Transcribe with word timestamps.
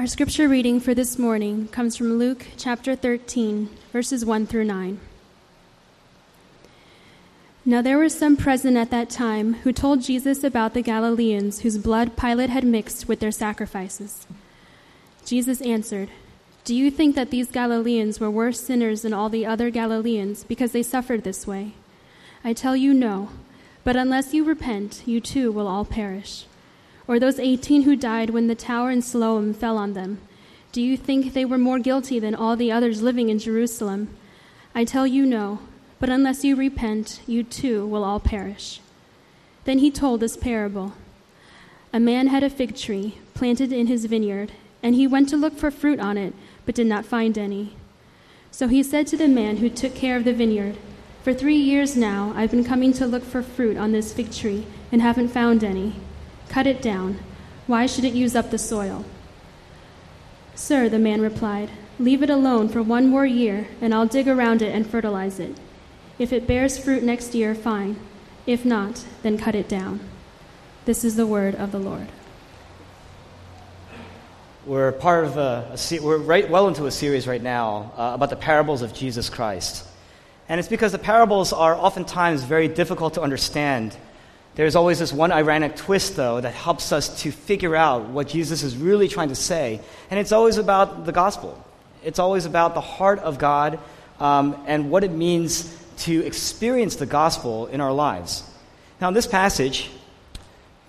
Our 0.00 0.06
scripture 0.06 0.48
reading 0.48 0.80
for 0.80 0.94
this 0.94 1.18
morning 1.18 1.68
comes 1.68 1.94
from 1.94 2.18
Luke 2.18 2.46
chapter 2.56 2.96
13, 2.96 3.68
verses 3.92 4.24
1 4.24 4.46
through 4.46 4.64
9. 4.64 4.98
Now 7.66 7.82
there 7.82 7.98
were 7.98 8.08
some 8.08 8.34
present 8.34 8.78
at 8.78 8.90
that 8.92 9.10
time 9.10 9.56
who 9.56 9.74
told 9.74 10.00
Jesus 10.00 10.42
about 10.42 10.72
the 10.72 10.80
Galileans 10.80 11.60
whose 11.60 11.76
blood 11.76 12.16
Pilate 12.16 12.48
had 12.48 12.64
mixed 12.64 13.08
with 13.08 13.20
their 13.20 13.30
sacrifices. 13.30 14.26
Jesus 15.26 15.60
answered, 15.60 16.08
Do 16.64 16.74
you 16.74 16.90
think 16.90 17.14
that 17.14 17.28
these 17.28 17.50
Galileans 17.50 18.18
were 18.18 18.30
worse 18.30 18.58
sinners 18.58 19.02
than 19.02 19.12
all 19.12 19.28
the 19.28 19.44
other 19.44 19.68
Galileans 19.68 20.44
because 20.44 20.72
they 20.72 20.82
suffered 20.82 21.24
this 21.24 21.46
way? 21.46 21.74
I 22.42 22.54
tell 22.54 22.74
you, 22.74 22.94
no. 22.94 23.28
But 23.84 23.96
unless 23.96 24.32
you 24.32 24.44
repent, 24.44 25.02
you 25.04 25.20
too 25.20 25.52
will 25.52 25.68
all 25.68 25.84
perish. 25.84 26.46
Or 27.10 27.18
those 27.18 27.40
eighteen 27.40 27.82
who 27.82 27.96
died 27.96 28.30
when 28.30 28.46
the 28.46 28.54
tower 28.54 28.92
in 28.92 29.02
Siloam 29.02 29.52
fell 29.52 29.76
on 29.76 29.94
them. 29.94 30.20
Do 30.70 30.80
you 30.80 30.96
think 30.96 31.32
they 31.32 31.44
were 31.44 31.58
more 31.58 31.80
guilty 31.80 32.20
than 32.20 32.36
all 32.36 32.54
the 32.54 32.70
others 32.70 33.02
living 33.02 33.30
in 33.30 33.40
Jerusalem? 33.40 34.16
I 34.76 34.84
tell 34.84 35.08
you, 35.08 35.26
no. 35.26 35.58
But 35.98 36.08
unless 36.08 36.44
you 36.44 36.54
repent, 36.54 37.20
you 37.26 37.42
too 37.42 37.84
will 37.84 38.04
all 38.04 38.20
perish. 38.20 38.80
Then 39.64 39.80
he 39.80 39.90
told 39.90 40.20
this 40.20 40.36
parable 40.36 40.92
A 41.92 41.98
man 41.98 42.28
had 42.28 42.44
a 42.44 42.48
fig 42.48 42.76
tree 42.76 43.18
planted 43.34 43.72
in 43.72 43.88
his 43.88 44.04
vineyard, 44.04 44.52
and 44.80 44.94
he 44.94 45.08
went 45.08 45.28
to 45.30 45.36
look 45.36 45.58
for 45.58 45.72
fruit 45.72 45.98
on 45.98 46.16
it, 46.16 46.32
but 46.64 46.76
did 46.76 46.86
not 46.86 47.04
find 47.04 47.36
any. 47.36 47.74
So 48.52 48.68
he 48.68 48.84
said 48.84 49.08
to 49.08 49.16
the 49.16 49.26
man 49.26 49.56
who 49.56 49.68
took 49.68 49.96
care 49.96 50.16
of 50.16 50.22
the 50.22 50.32
vineyard, 50.32 50.76
For 51.24 51.34
three 51.34 51.56
years 51.56 51.96
now 51.96 52.32
I've 52.36 52.52
been 52.52 52.62
coming 52.62 52.92
to 52.92 53.06
look 53.08 53.24
for 53.24 53.42
fruit 53.42 53.76
on 53.76 53.90
this 53.90 54.12
fig 54.12 54.30
tree, 54.30 54.64
and 54.92 55.02
haven't 55.02 55.30
found 55.30 55.64
any. 55.64 55.96
Cut 56.50 56.66
it 56.66 56.82
down. 56.82 57.20
Why 57.66 57.86
should 57.86 58.04
it 58.04 58.12
use 58.12 58.34
up 58.34 58.50
the 58.50 58.58
soil? 58.58 59.04
Sir, 60.56 60.88
the 60.88 60.98
man 60.98 61.22
replied, 61.22 61.70
Leave 61.98 62.22
it 62.22 62.28
alone 62.28 62.68
for 62.68 62.82
one 62.82 63.06
more 63.06 63.24
year, 63.24 63.68
and 63.80 63.94
I'll 63.94 64.06
dig 64.06 64.26
around 64.26 64.60
it 64.60 64.74
and 64.74 64.86
fertilize 64.86 65.38
it. 65.38 65.56
If 66.18 66.32
it 66.32 66.48
bears 66.48 66.76
fruit 66.76 67.04
next 67.04 67.34
year, 67.34 67.54
fine. 67.54 67.96
If 68.46 68.64
not, 68.64 69.04
then 69.22 69.38
cut 69.38 69.54
it 69.54 69.68
down. 69.68 70.00
This 70.86 71.04
is 71.04 71.14
the 71.14 71.26
word 71.26 71.54
of 71.54 71.70
the 71.70 71.78
Lord. 71.78 72.08
We're 74.66 74.92
part 74.92 75.24
of 75.24 75.36
a, 75.36 75.78
a 75.90 76.00
we're 76.00 76.18
right 76.18 76.50
well 76.50 76.66
into 76.66 76.86
a 76.86 76.90
series 76.90 77.28
right 77.28 77.42
now 77.42 77.92
uh, 77.96 78.12
about 78.14 78.30
the 78.30 78.36
parables 78.36 78.82
of 78.82 78.92
Jesus 78.92 79.30
Christ. 79.30 79.86
And 80.48 80.58
it's 80.58 80.68
because 80.68 80.90
the 80.90 80.98
parables 80.98 81.52
are 81.52 81.76
oftentimes 81.76 82.42
very 82.42 82.66
difficult 82.66 83.14
to 83.14 83.22
understand. 83.22 83.96
There's 84.60 84.76
always 84.76 84.98
this 84.98 85.10
one 85.10 85.32
ironic 85.32 85.74
twist, 85.74 86.16
though, 86.16 86.38
that 86.38 86.52
helps 86.52 86.92
us 86.92 87.22
to 87.22 87.32
figure 87.32 87.74
out 87.74 88.10
what 88.10 88.28
Jesus 88.28 88.62
is 88.62 88.76
really 88.76 89.08
trying 89.08 89.30
to 89.30 89.34
say. 89.34 89.80
And 90.10 90.20
it's 90.20 90.32
always 90.32 90.58
about 90.58 91.06
the 91.06 91.12
gospel, 91.12 91.64
it's 92.04 92.18
always 92.18 92.44
about 92.44 92.74
the 92.74 92.82
heart 92.82 93.20
of 93.20 93.38
God 93.38 93.78
um, 94.18 94.62
and 94.66 94.90
what 94.90 95.02
it 95.02 95.12
means 95.12 95.74
to 96.00 96.26
experience 96.26 96.96
the 96.96 97.06
gospel 97.06 97.68
in 97.68 97.80
our 97.80 97.94
lives. 97.94 98.44
Now, 99.00 99.08
in 99.08 99.14
this 99.14 99.26
passage, 99.26 99.90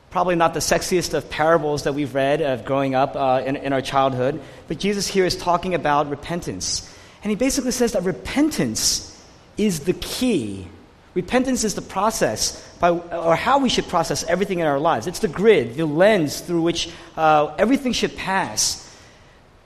probably 0.09 0.35
not 0.35 0.53
the 0.53 0.59
sexiest 0.59 1.13
of 1.13 1.30
parables 1.30 1.83
that 1.83 1.94
we've 1.94 2.13
read 2.13 2.41
of 2.41 2.66
growing 2.66 2.94
up 2.94 3.16
uh, 3.16 3.41
in, 3.45 3.56
in 3.56 3.72
our 3.72 3.81
childhood, 3.81 4.41
but 4.67 4.80
Jesus 4.80 5.08
here 5.08 5.23
is 5.23 5.38
talking 5.38 5.75
about 5.75 6.09
repentance. 6.09 6.94
And 7.23 7.30
he 7.30 7.38
basically 7.38 7.72
says 7.72 7.94
that 7.94 8.03
repentance 8.03 9.17
is 9.56 9.85
the 9.85 9.94
key. 9.94 10.67
Repentance 11.14 11.64
is 11.64 11.76
the 11.76 11.81
process 11.81 12.66
by, 12.80 12.90
or 12.90 13.36
how 13.36 13.59
we 13.59 13.67
should 13.67 13.88
process 13.88 14.23
everything 14.23 14.59
in 14.59 14.66
our 14.66 14.80
lives. 14.80 15.08
It's 15.08 15.20
the 15.20 15.28
grid, 15.28 15.76
the 15.76 15.86
lens 15.86 16.40
through 16.40 16.62
which 16.62 16.90
uh, 17.18 17.53
everything 17.58 17.92
should 17.92 18.16
pass. 18.16 18.88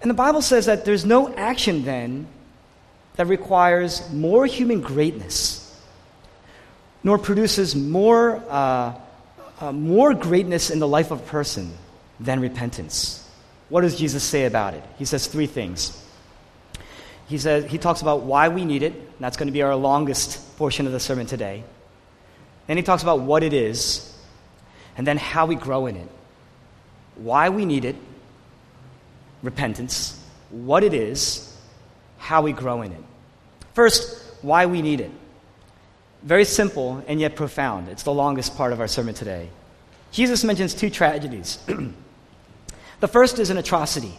And 0.02 0.10
the 0.10 0.16
Bible 0.16 0.42
says 0.42 0.66
that 0.66 0.86
there's 0.86 1.06
no 1.06 1.34
action 1.36 1.84
then 1.84 2.28
that 3.16 3.28
requires 3.28 4.12
more 4.12 4.46
human 4.46 4.82
greatness, 4.82 5.62
nor 7.04 7.18
produces 7.18 7.76
more, 7.76 8.44
uh, 8.50 8.96
uh, 9.62 9.72
more 9.72 10.14
greatness 10.14 10.70
in 10.70 10.80
the 10.80 10.88
life 10.88 11.12
of 11.12 11.20
a 11.22 11.26
person 11.26 11.72
than 12.20 12.40
repentance. 12.40 13.28
What 13.70 13.82
does 13.82 13.98
Jesus 13.98 14.24
say 14.24 14.46
about 14.46 14.74
it? 14.74 14.84
He 14.98 15.06
says 15.06 15.28
three 15.28 15.48
things. 15.48 16.02
He, 17.28 17.38
says, 17.38 17.66
he 17.66 17.78
talks 17.78 18.02
about 18.02 18.22
why 18.22 18.50
we 18.50 18.66
need 18.66 18.84
it. 18.84 19.05
That's 19.20 19.38
going 19.38 19.48
to 19.48 19.54
be 19.54 19.62
our 19.62 19.76
longest 19.76 20.58
portion 20.58 20.86
of 20.86 20.92
the 20.92 21.00
sermon 21.00 21.26
today. 21.26 21.64
Then 22.68 22.78
he 22.78 22.84
talks 22.84 23.04
about 23.04 23.22
what 23.22 23.44
it 23.44 23.54
is, 23.54 24.14
and 24.98 25.06
then 25.06 25.18
how 25.18 25.46
we 25.46 25.56
grow 25.56 25.86
in 25.86 25.96
it. 25.96 26.10
Why 27.16 27.50
we 27.50 27.66
need 27.66 27.86
it, 27.86 27.96
repentance, 29.42 30.22
what 30.50 30.84
it 30.84 30.94
is, 30.94 31.56
how 32.18 32.42
we 32.42 32.52
grow 32.52 32.82
in 32.82 32.92
it. 32.92 33.04
First, 33.74 34.22
why 34.42 34.66
we 34.66 34.82
need 34.82 35.02
it. 35.02 35.12
Very 36.24 36.46
simple 36.46 37.04
and 37.08 37.20
yet 37.20 37.36
profound. 37.36 37.88
It's 37.88 38.04
the 38.04 38.14
longest 38.14 38.58
part 38.58 38.74
of 38.74 38.80
our 38.80 38.88
sermon 38.88 39.14
today. 39.14 39.50
Jesus 40.12 40.44
mentions 40.44 40.74
two 40.74 40.90
tragedies. 40.90 41.60
the 43.00 43.08
first 43.08 43.38
is 43.38 43.50
an 43.50 43.58
atrocity. 43.58 44.14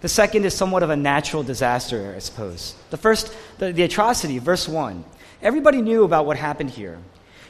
The 0.00 0.08
second 0.08 0.46
is 0.46 0.54
somewhat 0.54 0.82
of 0.82 0.90
a 0.90 0.96
natural 0.96 1.42
disaster, 1.42 2.14
I 2.16 2.20
suppose. 2.20 2.74
The 2.88 2.96
first, 2.96 3.34
the, 3.58 3.72
the 3.72 3.82
atrocity, 3.82 4.38
verse 4.38 4.66
1. 4.66 5.04
Everybody 5.42 5.82
knew 5.82 6.04
about 6.04 6.24
what 6.24 6.38
happened 6.38 6.70
here. 6.70 6.98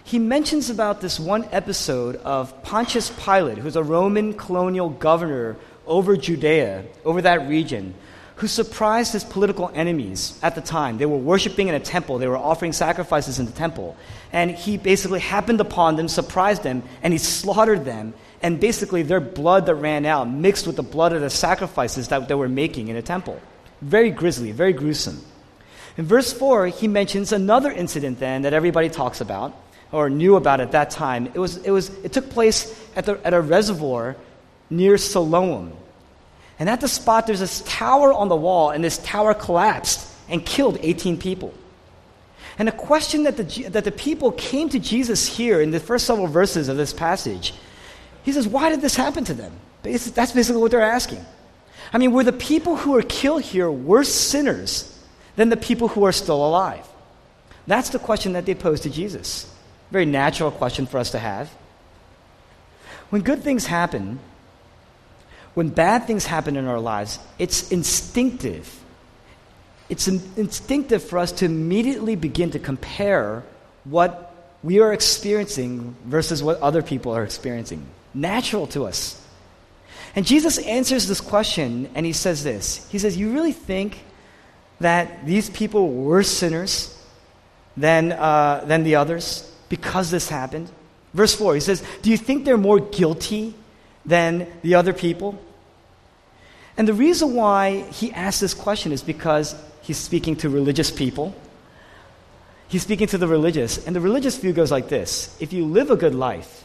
He 0.03 0.19
mentions 0.19 0.71
about 0.71 1.01
this 1.01 1.21
one 1.21 1.49
episode 1.53 2.17
of 2.17 2.63
Pontius 2.65 3.11
Pilate, 3.11 3.59
who's 3.59 3.77
a 3.77 3.83
Roman 3.83 4.35
colonial 4.35 4.89
governor 4.89 5.57
over 5.87 6.17
Judea, 6.17 6.85
over 7.05 7.23
that 7.23 7.49
region, 7.49 7.95
who 8.41 8.47
surprised 8.47 9.13
his 9.13 9.23
political 9.23 9.71
enemies 9.75 10.39
at 10.43 10.55
the 10.55 10.63
time. 10.63 10.97
They 10.97 11.05
were 11.05 11.19
worshiping 11.19 11.69
in 11.69 11.75
a 11.75 11.81
temple, 11.81 12.17
they 12.17 12.27
were 12.27 12.39
offering 12.39 12.73
sacrifices 12.73 13.39
in 13.39 13.45
the 13.45 13.53
temple. 13.53 13.99
And 14.33 14.51
he 14.51 14.79
basically 14.79 15.21
happened 15.21 15.61
upon 15.61 15.97
them, 15.97 16.09
surprised 16.09 16.63
them, 16.63 16.83
and 17.03 17.13
he 17.13 17.19
slaughtered 17.19 17.85
them. 17.85 18.15
And 18.41 18.59
basically, 18.59 19.03
their 19.03 19.21
blood 19.21 19.67
that 19.67 19.75
ran 19.75 20.07
out 20.07 20.27
mixed 20.27 20.67
with 20.67 20.77
the 20.77 20.83
blood 20.83 21.13
of 21.13 21.21
the 21.21 21.29
sacrifices 21.29 22.09
that 22.09 22.29
they 22.29 22.35
were 22.35 22.49
making 22.49 22.89
in 22.89 22.97
a 22.97 23.03
temple. 23.03 23.39
Very 23.83 24.11
grisly, 24.11 24.53
very 24.53 24.73
gruesome. 24.73 25.23
In 25.99 26.07
verse 26.07 26.33
4, 26.33 26.69
he 26.69 26.89
mentions 26.89 27.33
another 27.33 27.71
incident 27.71 28.21
then 28.21 28.43
that 28.43 28.55
everybody 28.55 28.89
talks 28.89 29.21
about 29.21 29.55
or 29.93 30.09
knew 30.09 30.37
about 30.37 30.61
at 30.61 30.73
that 30.73 30.89
time. 30.89 31.27
It, 31.27 31.39
was, 31.39 31.59
it, 31.59 31.71
was, 31.73 31.91
it 32.03 32.15
took 32.15 32.31
place 32.31 32.75
at, 32.97 33.05
the, 33.05 33.21
at 33.23 33.35
a 33.35 33.41
reservoir 33.43 34.17
near 34.71 34.97
Siloam. 34.97 35.75
And 36.61 36.69
at 36.69 36.81
the 36.83 36.89
spot, 36.89 37.27
there's 37.27 37.41
this 37.41 37.63
tower 37.67 38.13
on 38.13 38.29
the 38.29 38.37
wall, 38.37 38.71
and 38.71 38.85
this 38.85 38.99
tower 38.99 39.33
collapsed 39.33 40.07
and 40.29 40.45
killed 40.45 40.79
18 40.83 41.17
people. 41.17 41.55
And 42.59 42.69
the 42.69 42.73
question 42.73 43.23
that 43.23 43.39
the, 43.39 43.69
that 43.71 43.85
the 43.85 43.91
people 43.91 44.33
came 44.33 44.69
to 44.69 44.79
Jesus 44.79 45.27
here 45.27 45.63
in 45.63 45.71
the 45.71 45.81
first 45.81 46.07
several 46.07 46.27
verses 46.27 46.69
of 46.69 46.77
this 46.77 46.93
passage, 46.93 47.55
he 48.23 48.33
says, 48.33 48.47
Why 48.47 48.69
did 48.69 48.83
this 48.83 48.95
happen 48.95 49.25
to 49.25 49.35
them? 49.35 49.55
That's 49.83 50.33
basically 50.33 50.61
what 50.61 50.71
they're 50.71 50.83
asking. 50.83 51.25
I 51.95 51.99
mean, 51.99 52.13
were 52.13 52.23
the 52.23 52.33
people 52.33 52.77
who 52.77 52.93
were 52.93 53.03
killed 53.03 53.43
here 53.43 53.71
worse 53.71 54.13
sinners 54.15 54.99
than 55.37 55.49
the 55.49 55.57
people 55.57 55.89
who 55.89 56.05
are 56.05 56.13
still 56.13 56.45
alive? 56.47 56.87
That's 57.67 57.89
the 57.89 57.99
question 57.99 58.35
that 58.35 58.45
they 58.45 58.55
posed 58.55 58.83
to 58.83 58.91
Jesus. 58.91 59.51
Very 59.91 60.05
natural 60.05 60.51
question 60.51 60.87
for 60.87 60.99
us 60.99 61.11
to 61.13 61.19
have. 61.19 61.49
When 63.09 63.23
good 63.23 63.43
things 63.43 63.67
happen, 63.67 64.21
when 65.61 65.69
bad 65.69 66.07
things 66.07 66.25
happen 66.25 66.57
in 66.57 66.67
our 66.67 66.81
lives, 66.81 67.19
it's 67.39 67.71
instinctive. 67.71 68.83
It's 69.91 70.09
in- 70.09 70.23
instinctive 70.39 71.05
for 71.05 71.19
us 71.19 71.33
to 71.33 71.45
immediately 71.45 72.17
begin 72.17 72.53
to 72.53 72.59
compare 72.59 73.45
what 73.85 74.35
we 74.63 74.81
are 74.81 74.91
experiencing 74.95 75.97
versus 76.07 76.43
what 76.43 76.59
other 76.63 76.81
people 76.81 77.15
are 77.15 77.25
experiencing. 77.25 77.85
Natural 78.15 78.69
to 78.69 78.87
us. 78.87 79.23
And 80.17 80.25
Jesus 80.25 80.57
answers 80.57 81.07
this 81.07 81.21
question 81.21 81.91
and 81.95 82.07
he 82.07 82.15
says 82.15 82.43
this 82.43 82.89
He 82.91 82.99
says, 82.99 83.19
You 83.19 83.35
really 83.35 83.53
think 83.53 84.03
that 84.81 85.27
these 85.27 85.51
people 85.51 85.93
were 85.93 86.23
sinners 86.23 86.99
than, 87.77 88.13
uh, 88.13 88.65
than 88.65 88.83
the 88.83 88.97
others 88.97 89.45
because 89.69 90.11
this 90.11 90.31
happened? 90.31 90.71
Verse 91.13 91.35
4, 91.35 91.53
he 91.53 91.61
says, 91.61 91.85
Do 92.01 92.09
you 92.09 92.17
think 92.17 92.47
they're 92.47 92.57
more 92.57 92.81
guilty 92.81 93.55
than 94.07 94.47
the 94.63 94.77
other 94.77 94.95
people? 94.95 95.39
And 96.81 96.89
the 96.89 96.95
reason 96.95 97.35
why 97.35 97.83
he 97.91 98.11
asks 98.11 98.41
this 98.41 98.55
question 98.55 98.91
is 98.91 99.03
because 99.03 99.55
he's 99.83 99.99
speaking 99.99 100.37
to 100.37 100.49
religious 100.49 100.91
people. 100.91 101.35
He's 102.69 102.81
speaking 102.81 103.07
to 103.09 103.19
the 103.19 103.29
religious, 103.29 103.87
and 103.87 103.95
the 103.95 104.01
religious 104.01 104.39
view 104.39 104.55
goes 104.55 104.71
like 104.71 104.89
this 104.89 105.37
If 105.41 105.53
you 105.53 105.67
live 105.67 105.91
a 105.91 105.97
good 105.97 106.15
life, 106.15 106.65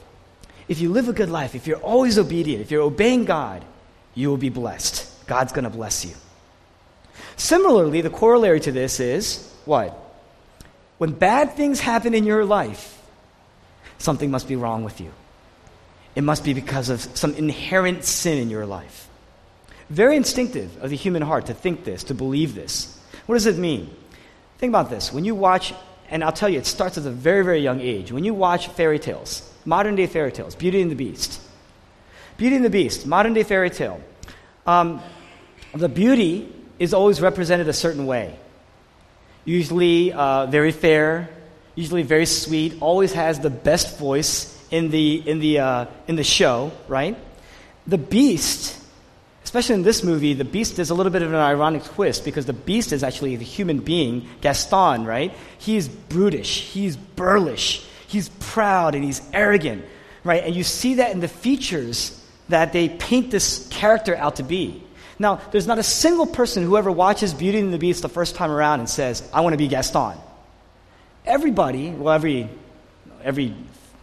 if 0.70 0.80
you 0.80 0.90
live 0.90 1.10
a 1.10 1.12
good 1.12 1.30
life, 1.30 1.54
if 1.54 1.68
you're 1.68 1.82
always 1.82 2.18
obedient, 2.18 2.62
if 2.62 2.72
you're 2.72 2.84
obeying 2.84 3.26
God, 3.26 3.66
you 4.14 4.30
will 4.30 4.38
be 4.38 4.48
blessed. 4.48 5.28
God's 5.28 5.52
going 5.52 5.66
to 5.66 5.70
bless 5.70 6.06
you. 6.06 6.16
Similarly, 7.36 8.00
the 8.00 8.10
corollary 8.10 8.62
to 8.62 8.72
this 8.72 9.02
is 9.02 9.54
what? 9.66 10.00
When 10.98 11.12
bad 11.12 11.58
things 11.58 11.82
happen 11.82 12.14
in 12.14 12.24
your 12.24 12.46
life, 12.46 13.02
something 13.98 14.32
must 14.32 14.48
be 14.48 14.56
wrong 14.56 14.86
with 14.86 15.02
you. 15.02 15.12
It 16.16 16.22
must 16.22 16.46
be 16.46 16.54
because 16.54 16.88
of 16.88 17.02
some 17.02 17.34
inherent 17.34 18.06
sin 18.06 18.38
in 18.38 18.50
your 18.50 18.66
life. 18.66 19.05
Very 19.90 20.16
instinctive 20.18 20.82
of 20.82 20.90
the 20.90 20.96
human 20.96 21.22
heart 21.22 21.46
to 21.48 21.54
think 21.54 21.84
this, 21.84 22.06
to 22.06 22.14
believe 22.14 22.56
this. 22.56 23.00
What 23.26 23.36
does 23.36 23.46
it 23.46 23.58
mean? 23.58 23.96
Think 24.58 24.72
about 24.72 24.90
this. 24.90 25.14
When 25.14 25.26
you 25.26 25.36
watch, 25.36 25.74
and 26.10 26.24
I'll 26.24 26.32
tell 26.32 26.50
you, 26.50 26.58
it 26.58 26.66
starts 26.66 26.98
at 26.98 27.06
a 27.06 27.12
very, 27.12 27.44
very 27.44 27.60
young 27.60 27.82
age. 27.82 28.12
When 28.12 28.24
you 28.24 28.34
watch 28.34 28.68
fairy 28.70 29.00
tales, 29.00 29.48
modern 29.64 29.96
day 29.96 30.08
fairy 30.08 30.32
tales, 30.32 30.56
Beauty 30.56 30.82
and 30.82 30.90
the 30.90 30.96
Beast. 30.96 31.42
Beauty 32.38 32.56
and 32.56 32.66
the 32.66 32.70
Beast, 32.70 33.06
modern 33.06 33.34
day 33.34 33.44
fairy 33.44 33.70
tale. 33.70 34.02
Um, 34.66 35.02
the 35.74 35.90
beauty 35.90 36.52
is 36.80 36.94
always 36.94 37.22
represented 37.22 37.68
a 37.68 37.74
certain 37.74 38.06
way. 38.06 38.40
Usually 39.44 40.12
uh, 40.12 40.48
very 40.48 40.72
fair, 40.72 41.30
usually 41.76 42.04
very 42.04 42.26
sweet, 42.26 42.78
always 42.82 43.14
has 43.14 43.40
the 43.40 43.50
best 43.50 44.00
voice 44.00 44.52
in 44.72 44.90
the, 44.90 45.16
in 45.30 45.40
the, 45.40 45.60
uh, 45.60 45.86
in 46.08 46.16
the 46.16 46.24
show, 46.24 46.72
right? 46.88 47.16
The 47.86 48.00
Beast 48.00 48.82
especially 49.46 49.76
in 49.76 49.84
this 49.84 50.04
movie, 50.04 50.34
the 50.34 50.44
beast 50.44 50.80
is 50.80 50.90
a 50.90 50.96
little 50.96 51.12
bit 51.12 51.22
of 51.22 51.30
an 51.30 51.40
ironic 51.40 51.84
twist 51.84 52.26
because 52.26 52.48
the 52.48 52.54
beast 52.54 52.92
is 52.92 53.04
actually 53.04 53.36
the 53.36 53.46
human 53.46 53.78
being, 53.78 54.28
Gaston, 54.42 55.06
right? 55.06 55.32
He's 55.60 55.88
brutish, 55.88 56.62
he's 56.62 56.98
burlish, 56.98 57.86
he's 58.08 58.28
proud, 58.40 58.96
and 58.96 59.04
he's 59.04 59.22
arrogant, 59.32 59.86
right? 60.24 60.44
And 60.44 60.56
you 60.56 60.64
see 60.64 60.96
that 60.96 61.12
in 61.12 61.20
the 61.20 61.28
features 61.28 62.20
that 62.50 62.74
they 62.74 62.90
paint 62.90 63.30
this 63.30 63.68
character 63.70 64.16
out 64.16 64.38
to 64.38 64.44
be. 64.44 64.84
Now, 65.20 65.40
there's 65.52 65.68
not 65.68 65.78
a 65.78 65.84
single 65.84 66.26
person 66.26 66.64
who 66.64 66.76
ever 66.76 66.92
watches 66.92 67.32
Beauty 67.32 67.60
and 67.60 67.72
the 67.72 67.78
Beast 67.78 68.02
the 68.02 68.10
first 68.10 68.34
time 68.34 68.50
around 68.50 68.80
and 68.80 68.90
says, 68.90 69.30
I 69.32 69.42
want 69.42 69.54
to 69.54 69.58
be 69.58 69.68
Gaston. 69.68 70.18
Everybody, 71.24 71.92
well, 71.92 72.16
every, 72.16 72.50
every 73.24 73.54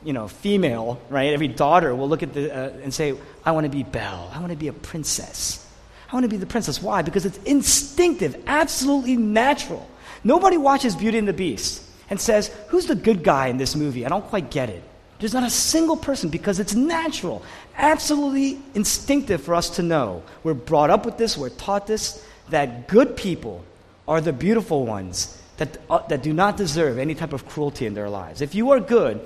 you 0.05 0.13
know, 0.13 0.29
female, 0.29 1.01
right, 1.09 1.33
every 1.33 1.49
daughter 1.49 1.95
will 1.95 2.09
look 2.09 2.23
at 2.23 2.33
the, 2.33 2.55
uh, 2.55 2.71
and 2.83 2.93
say, 2.93 3.15
I 3.45 3.53
want 3.53 3.65
to 3.65 3.71
be 3.71 3.83
Belle. 3.83 4.31
I 4.35 4.41
want 4.41 4.51
to 4.51 4.59
be 4.59 4.69
a 4.69 4.73
princess. 4.73 5.67
I 6.11 6.15
want 6.15 6.25
to 6.25 6.29
be 6.29 6.37
the 6.37 6.47
princess. 6.47 6.83
Why? 6.83 7.03
Because 7.03 7.25
it's 7.25 7.39
instinctive, 7.39 8.43
absolutely 8.47 9.17
natural. 9.17 9.89
Nobody 10.25 10.57
watches 10.59 10.95
Beauty 10.95 11.19
and 11.19 11.27
the 11.27 11.33
Beast 11.33 11.83
and 12.11 12.21
says, 12.21 12.55
Who's 12.69 12.87
the 12.87 12.95
good 12.95 13.25
guy 13.25 13.47
in 13.47 13.57
this 13.57 13.75
movie? 13.75 14.05
I 14.05 14.09
don't 14.09 14.27
quite 14.27 14.51
get 14.51 14.69
it. 14.69 14.83
There's 15.19 15.35
not 15.35 15.45
a 15.45 15.51
single 15.51 15.97
person 15.97 16.31
because 16.31 16.59
it's 16.59 16.75
natural, 16.75 17.45
absolutely 17.77 18.61
instinctive 18.75 19.43
for 19.43 19.55
us 19.55 19.71
to 19.77 19.83
know. 19.83 20.23
We're 20.43 20.55
brought 20.55 20.91
up 20.91 21.07
with 21.07 21.17
this, 21.17 21.39
we're 21.39 21.49
taught 21.49 21.87
this, 21.87 22.25
that 22.51 22.89
good 22.89 23.17
people 23.17 23.65
are 24.09 24.21
the 24.21 24.33
beautiful 24.33 24.85
ones 24.85 25.41
that, 25.59 25.79
uh, 25.89 26.05
that 26.09 26.23
do 26.23 26.33
not 26.33 26.57
deserve 26.57 26.99
any 26.99 27.15
type 27.15 27.33
of 27.33 27.47
cruelty 27.47 27.87
in 27.87 27.95
their 27.95 28.11
lives. 28.11 28.41
If 28.43 28.55
you 28.55 28.73
are 28.73 28.81
good, 28.81 29.21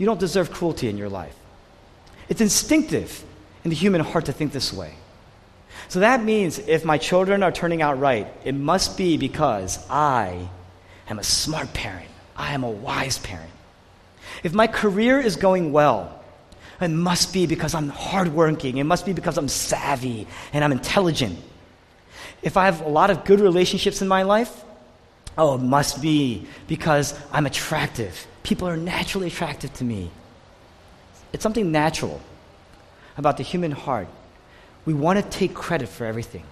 you 0.00 0.06
don't 0.06 0.18
deserve 0.18 0.50
cruelty 0.50 0.88
in 0.88 0.96
your 0.96 1.10
life. 1.10 1.36
It's 2.30 2.40
instinctive 2.40 3.22
in 3.64 3.68
the 3.68 3.76
human 3.76 4.00
heart 4.00 4.24
to 4.24 4.32
think 4.32 4.50
this 4.50 4.72
way. 4.72 4.94
So 5.88 6.00
that 6.00 6.24
means 6.24 6.58
if 6.58 6.86
my 6.86 6.96
children 6.96 7.42
are 7.42 7.52
turning 7.52 7.82
out 7.82 8.00
right, 8.00 8.26
it 8.42 8.54
must 8.54 8.96
be 8.96 9.18
because 9.18 9.78
I 9.90 10.48
am 11.10 11.18
a 11.18 11.22
smart 11.22 11.74
parent. 11.74 12.08
I 12.34 12.54
am 12.54 12.64
a 12.64 12.70
wise 12.70 13.18
parent. 13.18 13.50
If 14.42 14.54
my 14.54 14.66
career 14.66 15.20
is 15.20 15.36
going 15.36 15.70
well, 15.70 16.24
it 16.80 16.88
must 16.88 17.34
be 17.34 17.44
because 17.44 17.74
I'm 17.74 17.90
hardworking. 17.90 18.78
It 18.78 18.84
must 18.84 19.04
be 19.04 19.12
because 19.12 19.36
I'm 19.36 19.48
savvy 19.48 20.26
and 20.54 20.64
I'm 20.64 20.72
intelligent. 20.72 21.38
If 22.40 22.56
I 22.56 22.64
have 22.64 22.80
a 22.80 22.88
lot 22.88 23.10
of 23.10 23.26
good 23.26 23.40
relationships 23.40 24.00
in 24.00 24.08
my 24.08 24.22
life, 24.22 24.64
oh, 25.36 25.56
it 25.56 25.62
must 25.62 26.00
be 26.00 26.46
because 26.68 27.12
I'm 27.32 27.44
attractive 27.44 28.26
people 28.42 28.68
are 28.68 28.76
naturally 28.76 29.28
attractive 29.28 29.72
to 29.74 29.84
me. 29.84 30.10
It's 31.32 31.42
something 31.42 31.70
natural 31.70 32.20
about 33.16 33.36
the 33.36 33.42
human 33.42 33.72
heart. 33.72 34.08
We 34.84 34.94
want 34.94 35.18
to 35.18 35.38
take 35.38 35.54
credit 35.54 35.88
for 35.88 36.04
everything. 36.04 36.44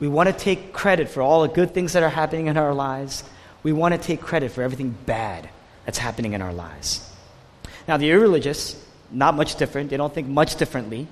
We 0.00 0.08
want 0.08 0.28
to 0.28 0.32
take 0.32 0.72
credit 0.72 1.08
for 1.08 1.22
all 1.22 1.42
the 1.42 1.48
good 1.48 1.72
things 1.72 1.92
that 1.94 2.02
are 2.02 2.08
happening 2.08 2.46
in 2.46 2.56
our 2.56 2.74
lives. 2.74 3.24
We 3.62 3.72
want 3.72 3.94
to 3.94 3.98
take 3.98 4.20
credit 4.20 4.52
for 4.52 4.62
everything 4.62 4.94
bad 5.06 5.48
that's 5.84 5.98
happening 5.98 6.32
in 6.32 6.42
our 6.42 6.52
lives. 6.52 7.08
Now, 7.88 7.96
the 7.96 8.10
irreligious, 8.10 8.82
not 9.10 9.34
much 9.34 9.56
different. 9.56 9.90
They 9.90 9.96
don't 9.96 10.12
think 10.12 10.28
much 10.28 10.56
differently. 10.56 11.06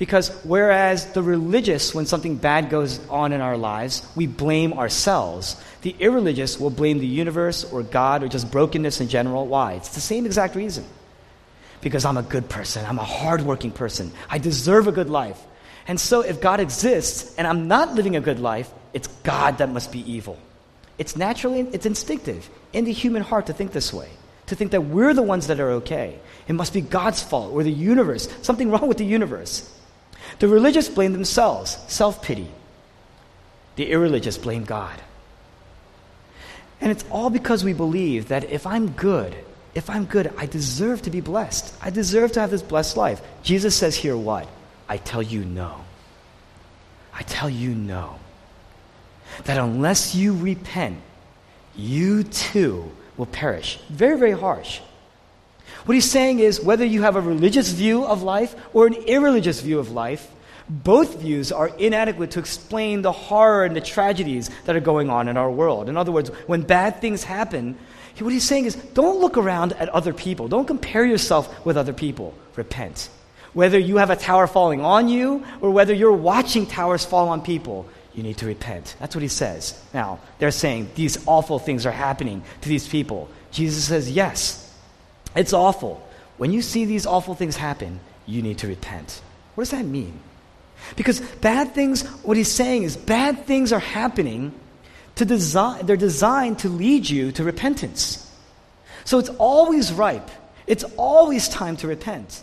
Because 0.00 0.30
whereas 0.44 1.12
the 1.12 1.22
religious, 1.22 1.94
when 1.94 2.06
something 2.06 2.36
bad 2.36 2.70
goes 2.70 3.06
on 3.10 3.34
in 3.34 3.42
our 3.42 3.58
lives, 3.58 4.00
we 4.16 4.26
blame 4.26 4.72
ourselves, 4.72 5.62
the 5.82 5.94
irreligious 5.98 6.58
will 6.58 6.70
blame 6.70 7.00
the 7.00 7.06
universe 7.06 7.70
or 7.70 7.82
God 7.82 8.22
or 8.22 8.28
just 8.28 8.50
brokenness 8.50 9.02
in 9.02 9.08
general. 9.08 9.46
Why? 9.46 9.74
It's 9.74 9.94
the 9.94 10.00
same 10.00 10.24
exact 10.24 10.56
reason. 10.56 10.86
Because 11.82 12.06
I'm 12.06 12.16
a 12.16 12.22
good 12.22 12.48
person, 12.48 12.82
I'm 12.86 12.98
a 12.98 13.04
hardworking 13.04 13.72
person, 13.72 14.10
I 14.30 14.38
deserve 14.38 14.88
a 14.88 14.92
good 14.92 15.10
life. 15.10 15.38
And 15.86 16.00
so 16.00 16.22
if 16.22 16.40
God 16.40 16.60
exists 16.60 17.34
and 17.36 17.46
I'm 17.46 17.68
not 17.68 17.94
living 17.94 18.16
a 18.16 18.22
good 18.22 18.40
life, 18.40 18.72
it's 18.94 19.08
God 19.22 19.58
that 19.58 19.68
must 19.68 19.92
be 19.92 20.10
evil. 20.10 20.38
It's 20.96 21.14
naturally, 21.14 21.60
it's 21.74 21.84
instinctive 21.84 22.48
in 22.72 22.86
the 22.86 22.92
human 22.92 23.20
heart 23.20 23.48
to 23.48 23.52
think 23.52 23.72
this 23.72 23.92
way, 23.92 24.08
to 24.46 24.54
think 24.54 24.70
that 24.70 24.80
we're 24.80 25.12
the 25.12 25.20
ones 25.20 25.48
that 25.48 25.60
are 25.60 25.72
okay. 25.72 26.18
It 26.48 26.54
must 26.54 26.72
be 26.72 26.80
God's 26.80 27.22
fault 27.22 27.52
or 27.52 27.62
the 27.62 27.70
universe, 27.70 28.30
something 28.40 28.70
wrong 28.70 28.88
with 28.88 28.96
the 28.96 29.04
universe. 29.04 29.70
The 30.40 30.48
religious 30.48 30.88
blame 30.88 31.12
themselves, 31.12 31.78
self 31.86 32.22
pity. 32.22 32.48
The 33.76 33.90
irreligious 33.90 34.36
blame 34.36 34.64
God. 34.64 35.00
And 36.80 36.90
it's 36.90 37.04
all 37.10 37.30
because 37.30 37.62
we 37.62 37.74
believe 37.74 38.28
that 38.28 38.50
if 38.50 38.66
I'm 38.66 38.90
good, 38.90 39.36
if 39.74 39.88
I'm 39.88 40.06
good, 40.06 40.32
I 40.36 40.46
deserve 40.46 41.02
to 41.02 41.10
be 41.10 41.20
blessed. 41.20 41.74
I 41.80 41.90
deserve 41.90 42.32
to 42.32 42.40
have 42.40 42.50
this 42.50 42.62
blessed 42.62 42.96
life. 42.96 43.20
Jesus 43.42 43.76
says 43.76 43.94
here 43.94 44.16
what? 44.16 44.48
I 44.88 44.96
tell 44.96 45.22
you 45.22 45.44
no. 45.44 45.84
I 47.12 47.22
tell 47.22 47.50
you 47.50 47.74
no. 47.74 48.18
That 49.44 49.58
unless 49.58 50.14
you 50.14 50.34
repent, 50.34 50.98
you 51.76 52.24
too 52.24 52.90
will 53.16 53.26
perish. 53.26 53.78
Very, 53.90 54.18
very 54.18 54.32
harsh. 54.32 54.80
What 55.86 55.94
he's 55.94 56.10
saying 56.10 56.40
is 56.40 56.60
whether 56.60 56.84
you 56.84 57.02
have 57.02 57.16
a 57.16 57.20
religious 57.20 57.70
view 57.70 58.04
of 58.04 58.22
life 58.22 58.54
or 58.72 58.86
an 58.86 58.94
irreligious 58.94 59.60
view 59.60 59.78
of 59.78 59.90
life, 59.90 60.30
both 60.68 61.20
views 61.20 61.50
are 61.50 61.68
inadequate 61.68 62.32
to 62.32 62.38
explain 62.38 63.02
the 63.02 63.12
horror 63.12 63.64
and 63.64 63.74
the 63.74 63.80
tragedies 63.80 64.50
that 64.66 64.76
are 64.76 64.80
going 64.80 65.10
on 65.10 65.26
in 65.26 65.36
our 65.36 65.50
world. 65.50 65.88
In 65.88 65.96
other 65.96 66.12
words, 66.12 66.28
when 66.46 66.62
bad 66.62 67.00
things 67.00 67.24
happen, 67.24 67.76
what 68.18 68.32
he's 68.32 68.44
saying 68.44 68.66
is 68.66 68.76
don't 68.76 69.18
look 69.18 69.36
around 69.36 69.72
at 69.74 69.88
other 69.88 70.12
people. 70.12 70.46
Don't 70.46 70.66
compare 70.66 71.04
yourself 71.04 71.64
with 71.64 71.76
other 71.76 71.92
people. 71.92 72.34
Repent. 72.54 73.08
Whether 73.52 73.78
you 73.78 73.96
have 73.96 74.10
a 74.10 74.16
tower 74.16 74.46
falling 74.46 74.82
on 74.82 75.08
you 75.08 75.44
or 75.60 75.70
whether 75.70 75.94
you're 75.94 76.12
watching 76.12 76.66
towers 76.66 77.04
fall 77.04 77.30
on 77.30 77.40
people, 77.42 77.88
you 78.14 78.22
need 78.22 78.36
to 78.38 78.46
repent. 78.46 78.94
That's 79.00 79.14
what 79.14 79.22
he 79.22 79.28
says. 79.28 79.82
Now, 79.94 80.20
they're 80.38 80.50
saying 80.50 80.90
these 80.94 81.26
awful 81.26 81.58
things 81.58 81.86
are 81.86 81.92
happening 81.92 82.42
to 82.60 82.68
these 82.68 82.86
people. 82.86 83.28
Jesus 83.50 83.84
says, 83.84 84.10
yes, 84.10 84.69
it's 85.34 85.52
awful. 85.52 86.06
When 86.36 86.52
you 86.52 86.62
see 86.62 86.84
these 86.84 87.06
awful 87.06 87.34
things 87.34 87.56
happen, 87.56 88.00
you 88.26 88.42
need 88.42 88.58
to 88.58 88.66
repent. 88.66 89.20
What 89.54 89.62
does 89.62 89.70
that 89.70 89.84
mean? 89.84 90.18
Because 90.96 91.20
bad 91.20 91.74
things, 91.74 92.06
what 92.22 92.36
he's 92.36 92.50
saying 92.50 92.84
is 92.84 92.96
bad 92.96 93.46
things 93.46 93.72
are 93.72 93.80
happening 93.80 94.54
to 95.16 95.24
design, 95.24 95.84
they're 95.86 95.96
designed 95.96 96.60
to 96.60 96.68
lead 96.68 97.08
you 97.08 97.32
to 97.32 97.44
repentance. 97.44 98.26
So 99.04 99.18
it's 99.18 99.28
always 99.28 99.92
ripe. 99.92 100.30
It's 100.66 100.84
always 100.96 101.48
time 101.48 101.76
to 101.78 101.88
repent. 101.88 102.42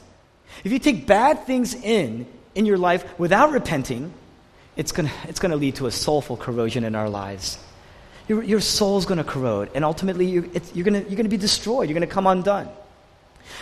If 0.63 0.72
you 0.72 0.79
take 0.79 1.08
bad 1.08 1.46
things 1.46 1.74
in 1.74 2.27
in 2.56 2.65
your 2.65 2.77
life 2.77 3.06
without 3.20 3.51
repenting, 3.51 4.13
it's 4.75 4.91
going 4.91 5.08
to 5.08 5.13
it's 5.27 5.39
going 5.39 5.51
to 5.51 5.58
lead 5.58 5.75
to 5.75 5.88
a 5.88 5.91
soulful 5.91 6.38
corrosion 6.38 6.84
in 6.84 6.94
our 6.96 7.10
lives 7.10 7.58
your, 8.27 8.43
your 8.43 8.60
soul's 8.60 9.05
going 9.05 9.17
to 9.17 9.24
corrode, 9.24 9.69
and 9.74 9.86
ultimately 9.86 10.25
you're, 10.25 10.46
you're 10.74 10.84
going 10.84 11.05
to 11.05 11.29
be 11.29 11.38
destroyed. 11.38 11.89
You're 11.89 11.98
going 11.98 12.07
to 12.07 12.13
come 12.13 12.27
undone. 12.27 12.69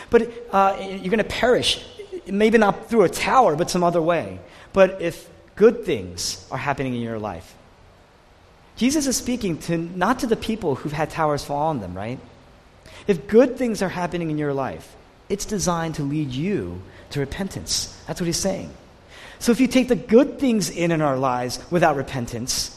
But 0.10 0.32
uh, 0.52 0.78
you're 0.80 1.12
going 1.12 1.18
to 1.18 1.24
perish, 1.24 1.86
maybe 2.26 2.58
not 2.58 2.90
through 2.90 3.04
a 3.04 3.10
tower, 3.10 3.56
but 3.56 3.70
some 3.70 3.84
other 3.84 4.02
way. 4.02 4.40
But 4.74 5.02
if 5.02 5.30
good 5.56 5.86
things 5.86 6.48
are 6.52 6.58
happening 6.58 6.96
in 6.96 7.02
your 7.02 7.20
life, 7.20 7.56
Jesus 8.76 9.08
is 9.08 9.16
speaking 9.16 9.58
to 9.60 9.78
not 9.78 10.20
to 10.20 10.28
the 10.28 10.36
people 10.36 10.76
who've 10.76 10.92
had 10.92 11.10
towers 11.10 11.46
fall 11.46 11.68
on 11.68 11.80
them, 11.80 11.94
right? 11.96 12.20
If 13.08 13.28
good 13.28 13.58
things 13.58 13.82
are 13.82 13.90
happening 13.90 14.32
in 14.32 14.38
your 14.38 14.54
life, 14.54 14.96
it's 15.30 15.46
designed 15.46 15.96
to 15.96 16.04
lead 16.04 16.32
you 16.32 16.82
to 17.12 17.20
repentance. 17.20 17.98
That's 18.08 18.20
what 18.20 18.26
he's 18.26 18.38
saying. 18.38 18.72
So 19.40 19.52
if 19.52 19.60
you 19.60 19.68
take 19.68 19.88
the 19.88 19.96
good 19.96 20.40
things 20.40 20.70
in 20.70 20.92
in 20.92 21.02
our 21.02 21.18
lives 21.18 21.60
without 21.70 21.96
repentance, 21.96 22.75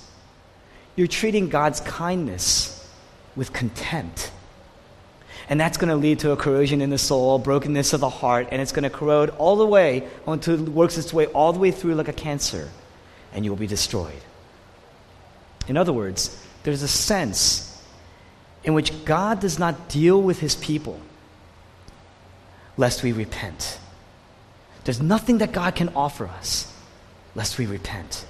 you're 0.99 1.07
treating 1.07 1.49
God's 1.49 1.79
kindness 1.81 2.75
with 3.37 3.53
contempt. 3.53 4.33
And 5.49 5.61
that's 5.61 5.79
going 5.79 5.91
to 5.91 5.97
lead 5.97 6.19
to 6.21 6.33
a 6.33 6.37
corrosion 6.37 6.81
in 6.81 6.91
the 6.91 6.99
soul, 6.99 7.39
brokenness 7.39 7.93
of 7.93 8.01
the 8.01 8.11
heart, 8.11 8.49
and 8.51 8.61
it's 8.61 8.73
going 8.73 8.83
to 8.83 8.91
corrode 8.91 9.31
all 9.39 9.55
the 9.55 9.65
way 9.65 10.09
until 10.27 10.55
it 10.55 10.69
works 10.69 10.99
its 10.99 11.15
way 11.15 11.27
all 11.27 11.53
the 11.53 11.61
way 11.61 11.71
through 11.71 11.95
like 11.95 12.09
a 12.09 12.13
cancer, 12.13 12.69
and 13.33 13.45
you 13.45 13.53
will 13.53 13.57
be 13.57 13.69
destroyed. 13.69 14.21
In 15.69 15.77
other 15.77 15.93
words, 15.93 16.45
there's 16.65 16.83
a 16.83 16.89
sense 16.89 17.81
in 18.65 18.75
which 18.75 19.05
God 19.05 19.39
does 19.39 19.57
not 19.57 19.89
deal 19.89 20.21
with 20.21 20.41
his 20.41 20.57
people 20.57 21.01
lest 22.77 23.05
we 23.05 23.13
repent. 23.13 23.79
There's 24.83 25.01
nothing 25.01 25.39
that 25.39 25.53
God 25.53 25.77
can 25.77 25.91
offer 25.91 26.27
us 26.27 26.73
lest 27.37 27.57
we 27.57 27.67
repent. 27.67 28.27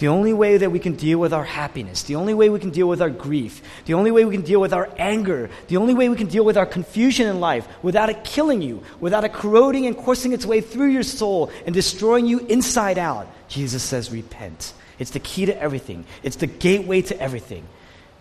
The 0.00 0.08
only 0.08 0.32
way 0.32 0.56
that 0.56 0.72
we 0.72 0.78
can 0.78 0.94
deal 0.94 1.18
with 1.18 1.34
our 1.34 1.44
happiness, 1.44 2.04
the 2.04 2.16
only 2.16 2.32
way 2.32 2.48
we 2.48 2.58
can 2.58 2.70
deal 2.70 2.88
with 2.88 3.02
our 3.02 3.10
grief, 3.10 3.60
the 3.84 3.92
only 3.92 4.10
way 4.10 4.24
we 4.24 4.34
can 4.34 4.46
deal 4.46 4.58
with 4.58 4.72
our 4.72 4.88
anger, 4.96 5.50
the 5.68 5.76
only 5.76 5.92
way 5.92 6.08
we 6.08 6.16
can 6.16 6.26
deal 6.26 6.42
with 6.42 6.56
our 6.56 6.64
confusion 6.64 7.26
in 7.26 7.38
life 7.38 7.68
without 7.82 8.08
it 8.08 8.24
killing 8.24 8.62
you, 8.62 8.82
without 8.98 9.24
it 9.24 9.34
corroding 9.34 9.84
and 9.84 9.98
coursing 9.98 10.32
its 10.32 10.46
way 10.46 10.62
through 10.62 10.88
your 10.88 11.02
soul 11.02 11.50
and 11.66 11.74
destroying 11.74 12.24
you 12.24 12.38
inside 12.38 12.96
out, 12.96 13.28
Jesus 13.48 13.82
says, 13.82 14.10
repent. 14.10 14.72
It's 14.98 15.10
the 15.10 15.20
key 15.20 15.44
to 15.44 15.62
everything, 15.62 16.06
it's 16.22 16.36
the 16.36 16.46
gateway 16.46 17.02
to 17.02 17.20
everything, 17.20 17.68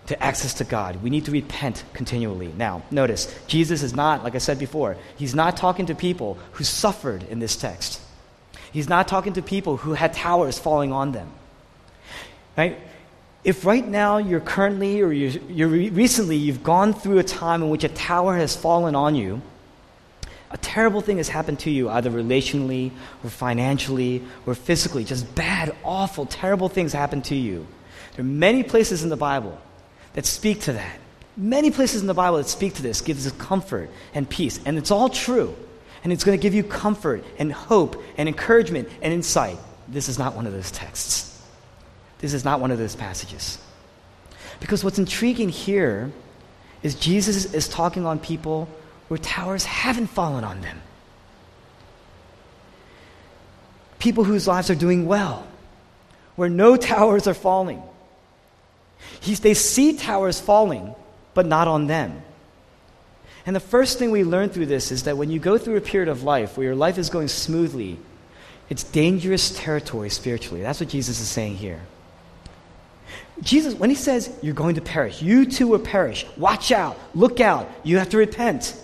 to 0.08 0.22
access 0.22 0.56
to 0.56 0.66
God. 0.66 1.02
We 1.02 1.10
need 1.10 1.24
to 1.26 1.32
repent 1.32 1.86
continually. 1.94 2.54
Now, 2.58 2.84
notice, 2.92 3.34
Jesus 3.48 3.84
is 3.84 3.96
not, 3.96 4.26
like 4.26 4.36
I 4.36 4.40
said 4.40 4.60
before, 4.60 4.98
he's 5.16 5.34
not 5.34 5.56
talking 5.56 5.86
to 5.86 5.96
people 5.96 6.38
who 6.52 6.66
suffered 6.66 7.24
in 7.24 7.40
this 7.40 7.56
text. 7.56 8.02
He's 8.74 8.90
not 8.90 9.08
talking 9.08 9.32
to 9.32 9.42
people 9.42 9.78
who 9.78 9.94
had 9.94 10.12
towers 10.12 10.60
falling 10.60 10.92
on 10.92 11.14
them. 11.14 11.32
Right? 12.60 12.78
If 13.46 13.64
right 13.64 13.88
now 13.88 14.18
you're 14.18 14.42
currently 14.42 15.02
or 15.02 15.14
you're, 15.14 15.42
you're 15.50 15.70
recently 15.70 16.36
you've 16.36 16.62
gone 16.62 16.94
through 16.94 17.20
a 17.20 17.24
time 17.24 17.64
in 17.64 17.70
which 17.70 17.86
a 17.86 17.88
tower 17.88 18.36
has 18.36 18.54
fallen 18.54 18.96
on 18.96 19.16
you, 19.16 19.42
a 20.52 20.58
terrible 20.58 21.00
thing 21.00 21.16
has 21.16 21.30
happened 21.30 21.60
to 21.60 21.70
you, 21.70 21.90
either 21.90 22.12
relationally 22.12 22.92
or 23.24 23.30
financially 23.30 24.24
or 24.46 24.56
physically. 24.56 25.06
Just 25.06 25.34
bad, 25.36 25.74
awful, 25.86 26.26
terrible 26.26 26.68
things 26.68 26.92
happen 26.92 27.22
to 27.22 27.36
you. 27.36 27.66
There 28.18 28.26
are 28.26 28.28
many 28.28 28.64
places 28.64 29.04
in 29.04 29.10
the 29.10 29.16
Bible 29.16 29.58
that 30.12 30.26
speak 30.26 30.60
to 30.64 30.74
that. 30.74 31.00
Many 31.38 31.72
places 31.72 32.02
in 32.02 32.08
the 32.08 32.14
Bible 32.14 32.40
that 32.40 32.50
speak 32.50 32.74
to 32.74 32.82
this, 32.82 33.00
gives 33.00 33.26
us 33.26 33.32
comfort 33.38 33.90
and 34.14 34.30
peace. 34.30 34.60
And 34.66 34.78
it's 34.78 34.92
all 34.92 35.08
true. 35.08 35.56
And 36.04 36.12
it's 36.12 36.26
going 36.26 36.38
to 36.38 36.42
give 36.42 36.54
you 36.54 36.64
comfort 36.64 37.24
and 37.38 37.54
hope 37.54 38.04
and 38.18 38.28
encouragement 38.28 38.90
and 39.02 39.14
insight. 39.14 39.58
This 39.88 40.10
is 40.10 40.20
not 40.20 40.36
one 40.36 40.46
of 40.46 40.52
those 40.52 40.72
texts. 40.72 41.29
This 42.20 42.34
is 42.34 42.46
not 42.46 42.60
one 42.60 42.72
of 42.72 42.78
those 42.78 42.96
passages. 42.96 43.58
Because 44.60 44.84
what's 44.84 45.00
intriguing 45.00 45.50
here 45.50 46.12
is 46.84 46.96
Jesus 46.96 47.54
is 47.54 47.68
talking 47.68 48.06
on 48.06 48.20
people 48.20 48.68
where 49.08 49.18
towers 49.18 49.66
haven't 49.66 50.08
fallen 50.08 50.44
on 50.44 50.62
them. 50.62 50.82
People 53.98 54.24
whose 54.24 54.48
lives 54.48 54.70
are 54.70 54.76
doing 54.76 55.08
well, 55.08 55.46
where 56.36 56.50
no 56.50 56.78
towers 56.78 57.28
are 57.28 57.34
falling. 57.34 57.82
They 59.22 59.54
see 59.54 59.98
towers 59.98 60.40
falling, 60.40 60.94
but 61.34 61.46
not 61.46 61.68
on 61.68 61.88
them. 61.88 62.22
And 63.46 63.56
the 63.56 63.62
first 63.62 63.98
thing 63.98 64.12
we 64.12 64.24
learn 64.24 64.50
through 64.50 64.68
this 64.68 64.92
is 64.92 65.04
that 65.04 65.18
when 65.18 65.32
you 65.32 65.40
go 65.40 65.58
through 65.58 65.78
a 65.78 65.82
period 65.82 66.10
of 66.10 66.24
life 66.24 66.58
where 66.58 66.66
your 66.66 66.76
life 66.76 66.98
is 66.98 67.10
going 67.10 67.30
smoothly, 67.30 67.98
it's 68.70 68.84
dangerous 68.84 69.58
territory 69.58 70.10
spiritually. 70.10 70.62
That's 70.62 70.80
what 70.80 70.90
Jesus 70.90 71.20
is 71.20 71.28
saying 71.28 71.56
here. 71.56 71.82
Jesus, 73.42 73.74
when 73.74 73.90
he 73.90 73.96
says, 73.96 74.30
You're 74.42 74.54
going 74.54 74.76
to 74.76 74.82
perish, 74.82 75.22
you 75.22 75.46
too 75.46 75.68
will 75.68 75.80
perish, 75.80 76.26
watch 76.38 76.72
out, 76.72 76.98
look 77.14 77.40
out, 77.40 77.70
you 77.84 77.98
have 77.98 78.10
to 78.10 78.18
repent. 78.18 78.76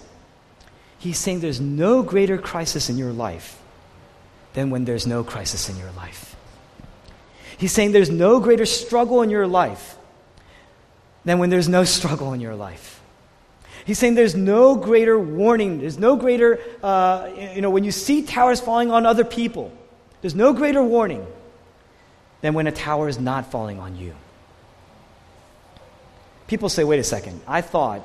He's 0.98 1.18
saying 1.20 1.42
there's 1.42 1.62
no 1.62 2.02
greater 2.02 2.38
crisis 2.38 2.90
in 2.90 2.98
your 2.98 3.12
life 3.12 3.62
than 4.54 4.70
when 4.70 4.86
there's 4.86 5.06
no 5.06 5.24
crisis 5.24 5.70
in 5.70 5.78
your 5.78 5.92
life. 5.92 6.36
He's 7.58 7.72
saying 7.72 7.92
there's 7.92 8.10
no 8.10 8.40
greater 8.40 8.66
struggle 8.66 9.22
in 9.22 9.30
your 9.30 9.48
life 9.48 9.98
than 11.26 11.40
when 11.40 11.50
there's 11.50 11.70
no 11.70 11.84
struggle 11.84 12.34
in 12.34 12.42
your 12.42 12.56
life. 12.56 13.02
He's 13.86 14.00
saying 14.00 14.16
there's 14.16 14.36
no 14.36 14.76
greater 14.76 15.20
warning, 15.20 15.80
there's 15.80 16.00
no 16.00 16.16
greater, 16.16 16.60
uh, 16.82 17.30
you 17.54 17.62
know, 17.62 17.70
when 17.70 17.84
you 17.84 17.92
see 17.92 18.24
towers 18.24 18.60
falling 18.60 18.90
on 18.90 19.06
other 19.06 19.24
people, 19.24 19.72
there's 20.22 20.34
no 20.34 20.54
greater 20.54 20.84
warning 20.84 21.26
than 22.42 22.56
when 22.56 22.66
a 22.66 22.72
tower 22.72 23.08
is 23.08 23.20
not 23.20 23.52
falling 23.52 23.80
on 23.80 23.96
you. 23.96 24.16
People 26.48 26.70
say, 26.70 26.84
wait 26.84 27.00
a 27.00 27.04
second, 27.04 27.42
I 27.48 27.62
thought 27.62 28.02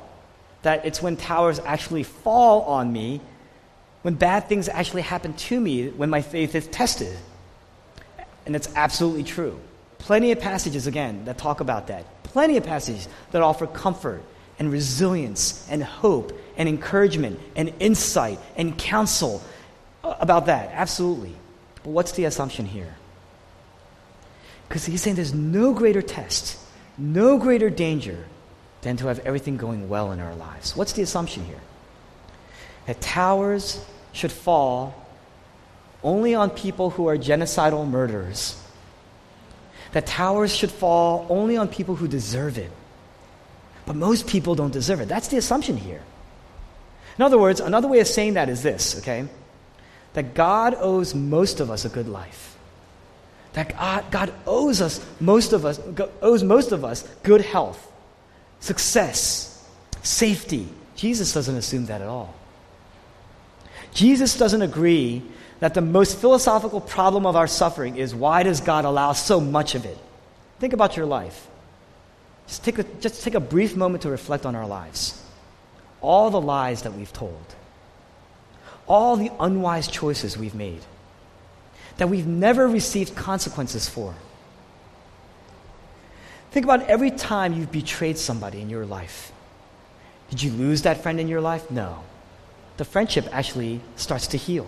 that 0.62 0.86
it's 0.86 1.02
when 1.02 1.16
towers 1.16 1.58
actually 1.60 2.02
fall 2.02 2.62
on 2.62 2.92
me, 2.92 3.20
when 4.02 4.14
bad 4.14 4.48
things 4.48 4.68
actually 4.68 5.02
happen 5.02 5.34
to 5.34 5.60
me, 5.60 5.88
when 5.88 6.10
my 6.10 6.22
faith 6.22 6.54
is 6.54 6.66
tested. 6.68 7.16
And 8.46 8.56
it's 8.56 8.74
absolutely 8.74 9.24
true. 9.24 9.60
Plenty 9.98 10.32
of 10.32 10.40
passages, 10.40 10.86
again, 10.86 11.26
that 11.26 11.36
talk 11.36 11.60
about 11.60 11.88
that. 11.88 12.22
Plenty 12.22 12.56
of 12.56 12.64
passages 12.64 13.08
that 13.32 13.42
offer 13.42 13.66
comfort 13.66 14.22
and 14.58 14.72
resilience 14.72 15.66
and 15.70 15.82
hope 15.82 16.38
and 16.56 16.68
encouragement 16.68 17.38
and 17.56 17.72
insight 17.80 18.38
and 18.56 18.76
counsel 18.78 19.42
about 20.02 20.46
that. 20.46 20.70
Absolutely. 20.72 21.34
But 21.82 21.90
what's 21.90 22.12
the 22.12 22.24
assumption 22.24 22.64
here? 22.64 22.94
Because 24.68 24.86
he's 24.86 25.02
saying 25.02 25.16
there's 25.16 25.34
no 25.34 25.74
greater 25.74 26.00
test 26.00 26.58
no 27.00 27.38
greater 27.38 27.70
danger 27.70 28.26
than 28.82 28.96
to 28.96 29.06
have 29.08 29.18
everything 29.20 29.56
going 29.56 29.88
well 29.88 30.12
in 30.12 30.20
our 30.20 30.34
lives. 30.34 30.76
What's 30.76 30.92
the 30.92 31.02
assumption 31.02 31.44
here? 31.44 31.60
That 32.86 33.00
towers 33.00 33.84
should 34.12 34.32
fall 34.32 34.94
only 36.02 36.34
on 36.34 36.50
people 36.50 36.90
who 36.90 37.08
are 37.08 37.16
genocidal 37.16 37.88
murderers. 37.88 38.60
That 39.92 40.06
towers 40.06 40.54
should 40.54 40.70
fall 40.70 41.26
only 41.28 41.56
on 41.56 41.68
people 41.68 41.96
who 41.96 42.08
deserve 42.08 42.58
it. 42.58 42.70
But 43.86 43.96
most 43.96 44.26
people 44.26 44.54
don't 44.54 44.72
deserve 44.72 45.00
it. 45.00 45.08
That's 45.08 45.28
the 45.28 45.36
assumption 45.36 45.76
here. 45.76 46.02
In 47.18 47.22
other 47.22 47.38
words, 47.38 47.60
another 47.60 47.88
way 47.88 48.00
of 48.00 48.06
saying 48.06 48.34
that 48.34 48.48
is 48.48 48.62
this, 48.62 48.98
okay? 48.98 49.26
That 50.14 50.34
God 50.34 50.74
owes 50.78 51.14
most 51.14 51.60
of 51.60 51.70
us 51.70 51.84
a 51.84 51.88
good 51.88 52.08
life 52.08 52.50
that 53.52 53.76
God, 53.76 54.10
God 54.10 54.32
owes 54.46 54.80
us 54.80 55.04
most 55.18 55.52
of 55.52 55.64
us 55.64 55.80
owes 56.22 56.42
most 56.42 56.72
of 56.72 56.84
us 56.84 57.02
good 57.22 57.40
health, 57.40 57.89
success, 58.60 59.64
safety. 60.02 60.68
Jesus 60.96 61.32
doesn't 61.32 61.56
assume 61.56 61.86
that 61.86 62.00
at 62.00 62.08
all. 62.08 62.34
Jesus 63.92 64.38
doesn't 64.38 64.62
agree 64.62 65.22
that 65.58 65.74
the 65.74 65.80
most 65.80 66.18
philosophical 66.18 66.80
problem 66.80 67.26
of 67.26 67.36
our 67.36 67.46
suffering 67.46 67.96
is 67.96 68.14
why 68.14 68.42
does 68.42 68.60
God 68.60 68.84
allow 68.84 69.12
so 69.12 69.40
much 69.40 69.74
of 69.74 69.84
it? 69.84 69.98
Think 70.58 70.72
about 70.72 70.96
your 70.96 71.06
life. 71.06 71.48
Just 72.46 72.64
take 72.64 72.78
a, 72.78 72.84
just 72.84 73.22
take 73.22 73.34
a 73.34 73.40
brief 73.40 73.76
moment 73.76 74.02
to 74.02 74.10
reflect 74.10 74.46
on 74.46 74.54
our 74.54 74.66
lives. 74.66 75.22
All 76.00 76.30
the 76.30 76.40
lies 76.40 76.82
that 76.82 76.94
we've 76.94 77.12
told, 77.12 77.44
all 78.86 79.16
the 79.16 79.30
unwise 79.38 79.86
choices 79.88 80.36
we've 80.36 80.54
made 80.54 80.80
that 82.00 82.08
we've 82.08 82.26
never 82.26 82.66
received 82.66 83.14
consequences 83.14 83.86
for. 83.86 84.14
Think 86.50 86.64
about 86.64 86.82
every 86.82 87.10
time 87.10 87.54
you've 87.54 87.72
betrayed 87.72 88.18
somebody 88.18 88.60
in 88.60 88.68
your 88.68 88.86
life. 88.86 89.32
Did 90.30 90.42
you 90.42 90.50
lose 90.52 90.82
that 90.82 91.02
friend 91.02 91.20
in 91.20 91.28
your 91.28 91.40
life? 91.40 91.70
No. 91.70 92.02
The 92.76 92.84
friendship 92.84 93.28
actually 93.32 93.80
starts 93.96 94.28
to 94.28 94.36
heal. 94.36 94.66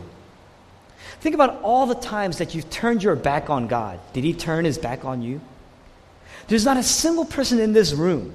Think 1.21 1.35
about 1.35 1.63
all 1.63 1.87
the 1.87 1.95
times 1.95 2.39
that 2.39 2.55
you've 2.55 2.69
turned 2.71 3.03
your 3.03 3.17
back 3.17 3.51
on 3.51 3.69
God. 3.69 4.01
Did 4.13 4.25
He 4.25 4.33
turn 4.33 4.65
His 4.65 4.79
back 4.79 5.05
on 5.05 5.23
you? 5.23 5.41
There's 6.49 6.65
not 6.65 6.77
a 6.77 6.83
single 6.83 7.25
person 7.25 7.59
in 7.61 7.73
this 7.73 7.93
room 7.93 8.35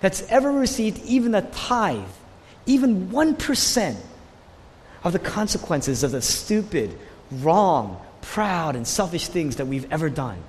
that's 0.00 0.22
ever 0.28 0.50
received 0.50 1.02
even 1.04 1.34
a 1.34 1.42
tithe, 1.42 2.02
even 2.66 3.08
1% 3.08 3.96
of 5.04 5.12
the 5.12 5.18
consequences 5.18 6.02
of 6.02 6.10
the 6.10 6.22
stupid, 6.22 6.96
wrong, 7.30 8.00
proud, 8.22 8.76
and 8.76 8.86
selfish 8.86 9.28
things 9.28 9.56
that 9.56 9.66
we've 9.66 9.90
ever 9.92 10.10
done. 10.10 10.42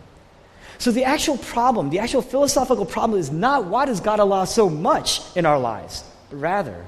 So, 0.82 0.92
the 0.92 1.04
actual 1.04 1.38
problem, 1.38 1.92
the 1.92 2.00
actual 2.00 2.22
philosophical 2.22 2.86
problem 2.86 3.20
is 3.20 3.32
not 3.32 3.66
why 3.66 3.86
does 3.86 4.00
God 4.00 4.20
allow 4.20 4.46
so 4.46 4.70
much 4.70 5.22
in 5.38 5.46
our 5.46 5.60
lives, 5.60 6.04
but 6.30 6.38
rather, 6.38 6.86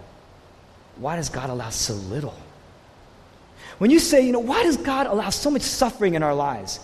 why 0.97 1.15
does 1.15 1.29
God 1.29 1.49
allow 1.49 1.69
so 1.69 1.93
little? 1.93 2.35
When 3.77 3.91
you 3.91 3.99
say, 3.99 4.25
you 4.25 4.31
know, 4.31 4.39
why 4.39 4.63
does 4.63 4.77
God 4.77 5.07
allow 5.07 5.29
so 5.29 5.49
much 5.49 5.61
suffering 5.61 6.15
in 6.15 6.23
our 6.23 6.33
lives? 6.33 6.79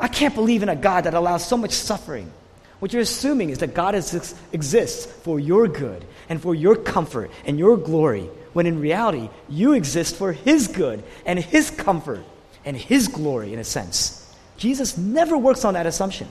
I 0.00 0.08
can't 0.08 0.34
believe 0.34 0.62
in 0.62 0.68
a 0.68 0.76
God 0.76 1.04
that 1.04 1.14
allows 1.14 1.46
so 1.46 1.56
much 1.56 1.72
suffering. 1.72 2.32
What 2.78 2.92
you're 2.92 3.02
assuming 3.02 3.50
is 3.50 3.58
that 3.58 3.74
God 3.74 3.94
is, 3.94 4.34
exists 4.52 5.06
for 5.06 5.38
your 5.38 5.68
good 5.68 6.04
and 6.28 6.40
for 6.40 6.54
your 6.54 6.76
comfort 6.76 7.30
and 7.44 7.58
your 7.58 7.76
glory, 7.76 8.24
when 8.54 8.66
in 8.66 8.80
reality, 8.80 9.28
you 9.48 9.74
exist 9.74 10.16
for 10.16 10.32
His 10.32 10.66
good 10.68 11.04
and 11.26 11.38
His 11.38 11.70
comfort 11.70 12.24
and 12.64 12.76
his 12.76 13.08
glory, 13.08 13.52
in 13.52 13.58
a 13.58 13.64
sense. 13.64 14.20
Jesus 14.56 14.96
never 14.96 15.36
works 15.36 15.64
on 15.64 15.74
that 15.74 15.86
assumption. 15.86 16.28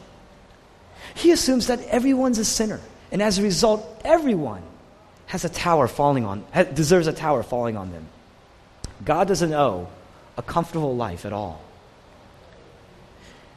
He 1.15 1.31
assumes 1.31 1.67
that 1.67 1.83
everyone's 1.85 2.39
a 2.39 2.45
sinner, 2.45 2.79
and 3.11 3.21
as 3.21 3.37
a 3.39 3.43
result, 3.43 4.01
everyone 4.03 4.63
has 5.27 5.45
a 5.45 5.49
tower 5.49 5.87
falling 5.87 6.25
on, 6.25 6.43
deserves 6.73 7.07
a 7.07 7.13
tower 7.13 7.43
falling 7.43 7.77
on 7.77 7.91
them. 7.91 8.07
God 9.03 9.27
doesn't 9.27 9.53
owe 9.53 9.87
a 10.37 10.41
comfortable 10.41 10.95
life 10.95 11.25
at 11.25 11.33
all. 11.33 11.61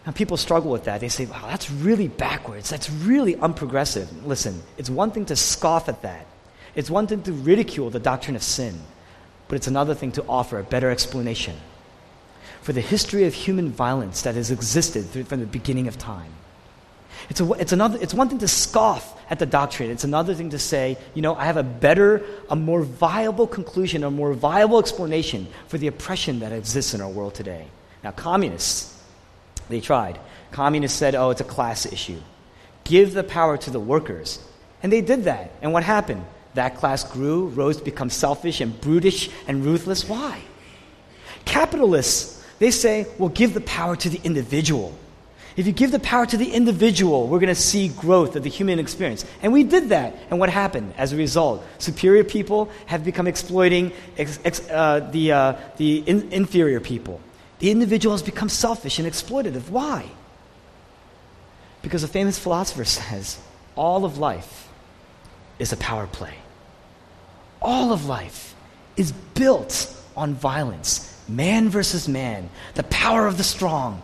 And 0.04 0.14
people 0.14 0.36
struggle 0.36 0.70
with 0.70 0.84
that. 0.84 1.00
They 1.00 1.08
say, 1.08 1.26
wow, 1.26 1.46
that's 1.48 1.70
really 1.70 2.06
backwards. 2.06 2.70
That's 2.70 2.88
really 2.88 3.34
unprogressive. 3.34 4.06
Listen, 4.24 4.62
it's 4.78 4.88
one 4.88 5.10
thing 5.10 5.26
to 5.26 5.36
scoff 5.36 5.88
at 5.88 6.02
that, 6.02 6.26
it's 6.74 6.90
one 6.90 7.06
thing 7.06 7.22
to 7.22 7.32
ridicule 7.32 7.90
the 7.90 8.00
doctrine 8.00 8.36
of 8.36 8.42
sin, 8.42 8.78
but 9.48 9.56
it's 9.56 9.66
another 9.66 9.94
thing 9.94 10.12
to 10.12 10.24
offer 10.28 10.58
a 10.58 10.62
better 10.62 10.90
explanation 10.90 11.56
for 12.60 12.72
the 12.72 12.80
history 12.80 13.24
of 13.24 13.34
human 13.34 13.70
violence 13.70 14.22
that 14.22 14.34
has 14.34 14.50
existed 14.50 15.04
from 15.26 15.40
the 15.40 15.46
beginning 15.46 15.88
of 15.88 15.96
time. 15.96 16.32
It's, 17.28 17.40
a, 17.40 17.52
it's, 17.52 17.72
another, 17.72 17.98
it's 18.00 18.14
one 18.14 18.28
thing 18.28 18.38
to 18.38 18.48
scoff 18.48 19.18
at 19.30 19.38
the 19.38 19.46
doctrine. 19.46 19.90
It's 19.90 20.04
another 20.04 20.34
thing 20.34 20.50
to 20.50 20.58
say, 20.58 20.96
you 21.14 21.22
know, 21.22 21.34
I 21.34 21.44
have 21.44 21.56
a 21.56 21.62
better, 21.62 22.22
a 22.48 22.56
more 22.56 22.82
viable 22.82 23.46
conclusion, 23.46 24.04
a 24.04 24.10
more 24.10 24.32
viable 24.32 24.78
explanation 24.78 25.48
for 25.66 25.78
the 25.78 25.88
oppression 25.88 26.40
that 26.40 26.52
exists 26.52 26.94
in 26.94 27.00
our 27.00 27.08
world 27.08 27.34
today. 27.34 27.66
Now, 28.04 28.12
communists, 28.12 29.02
they 29.68 29.80
tried. 29.80 30.20
Communists 30.52 30.98
said, 30.98 31.14
oh, 31.14 31.30
it's 31.30 31.40
a 31.40 31.44
class 31.44 31.86
issue. 31.86 32.20
Give 32.84 33.12
the 33.12 33.24
power 33.24 33.56
to 33.58 33.70
the 33.70 33.80
workers. 33.80 34.38
And 34.82 34.92
they 34.92 35.00
did 35.00 35.24
that. 35.24 35.50
And 35.62 35.72
what 35.72 35.82
happened? 35.82 36.24
That 36.54 36.76
class 36.76 37.02
grew, 37.02 37.48
rose 37.48 37.78
to 37.78 37.84
become 37.84 38.10
selfish 38.10 38.60
and 38.60 38.80
brutish 38.80 39.28
and 39.48 39.64
ruthless. 39.64 40.08
Why? 40.08 40.40
Capitalists, 41.44 42.44
they 42.58 42.70
say, 42.70 43.06
well, 43.18 43.28
give 43.28 43.54
the 43.54 43.60
power 43.60 43.96
to 43.96 44.08
the 44.08 44.20
individual. 44.22 44.96
If 45.56 45.66
you 45.66 45.72
give 45.72 45.90
the 45.90 45.98
power 45.98 46.26
to 46.26 46.36
the 46.36 46.52
individual, 46.52 47.28
we're 47.28 47.38
going 47.38 47.48
to 47.48 47.54
see 47.54 47.88
growth 47.88 48.36
of 48.36 48.42
the 48.42 48.50
human 48.50 48.78
experience. 48.78 49.24
And 49.42 49.54
we 49.54 49.64
did 49.64 49.88
that. 49.88 50.14
And 50.28 50.38
what 50.38 50.50
happened 50.50 50.92
as 50.98 51.14
a 51.14 51.16
result? 51.16 51.64
Superior 51.78 52.24
people 52.24 52.70
have 52.84 53.04
become 53.04 53.26
exploiting 53.26 53.92
ex, 54.18 54.38
ex, 54.44 54.68
uh, 54.68 55.08
the, 55.10 55.32
uh, 55.32 55.54
the 55.78 55.98
in, 56.00 56.30
inferior 56.30 56.80
people. 56.80 57.20
The 57.58 57.70
individual 57.70 58.14
has 58.14 58.22
become 58.22 58.50
selfish 58.50 58.98
and 58.98 59.08
exploitative. 59.08 59.70
Why? 59.70 60.10
Because 61.80 62.02
a 62.02 62.08
famous 62.08 62.38
philosopher 62.38 62.84
says 62.98 63.38
all 63.76 64.04
of 64.04 64.18
life 64.18 64.68
is 65.58 65.72
a 65.72 65.76
power 65.78 66.06
play. 66.06 66.34
All 67.62 67.94
of 67.94 68.04
life 68.04 68.54
is 68.98 69.12
built 69.12 69.94
on 70.14 70.34
violence 70.34 71.14
man 71.28 71.68
versus 71.68 72.08
man, 72.08 72.48
the 72.74 72.84
power 72.84 73.26
of 73.26 73.36
the 73.36 73.42
strong 73.42 74.02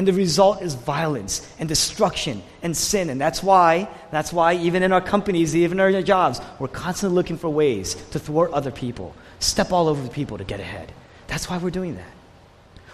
and 0.00 0.08
the 0.08 0.14
result 0.14 0.62
is 0.62 0.76
violence 0.76 1.46
and 1.58 1.68
destruction 1.68 2.42
and 2.62 2.74
sin. 2.74 3.10
And 3.10 3.20
that's 3.20 3.42
why, 3.42 3.86
that's 4.10 4.32
why 4.32 4.54
even 4.54 4.82
in 4.82 4.94
our 4.94 5.00
companies, 5.02 5.54
even 5.54 5.78
in 5.78 5.94
our 5.94 6.00
jobs, 6.00 6.40
we're 6.58 6.68
constantly 6.68 7.14
looking 7.14 7.36
for 7.36 7.50
ways 7.50 7.96
to 8.12 8.18
thwart 8.18 8.50
other 8.52 8.70
people, 8.70 9.14
step 9.40 9.72
all 9.72 9.88
over 9.88 10.02
the 10.02 10.08
people 10.08 10.38
to 10.38 10.44
get 10.44 10.58
ahead. 10.58 10.90
That's 11.26 11.50
why 11.50 11.58
we're 11.58 11.68
doing 11.68 11.96
that. 11.96 12.08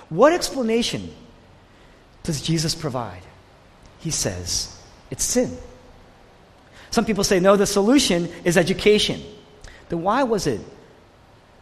What 0.09 0.33
explanation 0.33 1.15
does 2.25 2.43
Jesus 2.43 2.75
provide? 2.75 3.23
He 4.01 4.11
says, 4.11 4.77
it's 5.09 5.23
sin. 5.23 5.57
Some 6.91 7.05
people 7.05 7.23
say, 7.23 7.39
no, 7.39 7.55
the 7.55 7.67
solution 7.67 8.29
is 8.43 8.57
education. 8.57 9.23
Then 9.91 10.03
why 10.03 10.25
was 10.25 10.49
it 10.49 10.61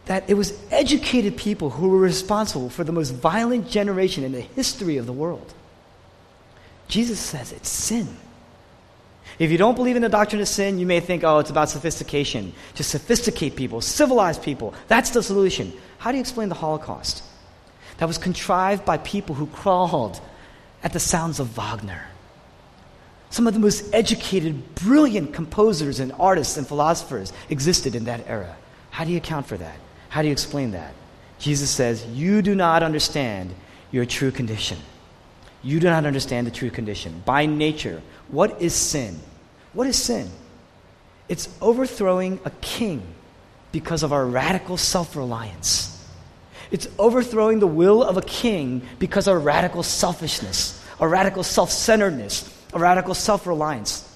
that 0.07 0.29
it 0.29 0.35
was 0.35 0.59
educated 0.71 1.37
people 1.37 1.71
who 1.71 1.89
were 1.89 1.99
responsible 1.99 2.69
for 2.69 2.85
the 2.85 2.93
most 2.93 3.11
violent 3.11 3.69
generation 3.69 4.23
in 4.25 4.33
the 4.33 4.41
history 4.41 4.97
of 4.99 5.07
the 5.07 5.13
world. 5.13 5.55
Jesus 6.89 7.19
says 7.19 7.53
it's 7.53 7.69
sin. 7.69 8.09
If 9.39 9.51
you 9.51 9.59
don't 9.59 9.75
believe 9.75 9.97
in 9.97 10.03
the 10.03 10.09
doctrine 10.09 10.41
of 10.41 10.49
sin, 10.49 10.79
you 10.79 10.87
may 10.87 11.01
think, 11.01 11.25
oh, 11.25 11.39
it's 11.39 11.51
about 11.51 11.71
sophistication. 11.71 12.53
To 12.75 12.85
sophisticate 12.85 13.57
people, 13.57 13.81
civilize 13.81 14.39
people. 14.39 14.75
That's 14.87 15.11
the 15.11 15.23
solution. 15.23 15.73
How 15.99 16.13
do 16.13 16.19
you 16.19 16.21
explain 16.21 16.51
the 16.51 16.55
Holocaust? 16.55 17.25
That 17.99 18.07
was 18.07 18.19
contrived 18.19 18.85
by 18.85 18.99
people 18.99 19.35
who 19.35 19.47
crawled 19.47 20.21
at 20.83 20.93
the 20.93 21.01
sounds 21.01 21.41
of 21.41 21.57
Wagner. 21.57 22.07
Some 23.31 23.49
of 23.49 23.55
the 23.55 23.61
most 23.61 23.93
educated, 23.93 24.75
brilliant 24.77 25.35
composers 25.35 25.99
and 25.99 26.13
artists 26.13 26.57
and 26.57 26.67
philosophers 26.67 27.33
existed 27.49 27.97
in 27.97 28.05
that 28.05 28.29
era. 28.29 28.55
How 28.91 29.05
do 29.05 29.11
you 29.11 29.17
account 29.17 29.47
for 29.47 29.57
that? 29.57 29.77
How 30.15 30.23
do 30.23 30.29
you 30.29 30.33
explain 30.33 30.71
that? 30.71 30.95
Jesus 31.41 31.71
says, 31.71 32.07
You 32.07 32.41
do 32.41 32.55
not 32.55 32.85
understand 32.85 33.53
your 33.91 34.05
true 34.05 34.31
condition. 34.31 34.79
You 35.61 35.81
do 35.81 35.89
not 35.89 36.07
understand 36.07 36.47
the 36.47 36.53
true 36.53 36.71
condition. 36.71 37.21
By 37.25 37.47
nature, 37.47 38.01
what 38.29 38.63
is 38.63 38.75
sin? 38.75 39.19
What 39.73 39.89
is 39.89 39.97
sin? 39.97 40.31
It's 41.29 41.49
overthrowing 41.61 42.39
a 42.45 42.51
king 42.61 43.03
because 43.73 44.05
of 44.05 44.13
our 44.13 44.25
radical 44.25 44.77
self 44.77 45.17
reliance. 45.17 45.91
It's 46.71 46.87
overthrowing 46.97 47.59
the 47.59 47.67
will 47.67 48.05
of 48.05 48.17
a 48.17 48.23
king 48.23 48.83
because 49.01 49.27
of 49.27 49.33
our 49.33 49.41
radical 49.41 49.83
selfishness, 49.83 50.81
our 51.01 51.09
radical 51.09 51.43
self 51.43 51.73
centeredness, 51.73 52.57
our 52.73 52.81
radical 52.81 53.15
self 53.15 53.49
reliance. 53.49 54.09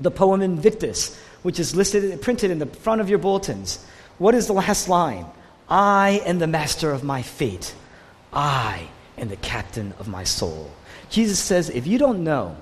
The 0.00 0.10
poem 0.10 0.42
Invictus, 0.42 1.16
which 1.44 1.60
is 1.60 1.76
listed, 1.76 2.20
printed 2.20 2.50
in 2.50 2.58
the 2.58 2.66
front 2.66 3.00
of 3.00 3.08
your 3.08 3.20
bulletins, 3.20 3.78
what 4.18 4.34
is 4.34 4.46
the 4.46 4.52
last 4.52 4.88
line? 4.88 5.26
I 5.68 6.22
am 6.24 6.38
the 6.38 6.46
master 6.46 6.90
of 6.92 7.02
my 7.04 7.22
fate. 7.22 7.74
I 8.32 8.88
am 9.18 9.28
the 9.28 9.36
captain 9.36 9.94
of 9.98 10.08
my 10.08 10.24
soul. 10.24 10.70
Jesus 11.10 11.38
says, 11.38 11.70
if 11.70 11.86
you 11.86 11.98
don't 11.98 12.24
know, 12.24 12.56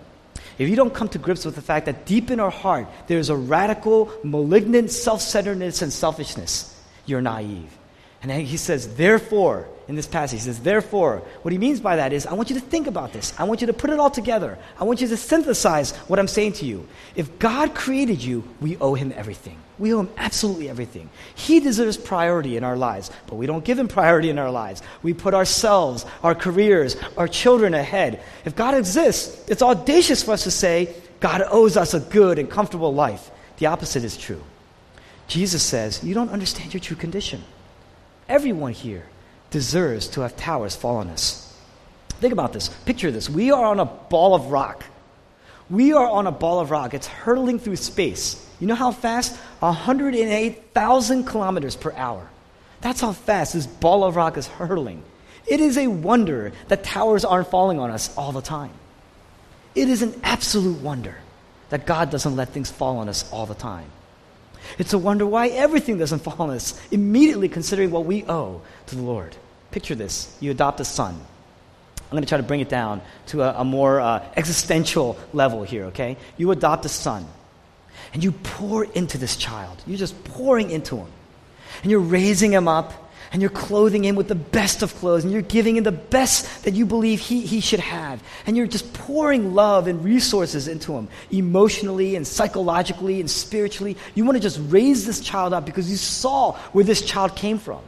if 0.59 0.69
you 0.69 0.77
don't 0.77 0.95
come 0.95 1.09
to 1.09 1.19
grips 1.19 1.45
with 1.45 1.55
the 1.55 1.63
fact 1.63 1.87
that 1.87 2.07
deep 2.07 2.31
in 2.31 2.39
our 2.39 2.51
heart 2.51 2.87
there's 3.07 3.31
a 3.31 3.37
radical, 3.37 4.13
malignant 4.23 4.91
self 4.91 5.21
centeredness 5.21 5.83
and 5.83 5.93
selfishness, 5.93 6.79
you're 7.07 7.23
naive. 7.23 7.77
And 8.23 8.31
he 8.31 8.57
says, 8.57 8.95
therefore, 8.95 9.67
in 9.89 9.97
this 9.97 10.07
passage, 10.07 10.39
he 10.39 10.45
says, 10.45 10.61
therefore, 10.61 11.23
what 11.43 11.51
he 11.51 11.59
means 11.59 11.81
by 11.81 11.97
that 11.97 12.13
is, 12.13 12.25
I 12.25 12.35
want 12.35 12.51
you 12.51 12.55
to 12.55 12.65
think 12.65 12.87
about 12.87 13.13
this. 13.13 13.35
I 13.37 13.45
want 13.45 13.61
you 13.61 13.67
to 13.67 13.73
put 13.73 13.91
it 13.91 13.99
all 13.99 14.11
together. 14.11 14.59
I 14.79 14.85
want 14.85 15.01
you 15.01 15.09
to 15.09 15.17
synthesize 15.17 15.91
what 16.07 16.21
I'm 16.21 16.29
saying 16.29 16.53
to 16.55 16.65
you. 16.65 16.87
If 17.17 17.41
God 17.41 17.75
created 17.75 18.23
you, 18.23 18.45
we 18.61 18.77
owe 18.77 18.95
him 18.95 19.13
everything. 19.17 19.59
We 19.77 19.93
owe 19.93 20.01
him 20.01 20.11
absolutely 20.17 20.71
everything. 20.71 21.11
He 21.35 21.59
deserves 21.59 21.97
priority 21.97 22.57
in 22.57 22.63
our 22.63 22.77
lives, 22.77 23.11
but 23.27 23.35
we 23.35 23.47
don't 23.47 23.65
give 23.65 23.77
him 23.77 23.89
priority 23.89 24.31
in 24.31 24.39
our 24.39 24.53
lives. 24.53 24.83
We 25.03 25.15
put 25.15 25.35
ourselves, 25.35 26.07
our 26.23 26.37
careers, 26.37 26.97
our 27.17 27.27
children 27.27 27.75
ahead. 27.75 28.23
If 28.45 28.55
God 28.55 28.75
exists, 28.75 29.45
it's 29.49 29.63
audacious 29.63 30.23
for 30.23 30.31
us 30.31 30.45
to 30.45 30.53
say, 30.53 30.95
God 31.19 31.43
owes 31.51 31.77
us 31.77 31.93
a 31.93 32.01
good 32.01 32.39
and 32.39 32.49
comfortable 32.49 32.95
life. 32.95 33.33
The 33.59 33.67
opposite 33.67 34.05
is 34.05 34.17
true. 34.17 34.43
Jesus 35.27 35.63
says, 35.63 36.05
You 36.05 36.15
don't 36.15 36.31
understand 36.31 36.73
your 36.73 36.81
true 36.81 36.97
condition. 36.97 37.43
Everyone 38.29 38.73
here 38.73 39.07
deserves 39.51 40.09
to 40.09 40.23
have 40.23 40.37
towers 40.37 40.75
fall 40.75 40.97
on 40.97 41.09
us. 41.09 41.55
Think 42.21 42.33
about 42.33 42.53
this. 42.53 42.69
Picture 42.85 43.11
this. 43.11 43.29
We 43.29 43.51
are 43.51 43.65
on 43.65 43.81
a 43.81 43.85
ball 43.85 44.35
of 44.35 44.47
rock. 44.47 44.85
We 45.69 45.93
are 45.93 46.09
on 46.09 46.27
a 46.27 46.33
ball 46.33 46.61
of 46.61 46.71
rock. 46.71 46.95
It's 46.95 47.07
hurtling 47.07 47.59
through 47.59 47.77
space. 47.77 48.49
You 48.61 48.67
know 48.67 48.75
how 48.75 48.93
fast? 48.93 49.37
108,000 49.61 51.25
kilometers 51.25 51.77
per 51.77 51.93
hour. 51.93 52.29
That's 52.81 53.01
how 53.01 53.13
fast 53.13 53.55
this 53.55 53.67
ball 53.67 54.05
of 54.05 54.17
rock 54.17 54.37
is 54.37 54.47
hurtling. 54.47 55.03
It 55.47 55.61
is 55.61 55.77
a 55.77 55.89
wonder 55.89 56.53
that 56.69 56.85
towers 56.85 57.25
aren't 57.25 57.49
falling 57.49 57.79
on 57.79 57.91
us 57.91 58.17
all 58.17 58.33
the 58.33 58.43
time. 58.43 58.73
It 59.75 59.89
is 59.89 60.03
an 60.03 60.21
absolute 60.23 60.81
wonder 60.81 61.17
that 61.71 61.87
God 61.87 62.11
doesn't 62.11 62.37
let 62.37 62.51
things 62.51 62.71
fall 62.71 62.99
on 62.99 63.09
us 63.09 63.31
all 63.33 63.47
the 63.47 63.55
time. 63.55 63.87
It's 64.79 64.93
a 64.93 64.99
wonder 64.99 65.27
why 65.27 65.49
everything 65.49 65.99
doesn't 65.99 66.21
fall 66.21 66.37
on 66.39 66.51
us 66.51 66.81
immediately 66.91 67.49
considering 67.49 67.91
what 67.91 68.05
we 68.05 68.25
owe 68.25 68.63
to 68.87 68.97
the 68.97 69.03
Lord. 69.03 69.37
Picture 69.71 69.95
this 69.95 70.37
you 70.41 70.51
adopt 70.51 70.81
a 70.81 70.85
son. 70.85 71.15
I'm 71.15 72.11
going 72.11 72.25
to 72.25 72.29
try 72.29 72.37
to 72.37 72.45
bring 72.45 72.61
it 72.61 72.69
down 72.69 73.01
to 73.29 73.43
a, 73.43 73.61
a 73.61 73.65
more 73.65 73.99
uh, 73.99 74.23
existential 74.37 75.19
level 75.33 75.63
here, 75.63 75.85
okay? 75.87 76.19
You 76.37 76.51
adopt 76.51 76.85
a 76.85 76.91
son, 76.91 77.27
and 78.13 78.23
you 78.23 78.33
pour 78.33 78.85
into 78.85 79.17
this 79.17 79.37
child. 79.37 79.83
You're 79.87 79.97
just 79.97 80.23
pouring 80.25 80.71
into 80.71 80.99
him. 80.99 81.09
And 81.83 81.91
you're 81.91 82.01
raising 82.01 82.53
him 82.53 82.69
up, 82.69 83.02
and 83.33 83.41
you're 83.41 83.51
clothing 83.51 84.05
him 84.05 84.15
with 84.15 84.29
the 84.29 84.35
best 84.35 84.83
of 84.83 84.95
clothes, 84.97 85.25
and 85.25 85.33
you're 85.33 85.41
giving 85.41 85.77
him 85.77 85.85
the 85.85 85.93
best 85.93 86.65
that 86.65 86.75
you 86.75 86.85
believe 86.85 87.19
he, 87.19 87.41
he 87.41 87.61
should 87.61 87.81
have. 87.81 88.23
And 88.47 88.57
you're 88.57 88.67
just 88.67 88.93
pouring 88.93 89.55
love 89.55 89.87
and 89.87 90.05
resources 90.05 90.69
into 90.69 90.93
him, 90.93 91.09
emotionally 91.31 92.15
and 92.15 92.27
psychologically 92.27 93.21
and 93.21 93.31
spiritually. 93.31 93.97
You 94.15 94.27
want 94.27 94.37
to 94.37 94.43
just 94.43 94.61
raise 94.65 95.07
this 95.07 95.21
child 95.21 95.55
up 95.55 95.65
because 95.65 95.91
you 95.91 95.97
saw 95.97 96.53
where 96.73 96.85
this 96.85 97.01
child 97.01 97.35
came 97.35 97.59
from. 97.59 97.81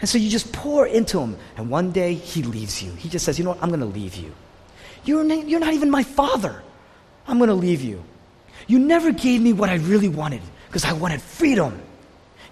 And 0.00 0.08
so 0.08 0.18
you 0.18 0.30
just 0.30 0.52
pour 0.52 0.86
into 0.86 1.18
him, 1.18 1.36
and 1.56 1.68
one 1.68 1.90
day 1.90 2.14
he 2.14 2.44
leaves 2.44 2.80
you. 2.80 2.92
He 2.92 3.08
just 3.08 3.24
says, 3.24 3.38
You 3.38 3.44
know 3.44 3.50
what? 3.50 3.62
I'm 3.62 3.70
going 3.70 3.80
to 3.80 3.86
leave 3.86 4.14
you. 4.14 4.32
You're, 5.04 5.24
you're 5.24 5.60
not 5.60 5.74
even 5.74 5.90
my 5.90 6.04
father. 6.04 6.62
I'm 7.26 7.38
going 7.38 7.48
to 7.48 7.54
leave 7.54 7.82
you. 7.82 8.04
You 8.68 8.78
never 8.78 9.10
gave 9.10 9.40
me 9.40 9.52
what 9.52 9.68
I 9.68 9.76
really 9.76 10.08
wanted 10.08 10.42
because 10.68 10.84
I 10.84 10.92
wanted 10.92 11.22
freedom. 11.22 11.80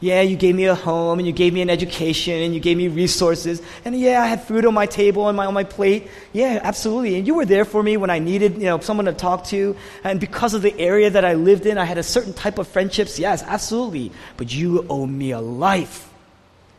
Yeah, 0.05 0.21
you 0.21 0.37
gave 0.37 0.55
me 0.55 0.67
a 0.67 0.75
home 0.75 1.19
and 1.19 1.27
you 1.27 1.33
gave 1.33 1.55
me 1.55 1.63
an 1.63 1.71
education 1.71 2.35
and 2.35 2.53
you 2.53 2.61
gave 2.61 2.77
me 2.77 2.89
resources. 2.89 3.63
And 3.87 3.99
yeah, 3.99 4.23
I 4.23 4.27
had 4.27 4.45
food 4.45 4.67
on 4.67 4.75
my 4.75 4.85
table 4.85 5.29
and 5.29 5.35
my, 5.35 5.47
on 5.47 5.55
my 5.55 5.65
plate. 5.65 6.11
Yeah, 6.35 6.61
absolutely. 6.63 7.17
And 7.17 7.27
you 7.27 7.35
were 7.35 7.47
there 7.47 7.65
for 7.65 7.83
me 7.83 7.97
when 7.97 8.11
I 8.11 8.19
needed, 8.19 8.57
you 8.57 8.65
know, 8.65 8.79
someone 8.81 9.07
to 9.07 9.15
talk 9.15 9.47
to. 9.47 9.75
And 10.05 10.21
because 10.21 10.53
of 10.53 10.61
the 10.61 10.79
area 10.79 11.09
that 11.09 11.25
I 11.25 11.33
lived 11.33 11.65
in, 11.65 11.79
I 11.79 11.87
had 11.87 11.97
a 11.97 12.03
certain 12.03 12.35
type 12.35 12.59
of 12.59 12.69
friendships. 12.69 13.19
Yes, 13.19 13.43
absolutely. 13.45 14.13
But 14.37 14.55
you 14.55 14.85
owe 14.91 15.07
me 15.07 15.31
a 15.31 15.41
life. 15.41 16.07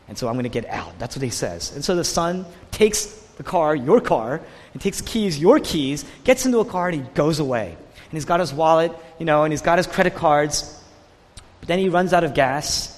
And 0.08 0.16
so 0.16 0.28
I'm 0.28 0.36
going 0.36 0.44
to 0.44 0.50
get 0.50 0.70
out. 0.70 0.94
That's 1.00 1.16
what 1.16 1.24
he 1.24 1.32
says. 1.32 1.74
And 1.74 1.84
so 1.84 1.96
the 1.96 2.04
son 2.04 2.46
takes 2.70 3.08
the 3.38 3.44
car, 3.44 3.76
your 3.76 4.02
car, 4.02 4.40
and 4.74 4.80
takes 4.84 5.02
keys, 5.02 5.40
your 5.40 5.60
keys, 5.60 6.06
gets 6.26 6.46
into 6.46 6.60
a 6.60 6.66
car, 6.66 6.90
and 6.90 7.02
he 7.02 7.10
goes 7.16 7.40
away. 7.40 7.70
And 7.72 8.12
he's 8.12 8.26
got 8.26 8.40
his 8.40 8.54
wallet, 8.54 8.92
you 9.18 9.26
know, 9.26 9.46
and 9.46 9.52
he's 9.52 9.64
got 9.64 9.80
his 9.80 9.88
credit 9.88 10.14
cards. 10.14 10.80
But 11.60 11.70
then 11.70 11.80
he 11.80 11.90
runs 11.90 12.14
out 12.14 12.24
of 12.24 12.36
gas 12.36 12.95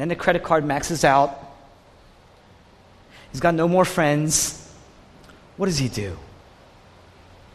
and 0.00 0.10
then 0.10 0.16
the 0.16 0.16
credit 0.16 0.42
card 0.42 0.64
maxes 0.64 1.04
out. 1.04 1.38
He's 3.32 3.40
got 3.42 3.54
no 3.54 3.68
more 3.68 3.84
friends. 3.84 4.66
What 5.58 5.66
does 5.66 5.76
he 5.76 5.90
do? 5.90 6.16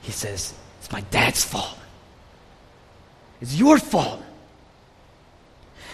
He 0.02 0.12
says, 0.12 0.54
It's 0.78 0.92
my 0.92 1.02
dad's 1.10 1.44
fault. 1.44 1.76
It's 3.42 3.56
your 3.56 3.80
fault. 3.80 4.22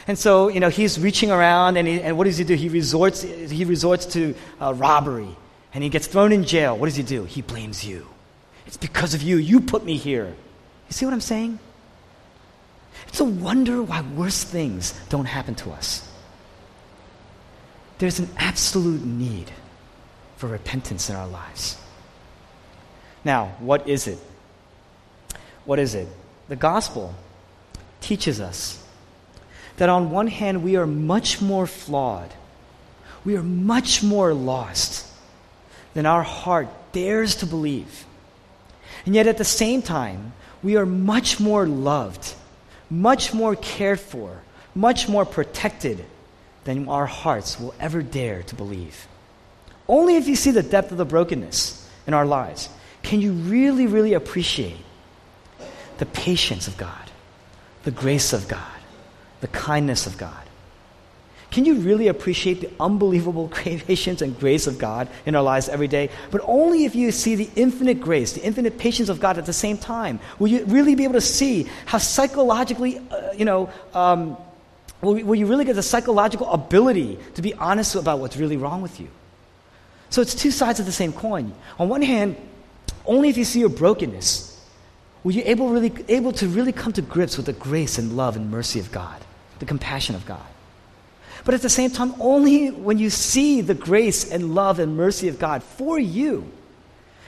And 0.07 0.19
so, 0.19 0.49
you 0.49 0.59
know, 0.59 0.67
he's 0.67 0.99
reaching 0.99 1.31
around, 1.31 1.77
and, 1.77 1.87
he, 1.87 2.01
and 2.01 2.17
what 2.17 2.25
does 2.25 2.37
he 2.37 2.43
do? 2.43 2.55
He 2.55 2.67
resorts, 2.67 3.21
he 3.21 3.63
resorts 3.63 4.05
to 4.07 4.35
uh, 4.59 4.73
robbery, 4.73 5.33
and 5.73 5.81
he 5.81 5.89
gets 5.89 6.07
thrown 6.07 6.33
in 6.33 6.43
jail. 6.43 6.77
What 6.77 6.87
does 6.87 6.97
he 6.97 7.03
do? 7.03 7.23
He 7.23 7.41
blames 7.41 7.85
you. 7.85 8.05
It's 8.67 8.75
because 8.75 9.13
of 9.13 9.21
you. 9.21 9.37
You 9.37 9.61
put 9.61 9.85
me 9.85 9.95
here. 9.95 10.25
You 10.89 10.93
see 10.93 11.05
what 11.05 11.13
I'm 11.13 11.21
saying? 11.21 11.59
It's 13.07 13.21
a 13.21 13.23
wonder 13.23 13.81
why 13.81 14.01
worse 14.01 14.43
things 14.43 14.99
don't 15.07 15.23
happen 15.23 15.55
to 15.55 15.71
us. 15.71 16.10
There's 18.01 18.17
an 18.17 18.29
absolute 18.35 19.05
need 19.05 19.51
for 20.37 20.47
repentance 20.47 21.11
in 21.11 21.15
our 21.15 21.27
lives. 21.27 21.77
Now, 23.23 23.53
what 23.59 23.87
is 23.87 24.07
it? 24.07 24.17
What 25.65 25.77
is 25.77 25.93
it? 25.93 26.07
The 26.49 26.55
gospel 26.55 27.13
teaches 27.99 28.41
us 28.41 28.83
that 29.77 29.87
on 29.87 30.09
one 30.09 30.25
hand, 30.25 30.63
we 30.63 30.77
are 30.77 30.87
much 30.87 31.43
more 31.43 31.67
flawed, 31.67 32.33
we 33.23 33.35
are 33.35 33.43
much 33.43 34.01
more 34.01 34.33
lost 34.33 35.07
than 35.93 36.07
our 36.07 36.23
heart 36.23 36.69
dares 36.93 37.35
to 37.35 37.45
believe. 37.45 38.05
And 39.05 39.13
yet, 39.13 39.27
at 39.27 39.37
the 39.37 39.45
same 39.45 39.83
time, 39.83 40.33
we 40.63 40.75
are 40.75 40.87
much 40.87 41.39
more 41.39 41.67
loved, 41.67 42.33
much 42.89 43.31
more 43.31 43.55
cared 43.55 43.99
for, 43.99 44.41
much 44.73 45.07
more 45.07 45.23
protected 45.23 46.03
than 46.63 46.87
our 46.87 47.05
hearts 47.05 47.59
will 47.59 47.73
ever 47.79 48.01
dare 48.01 48.43
to 48.43 48.55
believe. 48.55 49.07
Only 49.87 50.15
if 50.15 50.27
you 50.27 50.35
see 50.35 50.51
the 50.51 50.63
depth 50.63 50.91
of 50.91 50.97
the 50.97 51.05
brokenness 51.05 51.89
in 52.07 52.13
our 52.13 52.25
lives 52.25 52.69
can 53.03 53.21
you 53.21 53.31
really, 53.33 53.87
really 53.87 54.13
appreciate 54.13 54.77
the 55.97 56.05
patience 56.05 56.67
of 56.67 56.77
God, 56.77 57.11
the 57.83 57.91
grace 57.91 58.33
of 58.33 58.47
God, 58.47 58.61
the 59.41 59.47
kindness 59.47 60.07
of 60.07 60.17
God. 60.17 60.37
Can 61.49 61.65
you 61.65 61.75
really 61.75 62.07
appreciate 62.07 62.61
the 62.61 62.69
unbelievable 62.79 63.49
patience 63.53 64.21
and 64.21 64.39
grace 64.39 64.67
of 64.67 64.79
God 64.79 65.09
in 65.25 65.35
our 65.35 65.43
lives 65.43 65.67
every 65.67 65.87
day? 65.87 66.09
But 66.31 66.41
only 66.45 66.85
if 66.85 66.95
you 66.95 67.11
see 67.11 67.35
the 67.35 67.49
infinite 67.55 67.99
grace, 67.99 68.33
the 68.33 68.43
infinite 68.43 68.77
patience 68.77 69.09
of 69.09 69.19
God 69.19 69.37
at 69.37 69.45
the 69.45 69.53
same 69.53 69.77
time, 69.77 70.19
will 70.39 70.47
you 70.47 70.63
really 70.65 70.95
be 70.95 71.03
able 71.03 71.15
to 71.15 71.21
see 71.21 71.67
how 71.85 71.97
psychologically, 71.97 72.99
uh, 73.11 73.33
you 73.33 73.45
know, 73.45 73.69
um, 73.93 74.37
will 75.01 75.35
you 75.35 75.45
really 75.45 75.65
get 75.65 75.75
the 75.75 75.83
psychological 75.83 76.49
ability 76.51 77.17
to 77.35 77.41
be 77.41 77.53
honest 77.55 77.95
about 77.95 78.19
what's 78.19 78.37
really 78.37 78.57
wrong 78.57 78.81
with 78.81 78.99
you? 78.99 79.09
So 80.09 80.21
it's 80.21 80.35
two 80.35 80.51
sides 80.51 80.79
of 80.79 80.85
the 80.85 80.91
same 80.91 81.13
coin. 81.13 81.53
On 81.79 81.89
one 81.89 82.01
hand, 82.01 82.35
only 83.05 83.29
if 83.29 83.37
you 83.37 83.45
see 83.45 83.59
your 83.59 83.69
brokenness 83.69 84.47
will 85.23 85.33
you 85.33 85.43
able, 85.45 85.69
really, 85.69 85.93
able 86.07 86.31
to 86.33 86.47
really 86.47 86.71
come 86.71 86.93
to 86.93 87.01
grips 87.01 87.37
with 87.37 87.45
the 87.45 87.53
grace 87.53 87.97
and 87.97 88.17
love 88.17 88.35
and 88.35 88.51
mercy 88.51 88.79
of 88.79 88.91
God, 88.91 89.21
the 89.59 89.65
compassion 89.65 90.15
of 90.15 90.25
God. 90.25 90.45
But 91.45 91.55
at 91.55 91.61
the 91.61 91.69
same 91.69 91.89
time, 91.89 92.13
only 92.19 92.69
when 92.69 92.97
you 92.97 93.09
see 93.09 93.61
the 93.61 93.73
grace 93.73 94.29
and 94.29 94.53
love 94.53 94.79
and 94.79 94.95
mercy 94.95 95.27
of 95.27 95.39
God 95.39 95.63
for 95.63 95.99
you 95.99 96.51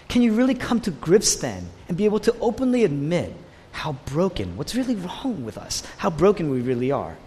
can 0.09 0.21
you 0.21 0.33
really 0.33 0.53
come 0.53 0.79
to 0.81 0.91
grips 0.91 1.37
then 1.37 1.67
and 1.87 1.97
be 1.97 2.05
able 2.05 2.19
to 2.19 2.35
openly 2.39 2.83
admit 2.83 3.33
how 3.71 3.93
broken, 4.05 4.55
what's 4.57 4.75
really 4.75 4.95
wrong 4.95 5.43
with 5.43 5.57
us, 5.57 5.81
how 5.97 6.09
broken 6.09 6.51
we 6.51 6.61
really 6.61 6.91
are. 6.91 7.17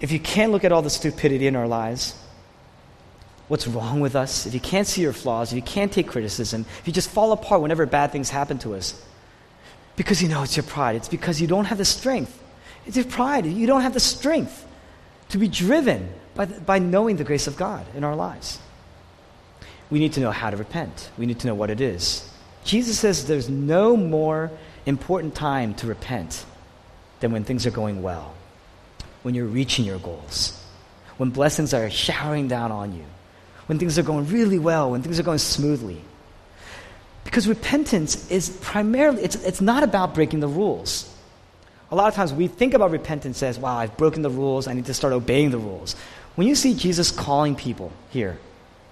If 0.00 0.12
you 0.12 0.18
can't 0.18 0.52
look 0.52 0.64
at 0.64 0.72
all 0.72 0.82
the 0.82 0.90
stupidity 0.90 1.46
in 1.46 1.56
our 1.56 1.68
lives, 1.68 2.14
what's 3.48 3.66
wrong 3.66 4.00
with 4.00 4.16
us, 4.16 4.46
if 4.46 4.54
you 4.54 4.60
can't 4.60 4.86
see 4.86 5.02
your 5.02 5.12
flaws, 5.12 5.52
if 5.52 5.56
you 5.56 5.62
can't 5.62 5.92
take 5.92 6.08
criticism, 6.08 6.64
if 6.80 6.86
you 6.86 6.92
just 6.92 7.10
fall 7.10 7.32
apart 7.32 7.60
whenever 7.60 7.84
bad 7.86 8.12
things 8.12 8.30
happen 8.30 8.58
to 8.60 8.74
us, 8.74 9.02
because 9.96 10.22
you 10.22 10.28
know 10.28 10.42
it's 10.42 10.56
your 10.56 10.64
pride, 10.64 10.96
it's 10.96 11.08
because 11.08 11.40
you 11.40 11.46
don't 11.46 11.66
have 11.66 11.78
the 11.78 11.84
strength. 11.84 12.42
It's 12.86 12.96
your 12.96 13.04
pride. 13.04 13.46
You 13.46 13.66
don't 13.66 13.82
have 13.82 13.94
the 13.94 14.00
strength 14.00 14.66
to 15.30 15.38
be 15.38 15.48
driven 15.48 16.08
by, 16.34 16.46
the, 16.46 16.60
by 16.60 16.78
knowing 16.78 17.16
the 17.16 17.24
grace 17.24 17.46
of 17.46 17.56
God 17.56 17.84
in 17.94 18.04
our 18.04 18.16
lives. 18.16 18.58
We 19.90 19.98
need 19.98 20.12
to 20.14 20.20
know 20.20 20.30
how 20.30 20.50
to 20.50 20.56
repent, 20.56 21.10
we 21.18 21.26
need 21.26 21.40
to 21.40 21.46
know 21.46 21.54
what 21.54 21.70
it 21.70 21.80
is. 21.80 22.28
Jesus 22.64 22.98
says 22.98 23.26
there's 23.26 23.48
no 23.48 23.96
more 23.96 24.50
important 24.86 25.34
time 25.34 25.74
to 25.74 25.86
repent 25.86 26.44
than 27.20 27.32
when 27.32 27.44
things 27.44 27.66
are 27.66 27.70
going 27.70 28.02
well, 28.02 28.34
when 29.22 29.34
you're 29.34 29.46
reaching 29.46 29.84
your 29.84 29.98
goals, 29.98 30.62
when 31.16 31.30
blessings 31.30 31.74
are 31.74 31.90
showering 31.90 32.48
down 32.48 32.72
on 32.72 32.94
you, 32.94 33.04
when 33.66 33.78
things 33.78 33.98
are 33.98 34.02
going 34.02 34.26
really 34.28 34.58
well, 34.58 34.90
when 34.90 35.02
things 35.02 35.18
are 35.18 35.22
going 35.22 35.38
smoothly. 35.38 36.00
Because 37.24 37.46
repentance 37.46 38.30
is 38.30 38.50
primarily, 38.62 39.22
it's, 39.22 39.36
it's 39.36 39.60
not 39.60 39.82
about 39.82 40.14
breaking 40.14 40.40
the 40.40 40.48
rules 40.48 41.10
a 41.90 41.96
lot 41.96 42.08
of 42.08 42.14
times 42.14 42.32
we 42.32 42.46
think 42.46 42.74
about 42.74 42.92
repentance 42.92 43.42
as, 43.42 43.58
wow, 43.58 43.76
I've 43.76 43.96
broken 43.96 44.22
the 44.22 44.30
rules, 44.30 44.68
I 44.68 44.74
need 44.74 44.86
to 44.86 44.94
start 44.94 45.12
obeying 45.12 45.50
the 45.50 45.58
rules. 45.58 45.96
When 46.36 46.46
you 46.46 46.54
see 46.54 46.74
Jesus 46.74 47.10
calling 47.10 47.56
people 47.56 47.92
here, 48.10 48.38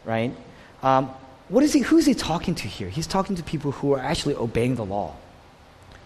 right? 0.05 0.35
Um, 0.83 1.11
what 1.49 1.63
is 1.63 1.73
he, 1.73 1.81
who's 1.81 2.07
he 2.07 2.15
talking 2.15 2.55
to 2.57 2.69
here? 2.69 2.89
He's 2.89 3.07
talking 3.07 3.37
to 3.37 3.43
people 3.43 3.71
who 3.73 3.93
are 3.93 4.01
actually 4.01 4.35
obeying 4.35 4.75
the 4.75 4.85
law. 4.85 5.15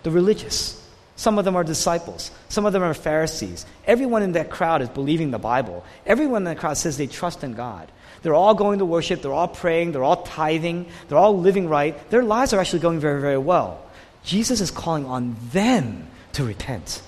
The 0.03 0.11
religious. 0.11 0.79
Some 1.17 1.39
of 1.39 1.45
them 1.45 1.57
are 1.57 1.65
disciples. 1.65 2.31
Some 2.49 2.67
of 2.67 2.73
them 2.73 2.83
are 2.83 2.95
Pharisees. 2.95 3.67
Everyone 3.87 4.23
in 4.23 4.33
that 4.33 4.51
crowd 4.51 4.83
is 4.83 4.89
believing 4.89 5.31
the 5.31 5.39
Bible. 5.39 5.85
Everyone 6.07 6.43
in 6.43 6.45
that 6.45 6.59
crowd 6.59 6.77
says 6.77 6.97
they 6.97 7.07
trust 7.07 7.45
in 7.45 7.55
God. 7.55 7.91
They're 8.23 8.35
all 8.35 8.55
going 8.55 8.79
to 8.79 8.85
worship. 8.85 9.21
They're 9.21 9.33
all 9.33 9.49
praying. 9.49 9.93
They're 9.93 10.05
all 10.05 10.23
tithing. 10.23 10.87
They're 11.09 11.19
all 11.19 11.39
living 11.39 11.69
right. 11.69 12.11
Their 12.11 12.23
lives 12.23 12.53
are 12.53 12.61
actually 12.61 12.79
going 12.81 13.01
very, 13.01 13.21
very 13.21 13.39
well. 13.39 13.85
Jesus 14.25 14.61
is 14.61 14.71
calling 14.71 15.05
on 15.07 15.37
them 15.51 16.07
to 16.33 16.45
repent. 16.45 17.03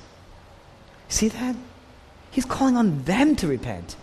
See 1.09 1.29
that? 1.29 1.57
He's 2.31 2.45
calling 2.45 2.77
on 2.77 3.05
them 3.05 3.37
to 3.37 3.47
repent. 3.47 3.95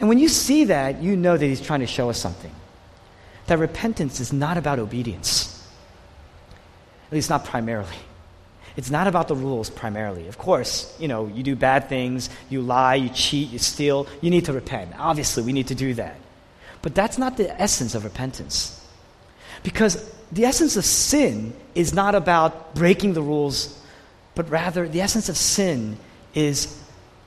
And 0.00 0.08
when 0.08 0.18
you 0.18 0.28
see 0.28 0.64
that, 0.64 1.00
you 1.02 1.16
know 1.16 1.36
that 1.36 1.46
he's 1.46 1.60
trying 1.60 1.80
to 1.80 1.86
show 1.86 2.10
us 2.10 2.18
something. 2.18 2.52
That 3.46 3.58
repentance 3.58 4.18
is 4.18 4.32
not 4.32 4.56
about 4.56 4.78
obedience, 4.78 5.68
at 7.06 7.12
least 7.12 7.30
not 7.30 7.44
primarily. 7.44 7.96
It's 8.76 8.90
not 8.90 9.06
about 9.06 9.28
the 9.28 9.34
rules 9.34 9.68
primarily. 9.70 10.28
Of 10.28 10.38
course, 10.38 10.96
you 10.98 11.08
know, 11.08 11.26
you 11.26 11.42
do 11.42 11.56
bad 11.56 11.88
things, 11.88 12.30
you 12.48 12.62
lie, 12.62 12.94
you 12.94 13.08
cheat, 13.08 13.50
you 13.50 13.58
steal, 13.58 14.06
you 14.20 14.30
need 14.30 14.44
to 14.46 14.52
repent. 14.52 14.92
Obviously, 14.98 15.42
we 15.42 15.52
need 15.52 15.68
to 15.68 15.74
do 15.74 15.94
that. 15.94 16.16
But 16.82 16.94
that's 16.94 17.18
not 17.18 17.36
the 17.36 17.60
essence 17.60 17.94
of 17.94 18.04
repentance. 18.04 18.76
Because 19.62 20.12
the 20.32 20.44
essence 20.44 20.76
of 20.76 20.84
sin 20.84 21.52
is 21.74 21.92
not 21.92 22.14
about 22.14 22.74
breaking 22.74 23.12
the 23.12 23.22
rules 23.22 23.80
but 24.34 24.48
rather 24.48 24.88
the 24.88 25.00
essence 25.00 25.28
of 25.28 25.36
sin 25.36 25.98
is 26.34 26.82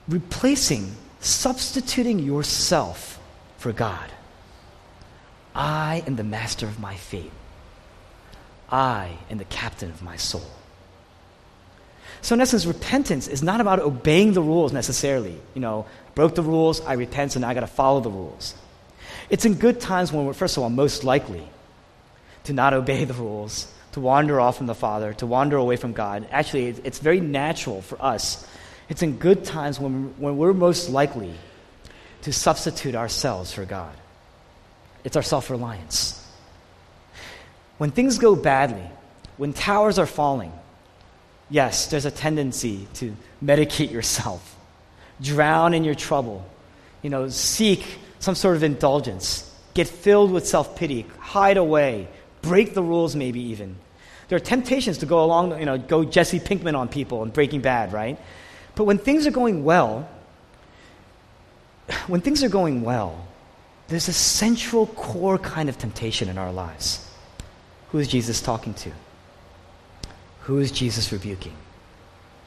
replacing, 0.07 0.95
substituting 1.19 2.19
yourself 2.19 3.19
for 3.57 3.71
God. 3.71 4.09
I 5.53 6.03
am 6.07 6.15
the 6.15 6.23
master 6.23 6.65
of 6.65 6.79
my 6.79 6.95
fate. 6.95 7.31
I 8.71 9.17
am 9.29 9.37
the 9.37 9.45
captain 9.45 9.91
of 9.91 10.01
my 10.01 10.15
soul. 10.15 10.49
So, 12.23 12.35
in 12.35 12.41
essence, 12.41 12.65
repentance 12.65 13.27
is 13.27 13.43
not 13.43 13.59
about 13.59 13.79
obeying 13.79 14.31
the 14.31 14.41
rules 14.41 14.71
necessarily. 14.71 15.37
You 15.53 15.61
know, 15.61 15.85
broke 16.15 16.35
the 16.35 16.41
rules, 16.41 16.79
I 16.79 16.93
repent, 16.93 17.33
so 17.33 17.41
now 17.41 17.49
I 17.49 17.53
got 17.53 17.59
to 17.59 17.67
follow 17.67 17.99
the 17.99 18.09
rules. 18.09 18.55
It's 19.29 19.43
in 19.43 19.55
good 19.55 19.81
times 19.81 20.13
when 20.13 20.25
we're, 20.25 20.33
first 20.33 20.55
of 20.55 20.63
all, 20.63 20.69
most 20.69 21.03
likely 21.03 21.45
to 22.45 22.53
not 22.53 22.73
obey 22.73 23.03
the 23.03 23.13
rules 23.13 23.69
to 23.91 23.99
wander 23.99 24.39
off 24.39 24.57
from 24.57 24.67
the 24.67 24.73
Father, 24.75 25.13
to 25.15 25.25
wander 25.27 25.57
away 25.57 25.75
from 25.75 25.91
God. 25.91 26.25
Actually, 26.31 26.67
it's 26.67 26.99
very 26.99 27.19
natural 27.19 27.81
for 27.81 28.01
us. 28.01 28.47
It's 28.87 29.01
in 29.03 29.17
good 29.17 29.43
times 29.43 29.77
when, 29.77 30.15
when 30.17 30.37
we're 30.37 30.53
most 30.53 30.89
likely 30.89 31.33
to 32.21 32.31
substitute 32.31 32.95
ourselves 32.95 33.51
for 33.51 33.65
God. 33.65 33.93
It's 35.03 35.17
our 35.17 35.23
self 35.23 35.49
reliance. 35.49 36.25
When 37.79 37.91
things 37.91 38.17
go 38.17 38.33
badly, 38.33 38.89
when 39.35 39.51
towers 39.51 39.99
are 39.99 40.05
falling, 40.05 40.53
yes, 41.49 41.87
there's 41.87 42.05
a 42.05 42.11
tendency 42.11 42.87
to 42.95 43.15
medicate 43.43 43.91
yourself, 43.91 44.55
drown 45.21 45.73
in 45.73 45.83
your 45.83 45.95
trouble, 45.95 46.45
you 47.01 47.09
know, 47.09 47.29
seek 47.29 47.99
some 48.19 48.35
sort 48.35 48.55
of 48.55 48.63
indulgence, 48.63 49.49
get 49.73 49.87
filled 49.87 50.31
with 50.31 50.47
self 50.47 50.75
pity, 50.75 51.05
hide 51.19 51.57
away, 51.57 52.07
break 52.41 52.73
the 52.73 52.83
rules, 52.83 53.15
maybe 53.15 53.41
even. 53.41 53.75
There 54.29 54.37
are 54.37 54.39
temptations 54.39 54.99
to 54.99 55.05
go 55.05 55.23
along, 55.23 55.59
you 55.59 55.65
know, 55.65 55.77
go 55.77 56.03
Jesse 56.03 56.39
Pinkman 56.39 56.75
on 56.75 56.87
people 56.87 57.23
and 57.23 57.33
Breaking 57.33 57.61
Bad, 57.61 57.93
right? 57.93 58.17
But 58.75 58.85
when 58.85 58.97
things 58.97 59.27
are 59.27 59.31
going 59.31 59.63
well, 59.63 60.09
when 62.07 62.21
things 62.21 62.43
are 62.43 62.49
going 62.49 62.81
well, 62.81 63.27
there's 63.87 64.07
a 64.07 64.13
central 64.13 64.87
core 64.87 65.37
kind 65.37 65.69
of 65.69 65.77
temptation 65.77 66.29
in 66.29 66.37
our 66.37 66.51
lives. 66.51 67.07
Who 67.91 67.99
is 67.99 68.07
Jesus 68.07 68.41
talking 68.41 68.73
to? 68.75 68.91
Who 70.43 70.59
is 70.59 70.71
Jesus 70.71 71.11
rebuking? 71.11 71.53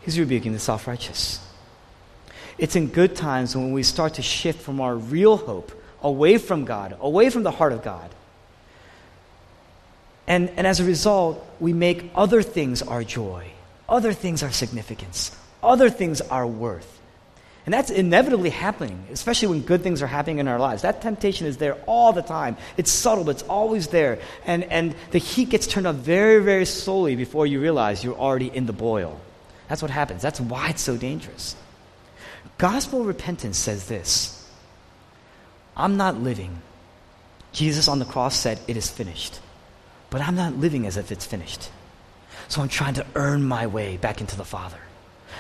He's 0.03 0.19
rebuking 0.19 0.53
the 0.53 0.59
self 0.59 0.87
righteous. 0.87 1.41
It's 2.59 2.77
in 2.77 2.89
good 2.89 3.17
times 3.17 3.55
when 3.55 3.73
we 3.73 3.83
start 3.83 4.15
to 4.15 4.23
shift 4.23 4.63
from 4.63 4.81
our 4.81 4.97
real 4.97 5.37
hope, 5.37 5.73
away 6.03 6.39
from 6.39 6.65
God, 6.65 6.97
away 7.01 7.31
from 7.31 7.43
the 7.43 7.51
heart 7.51 7.73
of 7.73 7.83
God. 7.83 8.11
And, 10.27 10.51
and 10.51 10.67
as 10.67 10.81
a 10.81 10.85
result, 10.85 11.45
we 11.61 11.73
make 11.73 12.11
other 12.15 12.43
things 12.43 12.83
our 12.83 13.05
joy, 13.05 13.49
other 13.89 14.13
things 14.13 14.43
our 14.43 14.51
significance, 14.51 15.37
other 15.63 15.91
things 15.91 16.21
our 16.21 16.47
worth. 16.47 16.96
And 17.67 17.73
that's 17.73 17.91
inevitably 17.91 18.51
happening, 18.51 19.05
especially 19.11 19.49
when 19.49 19.63
good 19.63 19.83
things 19.83 20.01
are 20.01 20.07
happening 20.07 20.39
in 20.39 20.47
our 20.47 20.61
lives. 20.61 20.83
That 20.83 21.03
temptation 21.03 21.49
is 21.49 21.57
there 21.57 21.75
all 21.87 22.13
the 22.13 22.23
time. 22.23 22.57
It's 22.77 22.93
subtle, 22.93 23.25
but 23.25 23.33
it's 23.33 23.43
always 23.43 23.89
there. 23.89 24.21
And, 24.45 24.63
and 24.65 24.95
the 25.11 25.19
heat 25.19 25.51
gets 25.51 25.67
turned 25.67 25.89
up 25.89 25.97
very, 25.97 26.41
very 26.41 26.65
slowly 26.65 27.17
before 27.17 27.45
you 27.45 27.61
realize 27.61 28.05
you're 28.05 28.15
already 28.15 28.47
in 28.47 28.67
the 28.67 28.73
boil. 28.73 29.21
That's 29.69 29.83
what 29.83 29.91
happens. 29.91 30.23
That's 30.23 30.41
why 30.41 30.69
it's 30.71 30.83
so 30.83 30.97
dangerous. 30.97 31.57
Gospel 32.57 33.03
repentance 33.03 33.59
says 33.59 33.89
this 33.89 34.49
I'm 35.77 35.97
not 35.97 36.21
living. 36.21 36.63
Jesus 37.51 37.89
on 37.89 37.99
the 37.99 38.05
cross 38.05 38.37
said, 38.37 38.61
It 38.69 38.77
is 38.77 38.89
finished. 38.89 39.41
But 40.09 40.21
I'm 40.21 40.37
not 40.37 40.55
living 40.55 40.87
as 40.87 40.97
if 40.97 41.11
it's 41.11 41.27
finished. 41.27 41.69
So 42.47 42.63
I'm 42.63 42.69
trying 42.69 42.95
to 42.95 43.07
earn 43.17 43.43
my 43.43 43.67
way 43.67 43.97
back 43.97 44.21
into 44.21 44.37
the 44.37 44.45
Father. 44.45 44.79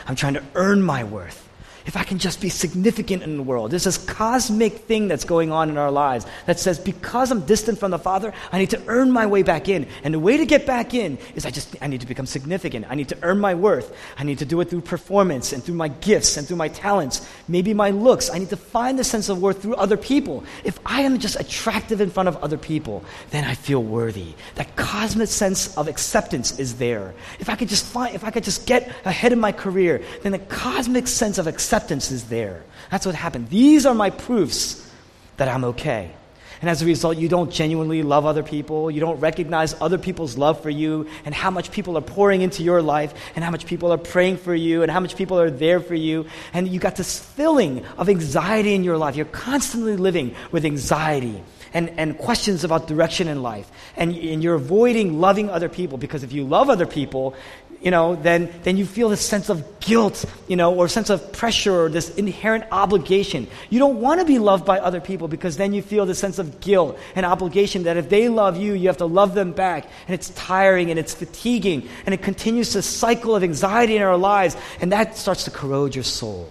I'm 0.08 0.16
trying 0.16 0.34
to 0.34 0.42
earn 0.56 0.82
my 0.82 1.04
worth 1.04 1.45
if 1.86 1.96
I 1.96 2.02
can 2.02 2.18
just 2.18 2.40
be 2.40 2.48
significant 2.48 3.22
in 3.22 3.36
the 3.36 3.42
world. 3.42 3.70
There's 3.70 3.84
this 3.84 3.96
cosmic 3.96 4.72
thing 4.72 5.06
that's 5.06 5.24
going 5.24 5.52
on 5.52 5.70
in 5.70 5.78
our 5.78 5.90
lives 5.90 6.26
that 6.46 6.58
says, 6.58 6.78
because 6.78 7.30
I'm 7.30 7.46
distant 7.46 7.78
from 7.78 7.92
the 7.92 7.98
Father, 7.98 8.34
I 8.50 8.58
need 8.58 8.70
to 8.70 8.82
earn 8.88 9.12
my 9.12 9.26
way 9.26 9.42
back 9.42 9.68
in. 9.68 9.86
And 10.02 10.12
the 10.12 10.18
way 10.18 10.36
to 10.36 10.44
get 10.44 10.66
back 10.66 10.94
in 10.94 11.16
is 11.36 11.46
I 11.46 11.50
just, 11.50 11.76
I 11.80 11.86
need 11.86 12.00
to 12.00 12.06
become 12.06 12.26
significant. 12.26 12.86
I 12.90 12.96
need 12.96 13.08
to 13.10 13.18
earn 13.22 13.38
my 13.38 13.54
worth. 13.54 13.94
I 14.18 14.24
need 14.24 14.38
to 14.38 14.44
do 14.44 14.60
it 14.60 14.68
through 14.68 14.80
performance 14.80 15.52
and 15.52 15.62
through 15.62 15.76
my 15.76 15.88
gifts 15.88 16.36
and 16.36 16.46
through 16.46 16.56
my 16.56 16.68
talents, 16.68 17.26
maybe 17.46 17.72
my 17.72 17.90
looks. 17.90 18.30
I 18.30 18.38
need 18.38 18.50
to 18.50 18.56
find 18.56 18.98
the 18.98 19.04
sense 19.04 19.28
of 19.28 19.40
worth 19.40 19.62
through 19.62 19.76
other 19.76 19.96
people. 19.96 20.42
If 20.64 20.80
I 20.84 21.02
am 21.02 21.18
just 21.20 21.38
attractive 21.38 22.00
in 22.00 22.10
front 22.10 22.28
of 22.28 22.36
other 22.38 22.58
people, 22.58 23.04
then 23.30 23.44
I 23.44 23.54
feel 23.54 23.82
worthy. 23.82 24.34
That 24.56 24.74
cosmic 24.74 25.28
sense 25.28 25.76
of 25.76 25.86
acceptance 25.86 26.58
is 26.58 26.76
there. 26.76 27.14
If 27.38 27.48
I 27.48 27.54
could 27.54 27.68
just 27.68 27.86
find, 27.86 28.12
if 28.14 28.24
I 28.24 28.32
could 28.32 28.44
just 28.44 28.66
get 28.66 28.92
ahead 29.04 29.32
in 29.32 29.38
my 29.38 29.52
career, 29.52 30.02
then 30.22 30.32
the 30.32 30.40
cosmic 30.40 31.06
sense 31.06 31.38
of 31.38 31.46
acceptance 31.46 31.75
acceptance 31.76 32.10
is 32.10 32.24
there. 32.30 32.64
That's 32.90 33.04
what 33.04 33.14
happened. 33.14 33.50
These 33.50 33.84
are 33.84 33.94
my 33.94 34.08
proofs 34.08 34.90
that 35.36 35.46
I'm 35.46 35.62
okay. 35.64 36.10
And 36.62 36.70
as 36.70 36.80
a 36.80 36.86
result, 36.86 37.18
you 37.18 37.28
don't 37.28 37.52
genuinely 37.52 38.02
love 38.02 38.24
other 38.24 38.42
people. 38.42 38.90
You 38.90 38.98
don't 38.98 39.20
recognize 39.20 39.76
other 39.78 39.98
people's 39.98 40.38
love 40.38 40.62
for 40.62 40.70
you 40.70 41.06
and 41.26 41.34
how 41.34 41.50
much 41.50 41.70
people 41.70 41.98
are 41.98 42.06
pouring 42.16 42.40
into 42.40 42.62
your 42.62 42.80
life 42.80 43.12
and 43.34 43.44
how 43.44 43.50
much 43.50 43.66
people 43.66 43.92
are 43.92 43.98
praying 43.98 44.38
for 44.38 44.54
you 44.54 44.82
and 44.82 44.90
how 44.90 45.00
much 45.00 45.16
people 45.16 45.38
are 45.38 45.50
there 45.50 45.80
for 45.80 45.94
you. 45.94 46.24
And 46.54 46.66
you 46.66 46.80
got 46.80 46.96
this 46.96 47.18
feeling 47.18 47.84
of 47.98 48.08
anxiety 48.08 48.74
in 48.74 48.82
your 48.82 48.96
life. 48.96 49.14
You're 49.14 49.26
constantly 49.26 49.98
living 49.98 50.34
with 50.52 50.64
anxiety 50.64 51.42
and, 51.74 51.90
and 51.90 52.18
questions 52.18 52.64
about 52.64 52.86
direction 52.86 53.28
in 53.28 53.42
life. 53.42 53.70
And, 53.96 54.14
and 54.14 54.42
you're 54.42 54.54
avoiding 54.54 55.20
loving 55.20 55.50
other 55.50 55.68
people 55.68 55.98
because 55.98 56.22
if 56.22 56.32
you 56.32 56.44
love 56.44 56.70
other 56.70 56.86
people, 56.86 57.34
you 57.80 57.90
know, 57.90 58.16
then, 58.16 58.52
then 58.62 58.76
you 58.76 58.86
feel 58.86 59.08
this 59.08 59.20
sense 59.20 59.48
of 59.48 59.80
guilt, 59.80 60.24
you 60.48 60.56
know, 60.56 60.74
or 60.74 60.88
sense 60.88 61.10
of 61.10 61.32
pressure 61.32 61.82
or 61.82 61.88
this 61.88 62.14
inherent 62.16 62.64
obligation. 62.72 63.46
You 63.70 63.78
don't 63.78 64.00
want 64.00 64.20
to 64.20 64.26
be 64.26 64.38
loved 64.38 64.64
by 64.64 64.78
other 64.78 65.00
people 65.00 65.28
because 65.28 65.56
then 65.56 65.72
you 65.72 65.82
feel 65.82 66.06
this 66.06 66.18
sense 66.18 66.38
of 66.38 66.60
guilt 66.60 66.98
and 67.14 67.26
obligation 67.26 67.84
that 67.84 67.96
if 67.96 68.08
they 68.08 68.28
love 68.28 68.56
you, 68.56 68.72
you 68.72 68.88
have 68.88 68.96
to 68.98 69.06
love 69.06 69.34
them 69.34 69.52
back. 69.52 69.84
And 70.08 70.14
it's 70.14 70.30
tiring 70.30 70.90
and 70.90 70.98
it's 70.98 71.14
fatiguing 71.14 71.88
and 72.06 72.14
it 72.14 72.22
continues 72.22 72.70
to 72.72 72.82
cycle 72.82 73.36
of 73.36 73.42
anxiety 73.42 73.96
in 73.96 74.02
our 74.02 74.16
lives. 74.16 74.56
And 74.80 74.92
that 74.92 75.16
starts 75.16 75.44
to 75.44 75.50
corrode 75.50 75.94
your 75.94 76.04
soul. 76.04 76.50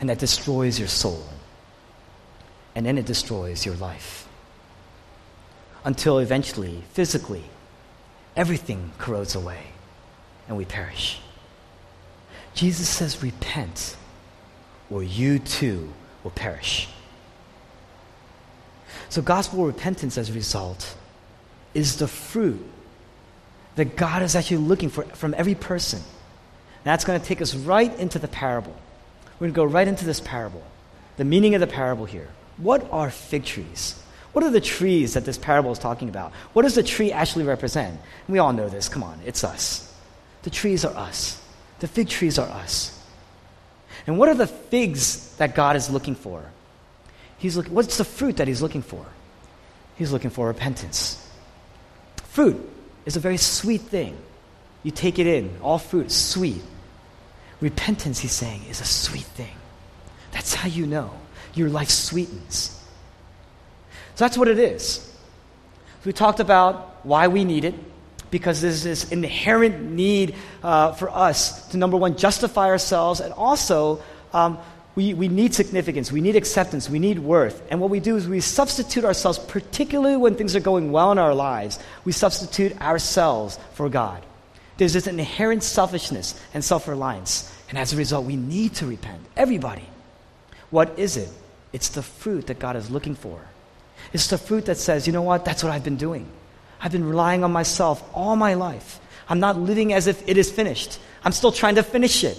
And 0.00 0.08
that 0.08 0.18
destroys 0.18 0.78
your 0.78 0.88
soul. 0.88 1.22
And 2.74 2.86
then 2.86 2.98
it 2.98 3.06
destroys 3.06 3.66
your 3.66 3.74
life. 3.76 4.28
Until 5.84 6.18
eventually, 6.18 6.82
physically, 6.92 7.44
everything 8.36 8.92
corrodes 8.98 9.34
away 9.34 9.66
and 10.48 10.56
we 10.56 10.64
perish. 10.64 11.20
Jesus 12.54 12.88
says, 12.88 13.22
Repent, 13.22 13.96
or 14.90 15.02
you 15.02 15.38
too 15.38 15.92
will 16.22 16.30
perish. 16.30 16.88
So, 19.08 19.22
gospel 19.22 19.66
repentance 19.66 20.16
as 20.18 20.30
a 20.30 20.32
result 20.32 20.94
is 21.74 21.96
the 21.96 22.08
fruit 22.08 22.64
that 23.76 23.96
God 23.96 24.22
is 24.22 24.36
actually 24.36 24.58
looking 24.58 24.90
for 24.90 25.04
from 25.04 25.34
every 25.36 25.54
person. 25.54 25.98
And 25.98 26.84
that's 26.84 27.04
going 27.04 27.20
to 27.20 27.26
take 27.26 27.40
us 27.40 27.54
right 27.54 27.96
into 27.98 28.18
the 28.18 28.28
parable. 28.28 28.76
We're 29.38 29.48
going 29.48 29.52
to 29.52 29.56
go 29.56 29.64
right 29.64 29.88
into 29.88 30.04
this 30.04 30.20
parable. 30.20 30.62
The 31.16 31.24
meaning 31.24 31.54
of 31.54 31.60
the 31.60 31.66
parable 31.66 32.04
here. 32.04 32.28
What 32.56 32.86
are 32.92 33.10
fig 33.10 33.44
trees? 33.44 34.00
What 34.32 34.44
are 34.44 34.50
the 34.50 34.60
trees 34.60 35.14
that 35.14 35.24
this 35.24 35.38
parable 35.38 35.72
is 35.72 35.78
talking 35.78 36.08
about? 36.08 36.32
What 36.52 36.62
does 36.62 36.74
the 36.74 36.82
tree 36.82 37.12
actually 37.12 37.44
represent? 37.44 38.00
We 38.28 38.38
all 38.38 38.52
know 38.52 38.68
this. 38.68 38.88
Come 38.88 39.02
on, 39.02 39.18
it's 39.26 39.44
us. 39.44 39.94
The 40.42 40.50
trees 40.50 40.84
are 40.84 40.96
us. 40.96 41.40
The 41.80 41.88
fig 41.88 42.08
trees 42.08 42.38
are 42.38 42.48
us. 42.48 42.98
And 44.06 44.18
what 44.18 44.28
are 44.28 44.34
the 44.34 44.46
figs 44.46 45.36
that 45.36 45.54
God 45.54 45.76
is 45.76 45.90
looking 45.90 46.14
for? 46.14 46.42
He's 47.38 47.56
looking, 47.56 47.74
what's 47.74 47.98
the 47.98 48.04
fruit 48.04 48.38
that 48.38 48.48
he's 48.48 48.62
looking 48.62 48.82
for? 48.82 49.04
He's 49.96 50.12
looking 50.12 50.30
for 50.30 50.46
repentance. 50.46 51.18
Fruit 52.30 52.58
is 53.04 53.16
a 53.16 53.20
very 53.20 53.36
sweet 53.36 53.82
thing. 53.82 54.16
You 54.82 54.90
take 54.90 55.18
it 55.18 55.26
in, 55.26 55.58
all 55.62 55.78
fruit 55.78 56.06
is 56.06 56.16
sweet. 56.16 56.62
Repentance, 57.60 58.18
he's 58.18 58.32
saying, 58.32 58.62
is 58.70 58.80
a 58.80 58.84
sweet 58.84 59.22
thing. 59.22 59.54
That's 60.32 60.54
how 60.54 60.68
you 60.68 60.86
know 60.86 61.12
your 61.54 61.68
life 61.68 61.90
sweetens. 61.90 62.78
So 64.14 64.24
that's 64.24 64.36
what 64.36 64.48
it 64.48 64.58
is. 64.58 65.08
we 66.04 66.12
talked 66.12 66.40
about 66.40 67.04
why 67.04 67.28
we 67.28 67.44
need 67.44 67.64
it, 67.64 67.74
because 68.30 68.60
there's 68.60 68.82
this 68.82 69.10
inherent 69.10 69.92
need 69.92 70.34
uh, 70.62 70.92
for 70.92 71.10
us 71.10 71.68
to, 71.68 71.76
number 71.76 71.96
one, 71.96 72.16
justify 72.16 72.66
ourselves, 72.66 73.20
and 73.20 73.32
also 73.34 74.02
um, 74.32 74.58
we, 74.94 75.14
we 75.14 75.28
need 75.28 75.54
significance, 75.54 76.12
we 76.12 76.20
need 76.20 76.36
acceptance, 76.36 76.90
we 76.90 76.98
need 76.98 77.18
worth. 77.18 77.62
And 77.70 77.80
what 77.80 77.90
we 77.90 78.00
do 78.00 78.16
is 78.16 78.28
we 78.28 78.40
substitute 78.40 79.04
ourselves, 79.04 79.38
particularly 79.38 80.16
when 80.16 80.34
things 80.34 80.54
are 80.54 80.60
going 80.60 80.92
well 80.92 81.12
in 81.12 81.18
our 81.18 81.34
lives, 81.34 81.78
we 82.04 82.12
substitute 82.12 82.78
ourselves 82.80 83.58
for 83.74 83.88
God. 83.88 84.22
There's 84.76 84.92
this 84.92 85.06
inherent 85.06 85.62
selfishness 85.62 86.38
and 86.54 86.64
self 86.64 86.88
reliance. 86.88 87.50
And 87.68 87.78
as 87.78 87.92
a 87.92 87.96
result, 87.96 88.26
we 88.26 88.36
need 88.36 88.74
to 88.74 88.86
repent. 88.86 89.22
Everybody. 89.36 89.88
What 90.70 90.98
is 90.98 91.16
it? 91.16 91.28
It's 91.72 91.88
the 91.88 92.02
fruit 92.02 92.46
that 92.48 92.58
God 92.58 92.76
is 92.76 92.90
looking 92.90 93.14
for. 93.14 93.40
It's 94.12 94.26
the 94.26 94.38
fruit 94.38 94.66
that 94.66 94.76
says, 94.76 95.06
you 95.06 95.12
know 95.12 95.22
what? 95.22 95.44
That's 95.44 95.62
what 95.62 95.72
I've 95.72 95.84
been 95.84 95.96
doing. 95.96 96.26
I've 96.80 96.92
been 96.92 97.08
relying 97.08 97.44
on 97.44 97.52
myself 97.52 98.02
all 98.12 98.36
my 98.36 98.54
life. 98.54 99.00
I'm 99.28 99.40
not 99.40 99.58
living 99.58 99.92
as 99.92 100.06
if 100.06 100.28
it 100.28 100.36
is 100.36 100.50
finished. 100.50 100.98
I'm 101.24 101.32
still 101.32 101.52
trying 101.52 101.76
to 101.76 101.82
finish 101.82 102.24
it. 102.24 102.38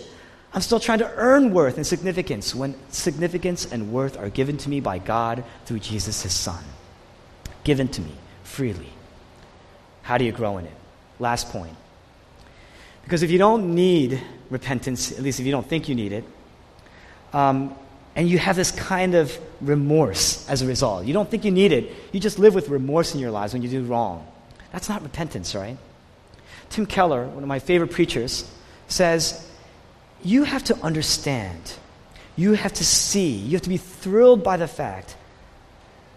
I'm 0.54 0.62
still 0.62 0.80
trying 0.80 1.00
to 1.00 1.12
earn 1.16 1.54
worth 1.54 1.78
and 1.78 1.88
significance 1.88 2.54
when 2.54 2.76
significance 2.90 3.72
and 3.72 3.92
worth 3.92 4.18
are 4.20 4.30
given 4.30 4.58
to 4.58 4.70
me 4.70 4.82
by 4.82 5.00
God 5.00 5.44
through 5.66 5.80
Jesus, 5.80 6.22
his 6.22 6.34
Son. 6.34 6.64
Given 7.64 7.88
to 7.88 8.02
me 8.02 8.12
freely. 8.44 8.90
How 10.04 10.18
do 10.18 10.26
you 10.26 10.32
grow 10.32 10.58
in 10.60 10.66
it? 10.66 10.74
Last 11.18 11.50
point. 11.50 11.76
Because 13.04 13.24
if 13.24 13.32
you 13.32 13.40
don't 13.40 13.74
need 13.74 14.22
repentance, 14.50 15.12
at 15.12 15.24
least 15.24 15.40
if 15.40 15.46
you 15.46 15.52
don't 15.52 15.68
think 15.68 15.90
you 15.90 15.96
need 15.96 16.12
it, 16.12 16.24
um, 17.34 17.76
and 18.16 18.30
you 18.30 18.38
have 18.38 18.56
this 18.56 18.72
kind 18.72 19.16
of 19.16 19.38
remorse 19.62 20.48
as 20.50 20.62
a 20.62 20.68
result, 20.68 21.06
you 21.06 21.14
don't 21.14 21.30
think 21.30 21.46
you 21.46 21.52
need 21.52 21.72
it, 21.72 21.92
you 22.12 22.20
just 22.20 22.40
live 22.40 22.54
with 22.54 22.70
remorse 22.70 23.14
in 23.14 23.20
your 23.20 23.32
lives 23.32 23.54
when 23.54 23.62
you 23.62 23.70
do 23.70 23.84
wrong. 23.84 24.28
That's 24.72 24.90
not 24.90 25.02
repentance, 25.04 25.56
right? 25.56 25.78
Tim 26.70 26.86
Keller, 26.86 27.26
one 27.28 27.44
of 27.44 27.48
my 27.48 27.60
favorite 27.60 27.92
preachers, 27.92 28.50
says, 28.88 29.50
You 30.24 30.44
have 30.44 30.64
to 30.66 30.76
understand, 30.78 31.74
you 32.36 32.54
have 32.54 32.74
to 32.74 32.86
see, 32.86 33.32
you 33.32 33.52
have 33.52 33.62
to 33.62 33.70
be 33.70 33.78
thrilled 33.78 34.44
by 34.44 34.58
the 34.58 34.68
fact 34.68 35.16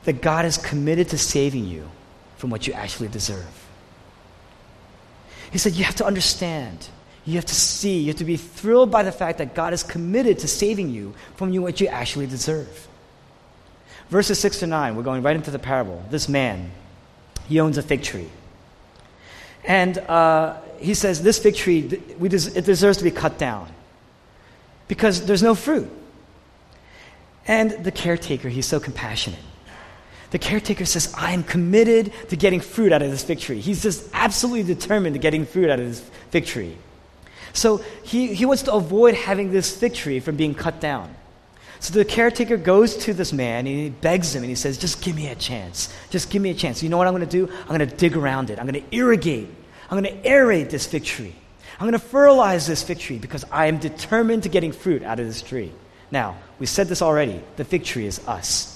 that 0.04 0.22
God 0.22 0.44
is 0.44 0.56
committed 0.56 1.10
to 1.10 1.18
saving 1.18 1.66
you 1.66 1.88
from 2.36 2.50
what 2.50 2.66
you 2.66 2.72
actually 2.72 3.08
deserve. 3.08 3.66
He 5.50 5.58
said, 5.58 5.74
You 5.74 5.84
have 5.84 5.96
to 5.96 6.06
understand, 6.06 6.88
you 7.26 7.34
have 7.34 7.44
to 7.44 7.54
see, 7.54 7.98
you 7.98 8.06
have 8.08 8.16
to 8.16 8.24
be 8.24 8.36
thrilled 8.36 8.90
by 8.90 9.02
the 9.02 9.10
fact 9.10 9.38
that 9.38 9.54
God 9.54 9.72
is 9.72 9.82
committed 9.82 10.38
to 10.40 10.48
saving 10.48 10.90
you 10.90 11.12
from 11.34 11.52
you 11.52 11.60
what 11.60 11.80
you 11.80 11.88
actually 11.88 12.28
deserve. 12.28 12.86
Verses 14.08 14.38
6 14.38 14.60
to 14.60 14.66
9, 14.68 14.94
we're 14.94 15.02
going 15.02 15.22
right 15.22 15.34
into 15.34 15.50
the 15.50 15.58
parable. 15.58 16.02
This 16.08 16.28
man, 16.28 16.70
he 17.48 17.58
owns 17.58 17.78
a 17.78 17.82
fig 17.82 18.02
tree. 18.02 18.28
And 19.64 19.98
uh, 19.98 20.58
he 20.78 20.94
says, 20.94 21.20
This 21.20 21.40
fig 21.40 21.56
tree, 21.56 21.82
des- 21.82 22.56
it 22.56 22.64
deserves 22.64 22.98
to 22.98 23.04
be 23.04 23.10
cut 23.10 23.38
down 23.38 23.68
because 24.86 25.26
there's 25.26 25.42
no 25.42 25.56
fruit. 25.56 25.90
And 27.48 27.72
the 27.72 27.90
caretaker, 27.90 28.48
he's 28.48 28.66
so 28.66 28.78
compassionate. 28.78 29.40
The 30.30 30.38
caretaker 30.38 30.84
says, 30.84 31.12
I 31.16 31.32
am 31.32 31.42
committed 31.42 32.12
to 32.28 32.36
getting 32.36 32.60
fruit 32.60 32.92
out 32.92 33.02
of 33.02 33.10
this 33.10 33.24
fig 33.24 33.40
tree. 33.40 33.60
He's 33.60 33.82
just 33.82 34.08
absolutely 34.12 34.74
determined 34.74 35.14
to 35.14 35.18
getting 35.18 35.46
fruit 35.46 35.70
out 35.70 35.80
of 35.80 35.86
this 35.86 36.00
fig 36.30 36.46
tree. 36.46 36.76
So 37.56 37.78
he, 38.02 38.34
he 38.34 38.44
wants 38.44 38.64
to 38.64 38.74
avoid 38.74 39.14
having 39.14 39.50
this 39.50 39.74
fig 39.74 39.94
tree 39.94 40.20
from 40.20 40.36
being 40.36 40.54
cut 40.54 40.78
down. 40.78 41.14
So 41.80 41.94
the 41.94 42.04
caretaker 42.04 42.56
goes 42.56 42.96
to 42.98 43.14
this 43.14 43.32
man 43.32 43.66
and 43.66 43.68
he 43.68 43.88
begs 43.88 44.34
him 44.34 44.42
and 44.42 44.50
he 44.50 44.54
says, 44.54 44.76
Just 44.76 45.02
give 45.02 45.16
me 45.16 45.28
a 45.28 45.34
chance. 45.34 45.92
Just 46.10 46.30
give 46.30 46.42
me 46.42 46.50
a 46.50 46.54
chance. 46.54 46.82
You 46.82 46.88
know 46.88 46.98
what 46.98 47.06
I'm 47.06 47.14
going 47.14 47.26
to 47.26 47.46
do? 47.46 47.50
I'm 47.62 47.68
going 47.68 47.88
to 47.88 47.96
dig 47.96 48.16
around 48.16 48.50
it. 48.50 48.58
I'm 48.58 48.66
going 48.66 48.82
to 48.82 48.96
irrigate. 48.96 49.48
I'm 49.90 50.02
going 50.02 50.22
to 50.22 50.28
aerate 50.28 50.68
this 50.70 50.86
fig 50.86 51.04
tree. 51.04 51.34
I'm 51.78 51.88
going 51.88 51.92
to 51.92 51.98
fertilize 51.98 52.66
this 52.66 52.82
fig 52.82 52.98
tree 52.98 53.18
because 53.18 53.44
I 53.50 53.66
am 53.66 53.78
determined 53.78 54.44
to 54.44 54.48
getting 54.48 54.72
fruit 54.72 55.02
out 55.02 55.20
of 55.20 55.26
this 55.26 55.42
tree. 55.42 55.72
Now, 56.10 56.36
we 56.58 56.66
said 56.66 56.88
this 56.88 57.02
already. 57.02 57.40
The 57.56 57.64
fig 57.64 57.84
tree 57.84 58.06
is 58.06 58.26
us. 58.26 58.72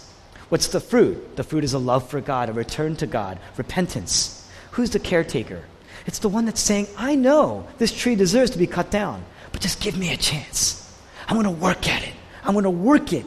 What's 0.49 0.69
the 0.69 0.81
fruit? 0.81 1.37
The 1.37 1.45
fruit 1.45 1.65
is 1.65 1.75
a 1.75 1.79
love 1.79 2.09
for 2.09 2.21
God, 2.21 2.49
a 2.49 2.53
return 2.53 2.97
to 2.97 3.07
God, 3.07 3.39
repentance. 3.57 4.49
Who's 4.73 4.91
the 4.91 4.99
caretaker? 4.99 5.65
It's 6.07 6.19
the 6.19 6.29
one 6.29 6.47
that's 6.47 6.61
saying, 6.61 6.89
I 6.97 7.15
know 7.15 7.67
this 7.79 7.93
tree 7.93 8.17
deserves 8.17 8.53
to 8.53 8.59
be 8.59 8.67
cut 8.67 8.91
down, 8.91 9.25
but 9.53 9.61
just 9.61 9.81
give 9.81 9.99
me 9.99 10.13
a 10.13 10.17
chance. 10.17 10.77
I'm 11.29 11.37
going 11.37 11.45
to 11.45 11.63
work 11.63 11.89
at 11.89 12.03
it. 12.03 12.15
I'm 12.43 12.53
going 12.53 12.65
to 12.65 12.71
work 12.71 13.13
it. 13.13 13.27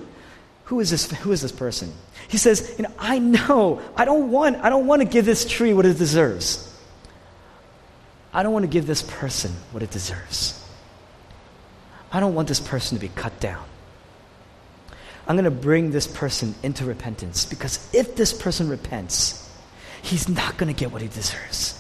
Who 0.66 0.80
is 0.80 0.90
this, 0.90 1.12
who 1.12 1.32
is 1.32 1.42
this 1.42 1.52
person? 1.52 1.92
He 2.28 2.38
says, 2.38 2.76
you 2.78 2.84
know, 2.84 2.92
I 2.98 3.20
know. 3.20 3.82
I 3.96 4.06
don't 4.06 4.32
want, 4.32 4.58
I 4.58 4.70
don't 4.70 4.88
want 4.88 5.02
to 5.02 5.08
give 5.08 5.26
this 5.26 5.46
tree 5.46 5.74
what 5.74 5.86
it 5.86 5.98
deserves. 5.98 6.70
I 8.34 8.42
don't 8.42 8.54
want 8.54 8.64
to 8.64 8.70
give 8.70 8.88
this 8.88 9.04
person 9.04 9.52
what 9.72 9.84
it 9.84 9.92
deserves. 9.92 10.60
I 12.12 12.20
don't 12.20 12.34
want 12.34 12.48
this 12.48 12.60
person 12.60 12.98
to 12.98 13.02
be 13.02 13.10
cut 13.10 13.40
down. 13.40 13.64
I'm 15.28 15.36
going 15.36 15.46
to 15.46 15.52
bring 15.52 15.92
this 15.92 16.08
person 16.08 16.54
into 16.64 16.86
repentance 16.86 17.46
because 17.46 17.94
if 17.94 18.16
this 18.16 18.34
person 18.34 18.68
repents, 18.70 19.50
he's 20.02 20.28
not 20.28 20.58
going 20.58 20.74
to 20.74 20.78
get 20.78 20.92
what 20.92 21.02
he 21.02 21.08
deserves. 21.08 21.80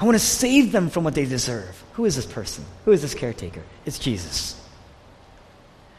I 0.00 0.04
want 0.04 0.14
to 0.14 0.24
save 0.24 0.70
them 0.70 0.90
from 0.90 1.04
what 1.04 1.14
they 1.14 1.24
deserve. 1.24 1.82
Who 1.94 2.04
is 2.04 2.14
this 2.14 2.26
person? 2.26 2.64
Who 2.84 2.92
is 2.92 3.02
this 3.02 3.14
caretaker? 3.14 3.62
It's 3.84 3.98
Jesus. 3.98 4.60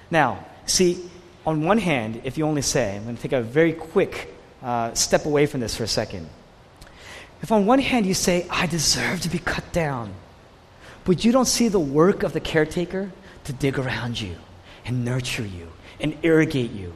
Now, 0.09 0.45
see, 0.65 1.09
on 1.45 1.63
one 1.63 1.77
hand, 1.77 2.21
if 2.23 2.37
you 2.37 2.45
only 2.45 2.61
say, 2.61 2.95
I'm 2.95 3.03
going 3.03 3.15
to 3.17 3.21
take 3.21 3.33
a 3.33 3.41
very 3.41 3.73
quick 3.73 4.33
uh, 4.63 4.93
step 4.93 5.25
away 5.25 5.45
from 5.45 5.59
this 5.59 5.75
for 5.75 5.83
a 5.83 5.87
second. 5.87 6.29
If 7.41 7.51
on 7.51 7.65
one 7.65 7.79
hand 7.79 8.05
you 8.05 8.13
say, 8.13 8.45
I 8.49 8.67
deserve 8.67 9.21
to 9.21 9.29
be 9.29 9.39
cut 9.39 9.71
down, 9.71 10.13
but 11.05 11.23
you 11.23 11.31
don't 11.31 11.45
see 11.45 11.67
the 11.67 11.79
work 11.79 12.23
of 12.23 12.33
the 12.33 12.39
caretaker 12.39 13.11
to 13.45 13.53
dig 13.53 13.79
around 13.79 14.19
you 14.19 14.35
and 14.85 15.05
nurture 15.05 15.45
you 15.45 15.67
and 15.99 16.17
irrigate 16.23 16.71
you. 16.71 16.93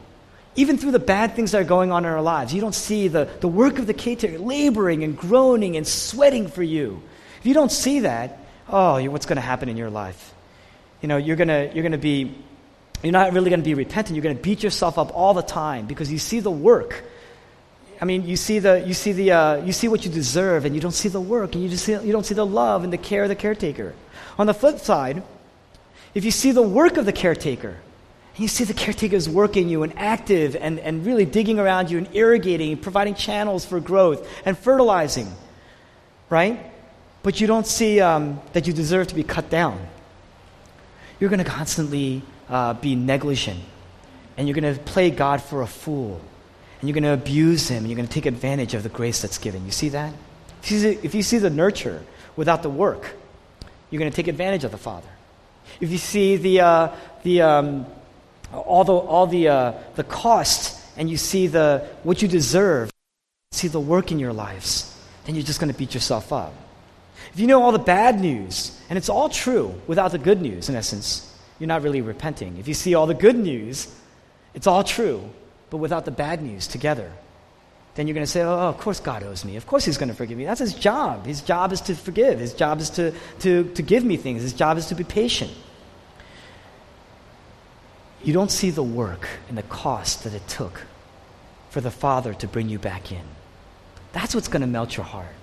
Even 0.55 0.77
through 0.77 0.91
the 0.91 0.99
bad 0.99 1.35
things 1.35 1.51
that 1.51 1.61
are 1.61 1.65
going 1.65 1.91
on 1.91 2.05
in 2.05 2.11
our 2.11 2.21
lives, 2.21 2.53
you 2.53 2.61
don't 2.61 2.75
see 2.75 3.07
the, 3.07 3.27
the 3.39 3.47
work 3.47 3.79
of 3.79 3.87
the 3.87 3.93
caretaker 3.93 4.37
laboring 4.37 5.03
and 5.03 5.17
groaning 5.17 5.77
and 5.77 5.87
sweating 5.87 6.47
for 6.47 6.61
you. 6.61 7.01
If 7.39 7.45
you 7.47 7.53
don't 7.53 7.71
see 7.71 8.01
that, 8.01 8.39
oh, 8.69 9.03
what's 9.09 9.25
going 9.25 9.37
to 9.37 9.41
happen 9.41 9.67
in 9.67 9.77
your 9.77 9.89
life? 9.89 10.33
You 11.01 11.09
know, 11.09 11.17
you're 11.17 11.35
going 11.35 11.49
you're 11.75 11.83
going 11.83 11.91
to 11.91 11.97
be, 11.97 12.35
you're 13.01 13.11
not 13.11 13.33
really 13.33 13.49
going 13.49 13.61
to 13.61 13.65
be 13.65 13.73
repentant. 13.73 14.15
You're 14.15 14.23
going 14.23 14.37
to 14.37 14.41
beat 14.41 14.63
yourself 14.63 14.97
up 14.97 15.13
all 15.15 15.33
the 15.33 15.41
time 15.41 15.87
because 15.87 16.11
you 16.11 16.19
see 16.19 16.39
the 16.39 16.51
work. 16.51 17.03
I 17.99 18.05
mean, 18.05 18.25
you 18.25 18.35
see, 18.35 18.59
the, 18.59 18.83
you, 18.85 18.93
see 18.93 19.11
the, 19.11 19.31
uh, 19.31 19.55
you 19.63 19.71
see 19.71 19.87
what 19.87 20.05
you 20.05 20.11
deserve 20.11 20.65
and 20.65 20.75
you 20.75 20.81
don't 20.81 20.91
see 20.91 21.09
the 21.09 21.21
work 21.21 21.55
and 21.55 21.63
you, 21.63 21.69
just 21.69 21.85
see, 21.85 21.93
you 21.93 22.11
don't 22.11 22.25
see 22.25 22.35
the 22.35 22.45
love 22.45 22.83
and 22.83 22.91
the 22.91 22.97
care 22.97 23.23
of 23.23 23.29
the 23.29 23.35
caretaker. 23.35 23.93
On 24.37 24.45
the 24.45 24.53
flip 24.53 24.79
side, 24.79 25.23
if 26.13 26.25
you 26.25 26.31
see 26.31 26.51
the 26.51 26.61
work 26.61 26.97
of 26.97 27.05
the 27.05 27.13
caretaker, 27.13 27.77
and 28.33 28.41
you 28.41 28.47
see 28.47 28.63
the 28.63 28.73
caretakers 28.73 29.29
working 29.29 29.69
you 29.69 29.83
and 29.83 29.97
active 29.97 30.55
and, 30.55 30.79
and 30.79 31.05
really 31.05 31.25
digging 31.25 31.59
around 31.59 31.91
you 31.91 31.99
and 31.99 32.09
irrigating 32.15 32.71
and 32.71 32.81
providing 32.81 33.13
channels 33.13 33.63
for 33.63 33.79
growth 33.79 34.27
and 34.43 34.57
fertilizing, 34.57 35.31
right? 36.29 36.71
But 37.21 37.39
you 37.39 37.45
don't 37.45 37.67
see 37.67 38.01
um, 38.01 38.41
that 38.53 38.65
you 38.65 38.73
deserve 38.73 39.07
to 39.07 39.15
be 39.15 39.23
cut 39.23 39.51
down. 39.51 39.87
You're 41.19 41.29
going 41.29 41.43
to 41.43 41.49
constantly 41.49 42.23
uh, 42.49 42.73
be 42.73 42.95
negligent 42.95 43.61
and 44.35 44.47
you're 44.47 44.59
going 44.59 44.75
to 44.75 44.81
play 44.81 45.11
God 45.11 45.41
for 45.41 45.61
a 45.61 45.67
fool 45.67 46.19
and 46.79 46.89
you're 46.89 46.95
going 46.95 47.03
to 47.03 47.13
abuse 47.13 47.67
Him 47.67 47.79
and 47.79 47.87
you're 47.87 47.95
going 47.95 48.07
to 48.07 48.13
take 48.13 48.25
advantage 48.25 48.73
of 48.73 48.81
the 48.81 48.89
grace 48.89 49.21
that's 49.21 49.37
given. 49.37 49.63
You 49.63 49.71
see 49.71 49.89
that? 49.89 50.11
If 50.63 50.71
you 50.71 50.79
see, 50.79 50.99
if 51.03 51.13
you 51.13 51.21
see 51.21 51.37
the 51.37 51.51
nurture 51.51 52.03
without 52.35 52.63
the 52.63 52.69
work, 52.69 53.13
you're 53.91 53.99
going 53.99 54.11
to 54.11 54.15
take 54.15 54.27
advantage 54.27 54.63
of 54.63 54.71
the 54.71 54.77
Father. 54.77 55.07
If 55.79 55.91
you 55.91 55.99
see 55.99 56.35
the, 56.37 56.61
uh, 56.61 56.95
the, 57.21 57.41
um, 57.43 57.85
all 58.53 58.83
the, 58.83 58.93
all 58.93 59.27
the, 59.27 59.47
uh, 59.47 59.73
the 59.95 60.03
cost 60.03 60.79
and 60.97 61.09
you 61.09 61.17
see 61.17 61.47
the, 61.47 61.87
what 62.03 62.21
you 62.21 62.27
deserve, 62.27 62.91
see 63.51 63.67
the 63.67 63.79
work 63.79 64.11
in 64.11 64.19
your 64.19 64.33
lives, 64.33 64.89
then 65.25 65.35
you're 65.35 65.43
just 65.43 65.59
going 65.59 65.71
to 65.71 65.77
beat 65.77 65.93
yourself 65.93 66.31
up. 66.31 66.53
If 67.33 67.39
you 67.39 67.47
know 67.47 67.63
all 67.63 67.71
the 67.71 67.79
bad 67.79 68.19
news, 68.19 68.79
and 68.89 68.97
it's 68.97 69.09
all 69.09 69.29
true 69.29 69.73
without 69.87 70.11
the 70.11 70.19
good 70.19 70.41
news, 70.41 70.69
in 70.69 70.75
essence, 70.75 71.29
you're 71.59 71.67
not 71.67 71.81
really 71.81 72.01
repenting. 72.01 72.57
If 72.57 72.67
you 72.67 72.73
see 72.73 72.93
all 72.93 73.07
the 73.07 73.13
good 73.13 73.37
news, 73.37 73.93
it's 74.53 74.67
all 74.67 74.83
true, 74.83 75.29
but 75.69 75.77
without 75.77 76.05
the 76.05 76.11
bad 76.11 76.41
news 76.43 76.67
together, 76.67 77.11
then 77.95 78.07
you're 78.07 78.13
going 78.13 78.25
to 78.25 78.31
say, 78.31 78.41
oh, 78.41 78.69
of 78.69 78.77
course 78.79 78.99
God 78.99 79.23
owes 79.23 79.45
me. 79.45 79.55
Of 79.55 79.65
course 79.65 79.85
He's 79.85 79.97
going 79.97 80.09
to 80.09 80.15
forgive 80.15 80.37
me. 80.37 80.45
That's 80.45 80.59
His 80.59 80.73
job. 80.73 81.25
His 81.25 81.41
job 81.41 81.71
is 81.71 81.81
to 81.81 81.95
forgive. 81.95 82.39
His 82.39 82.53
job 82.53 82.79
is 82.81 82.89
to, 82.91 83.13
to, 83.39 83.63
to 83.63 83.81
give 83.81 84.03
me 84.03 84.17
things. 84.17 84.41
His 84.41 84.53
job 84.53 84.77
is 84.77 84.87
to 84.87 84.95
be 84.95 85.03
patient 85.03 85.51
you 88.23 88.33
don't 88.33 88.51
see 88.51 88.69
the 88.69 88.83
work 88.83 89.27
and 89.49 89.57
the 89.57 89.63
cost 89.63 90.23
that 90.23 90.33
it 90.33 90.47
took 90.47 90.85
for 91.69 91.81
the 91.81 91.91
Father 91.91 92.33
to 92.35 92.47
bring 92.47 92.69
you 92.69 92.79
back 92.79 93.11
in. 93.11 93.23
That's 94.13 94.33
what's 94.33 94.47
going 94.47 94.61
to 94.61 94.67
melt 94.67 94.95
your 94.95 95.05
heart. 95.05 95.35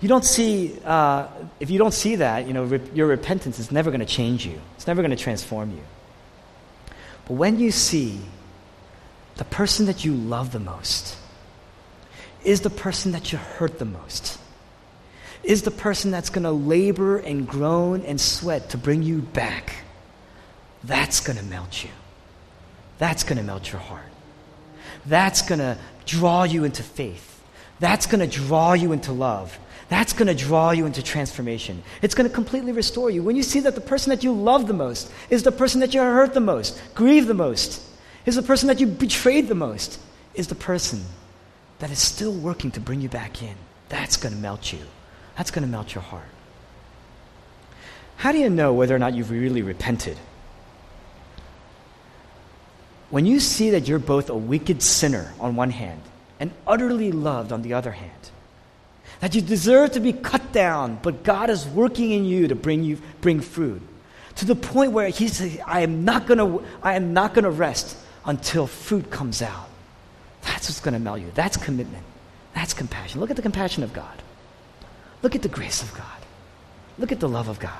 You 0.00 0.08
don't 0.08 0.24
see, 0.24 0.78
uh, 0.84 1.26
if 1.58 1.70
you 1.70 1.78
don't 1.78 1.94
see 1.94 2.16
that, 2.16 2.46
you 2.46 2.52
know, 2.52 2.64
re- 2.64 2.90
your 2.94 3.06
repentance 3.06 3.58
is 3.58 3.72
never 3.72 3.90
going 3.90 4.00
to 4.00 4.06
change 4.06 4.46
you. 4.46 4.60
It's 4.76 4.86
never 4.86 5.02
going 5.02 5.10
to 5.10 5.16
transform 5.16 5.70
you. 5.70 5.82
But 7.26 7.34
when 7.34 7.58
you 7.58 7.70
see 7.70 8.20
the 9.36 9.44
person 9.44 9.86
that 9.86 10.04
you 10.04 10.14
love 10.14 10.52
the 10.52 10.60
most 10.60 11.16
is 12.44 12.60
the 12.60 12.70
person 12.70 13.12
that 13.12 13.32
you 13.32 13.38
hurt 13.38 13.78
the 13.78 13.84
most, 13.84 14.38
is 15.42 15.62
the 15.62 15.70
person 15.70 16.10
that's 16.10 16.30
going 16.30 16.44
to 16.44 16.50
labor 16.50 17.18
and 17.18 17.46
groan 17.46 18.02
and 18.02 18.20
sweat 18.20 18.70
to 18.70 18.78
bring 18.78 19.02
you 19.02 19.18
back 19.18 19.84
that's 20.88 21.20
going 21.20 21.38
to 21.38 21.44
melt 21.44 21.84
you. 21.84 21.90
That's 22.98 23.22
going 23.22 23.38
to 23.38 23.44
melt 23.44 23.70
your 23.70 23.80
heart. 23.80 24.10
That's 25.06 25.42
going 25.42 25.60
to 25.60 25.78
draw 26.06 26.42
you 26.42 26.64
into 26.64 26.82
faith. 26.82 27.40
That's 27.78 28.06
going 28.06 28.28
to 28.28 28.36
draw 28.36 28.72
you 28.72 28.90
into 28.92 29.12
love. 29.12 29.56
That's 29.88 30.12
going 30.12 30.26
to 30.26 30.34
draw 30.34 30.72
you 30.72 30.84
into 30.86 31.02
transformation. 31.02 31.82
It's 32.02 32.14
going 32.14 32.28
to 32.28 32.34
completely 32.34 32.72
restore 32.72 33.10
you. 33.10 33.22
When 33.22 33.36
you 33.36 33.42
see 33.42 33.60
that 33.60 33.74
the 33.74 33.80
person 33.80 34.10
that 34.10 34.24
you 34.24 34.32
love 34.32 34.66
the 34.66 34.74
most 34.74 35.10
is 35.30 35.44
the 35.44 35.52
person 35.52 35.80
that 35.80 35.94
you 35.94 36.00
hurt 36.00 36.34
the 36.34 36.40
most, 36.40 36.80
grieve 36.94 37.26
the 37.26 37.34
most, 37.34 37.82
is 38.26 38.34
the 38.34 38.42
person 38.42 38.66
that 38.66 38.80
you 38.80 38.86
betrayed 38.86 39.48
the 39.48 39.54
most, 39.54 40.00
is 40.34 40.48
the 40.48 40.54
person 40.54 41.04
that 41.78 41.90
is 41.90 41.98
still 41.98 42.32
working 42.32 42.70
to 42.72 42.80
bring 42.80 43.00
you 43.00 43.08
back 43.08 43.42
in. 43.42 43.54
That's 43.88 44.16
going 44.16 44.34
to 44.34 44.40
melt 44.40 44.72
you. 44.72 44.80
That's 45.36 45.50
going 45.50 45.64
to 45.64 45.70
melt 45.70 45.94
your 45.94 46.02
heart. 46.02 46.24
How 48.16 48.32
do 48.32 48.38
you 48.38 48.50
know 48.50 48.74
whether 48.74 48.94
or 48.94 48.98
not 48.98 49.14
you've 49.14 49.30
really 49.30 49.62
repented? 49.62 50.18
When 53.10 53.24
you 53.24 53.40
see 53.40 53.70
that 53.70 53.88
you're 53.88 53.98
both 53.98 54.28
a 54.28 54.36
wicked 54.36 54.82
sinner 54.82 55.32
on 55.40 55.56
one 55.56 55.70
hand 55.70 56.02
and 56.38 56.50
utterly 56.66 57.10
loved 57.10 57.52
on 57.52 57.62
the 57.62 57.72
other 57.72 57.92
hand, 57.92 58.12
that 59.20 59.34
you 59.34 59.40
deserve 59.40 59.92
to 59.92 60.00
be 60.00 60.12
cut 60.12 60.52
down, 60.52 60.98
but 61.02 61.22
God 61.22 61.50
is 61.50 61.66
working 61.66 62.12
in 62.12 62.24
you 62.24 62.48
to 62.48 62.54
bring 62.54 62.84
you 62.84 62.98
bring 63.20 63.40
fruit 63.40 63.82
to 64.36 64.44
the 64.44 64.54
point 64.54 64.92
where 64.92 65.08
He 65.08 65.28
says, 65.28 65.58
"I 65.66 65.80
am 65.80 66.04
not 66.04 66.26
gonna, 66.26 66.58
I 66.82 66.94
am 66.94 67.12
not 67.14 67.34
gonna 67.34 67.50
rest 67.50 67.96
until 68.24 68.66
fruit 68.66 69.10
comes 69.10 69.42
out." 69.42 69.68
That's 70.42 70.68
what's 70.68 70.80
gonna 70.80 71.00
melt 71.00 71.20
you. 71.20 71.32
That's 71.34 71.56
commitment. 71.56 72.04
That's 72.54 72.74
compassion. 72.74 73.20
Look 73.20 73.30
at 73.30 73.36
the 73.36 73.42
compassion 73.42 73.82
of 73.82 73.92
God. 73.92 74.22
Look 75.22 75.34
at 75.34 75.42
the 75.42 75.48
grace 75.48 75.82
of 75.82 75.92
God. 75.94 76.04
Look 76.98 77.10
at 77.10 77.20
the 77.20 77.28
love 77.28 77.48
of 77.48 77.58
God. 77.58 77.72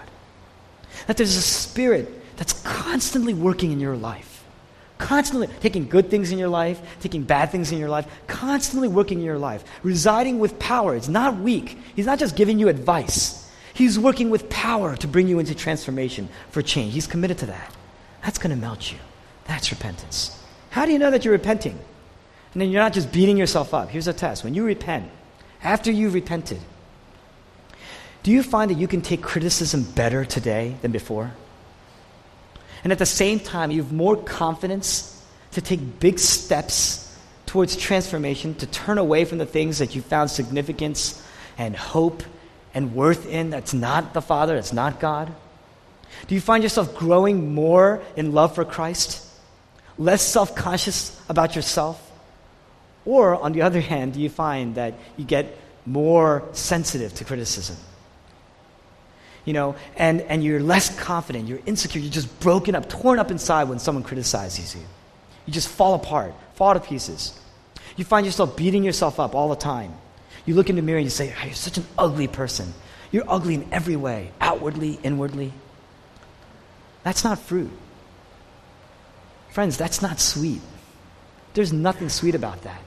That 1.06 1.16
there's 1.18 1.36
a 1.36 1.42
spirit 1.42 2.36
that's 2.36 2.54
constantly 2.62 3.34
working 3.34 3.72
in 3.72 3.78
your 3.78 3.96
life 3.96 4.37
constantly 4.98 5.46
taking 5.60 5.88
good 5.88 6.10
things 6.10 6.30
in 6.32 6.38
your 6.38 6.48
life, 6.48 6.80
taking 7.00 7.22
bad 7.22 7.50
things 7.50 7.72
in 7.72 7.78
your 7.78 7.88
life, 7.88 8.06
constantly 8.26 8.88
working 8.88 9.18
in 9.18 9.24
your 9.24 9.38
life, 9.38 9.64
residing 9.82 10.38
with 10.38 10.58
power. 10.58 10.94
It's 10.94 11.08
not 11.08 11.38
weak. 11.38 11.78
He's 11.96 12.06
not 12.06 12.18
just 12.18 12.36
giving 12.36 12.58
you 12.58 12.68
advice. 12.68 13.50
He's 13.74 13.98
working 13.98 14.28
with 14.28 14.50
power 14.50 14.96
to 14.96 15.06
bring 15.06 15.28
you 15.28 15.38
into 15.38 15.54
transformation 15.54 16.28
for 16.50 16.62
change. 16.62 16.94
He's 16.94 17.06
committed 17.06 17.38
to 17.38 17.46
that. 17.46 17.74
That's 18.24 18.38
going 18.38 18.50
to 18.50 18.56
melt 18.56 18.90
you. 18.90 18.98
That's 19.44 19.70
repentance. 19.70 20.42
How 20.70 20.84
do 20.84 20.92
you 20.92 20.98
know 20.98 21.10
that 21.10 21.24
you're 21.24 21.32
repenting? 21.32 21.78
And 22.52 22.62
then 22.62 22.70
you're 22.70 22.82
not 22.82 22.92
just 22.92 23.12
beating 23.12 23.36
yourself 23.36 23.72
up. 23.72 23.90
Here's 23.90 24.08
a 24.08 24.12
test. 24.12 24.42
When 24.42 24.54
you 24.54 24.64
repent, 24.64 25.10
after 25.62 25.90
you've 25.90 26.14
repented, 26.14 26.60
do 28.22 28.32
you 28.32 28.42
find 28.42 28.70
that 28.70 28.78
you 28.78 28.88
can 28.88 29.00
take 29.00 29.22
criticism 29.22 29.84
better 29.94 30.24
today 30.24 30.76
than 30.82 30.90
before? 30.90 31.32
And 32.84 32.92
at 32.92 32.98
the 32.98 33.06
same 33.06 33.40
time, 33.40 33.70
you 33.70 33.82
have 33.82 33.92
more 33.92 34.16
confidence 34.16 35.14
to 35.52 35.60
take 35.60 36.00
big 36.00 36.18
steps 36.18 37.04
towards 37.46 37.76
transformation, 37.76 38.54
to 38.56 38.66
turn 38.66 38.98
away 38.98 39.24
from 39.24 39.38
the 39.38 39.46
things 39.46 39.78
that 39.78 39.94
you 39.94 40.02
found 40.02 40.30
significance 40.30 41.22
and 41.56 41.74
hope 41.74 42.22
and 42.74 42.94
worth 42.94 43.26
in 43.26 43.50
that's 43.50 43.74
not 43.74 44.14
the 44.14 44.20
Father, 44.20 44.54
that's 44.54 44.72
not 44.72 45.00
God. 45.00 45.32
Do 46.26 46.34
you 46.34 46.40
find 46.40 46.62
yourself 46.62 46.94
growing 46.96 47.54
more 47.54 48.02
in 48.16 48.32
love 48.32 48.54
for 48.54 48.64
Christ? 48.64 49.24
Less 49.96 50.22
self 50.22 50.54
conscious 50.54 51.20
about 51.28 51.56
yourself? 51.56 52.04
Or, 53.04 53.36
on 53.36 53.52
the 53.52 53.62
other 53.62 53.80
hand, 53.80 54.12
do 54.12 54.20
you 54.20 54.28
find 54.28 54.74
that 54.74 54.94
you 55.16 55.24
get 55.24 55.56
more 55.86 56.44
sensitive 56.52 57.14
to 57.14 57.24
criticism? 57.24 57.76
You 59.48 59.54
know, 59.54 59.76
and, 59.96 60.20
and 60.20 60.44
you're 60.44 60.60
less 60.60 60.94
confident, 61.00 61.48
you're 61.48 61.62
insecure, 61.64 62.02
you're 62.02 62.12
just 62.12 62.38
broken 62.38 62.74
up, 62.74 62.86
torn 62.86 63.18
up 63.18 63.30
inside 63.30 63.70
when 63.70 63.78
someone 63.78 64.04
criticizes 64.04 64.74
you. 64.74 64.82
You 65.46 65.54
just 65.54 65.70
fall 65.70 65.94
apart, 65.94 66.34
fall 66.56 66.74
to 66.74 66.80
pieces. 66.80 67.40
You 67.96 68.04
find 68.04 68.26
yourself 68.26 68.58
beating 68.58 68.84
yourself 68.84 69.18
up 69.18 69.34
all 69.34 69.48
the 69.48 69.56
time. 69.56 69.94
You 70.44 70.52
look 70.52 70.68
in 70.68 70.76
the 70.76 70.82
mirror 70.82 70.98
and 70.98 71.06
you 71.06 71.10
say, 71.10 71.34
oh, 71.34 71.46
You're 71.46 71.54
such 71.54 71.78
an 71.78 71.86
ugly 71.96 72.26
person. 72.28 72.74
You're 73.10 73.24
ugly 73.26 73.54
in 73.54 73.66
every 73.72 73.96
way, 73.96 74.32
outwardly, 74.38 74.98
inwardly. 75.02 75.54
That's 77.02 77.24
not 77.24 77.38
fruit. 77.38 77.70
Friends, 79.48 79.78
that's 79.78 80.02
not 80.02 80.20
sweet. 80.20 80.60
There's 81.54 81.72
nothing 81.72 82.10
sweet 82.10 82.34
about 82.34 82.64
that. 82.64 82.82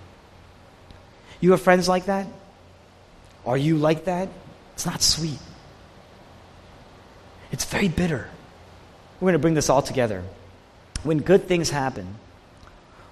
You 1.40 1.54
have 1.54 1.62
friends 1.64 1.90
like 1.90 2.06
that? 2.06 2.28
Are 3.48 3.58
you 3.58 3.78
like 3.78 4.06
that? 4.06 4.30
It's 4.76 4.86
not 4.86 5.02
sweet. 5.02 5.40
It's 7.52 7.66
very 7.66 7.88
bitter. 7.88 8.30
We're 9.20 9.28
going 9.28 9.34
to 9.34 9.40
bring 9.40 9.54
this 9.54 9.70
all 9.70 9.82
together. 9.82 10.24
When 11.04 11.20
good 11.20 11.48
things 11.48 11.70
happen, 11.70 12.16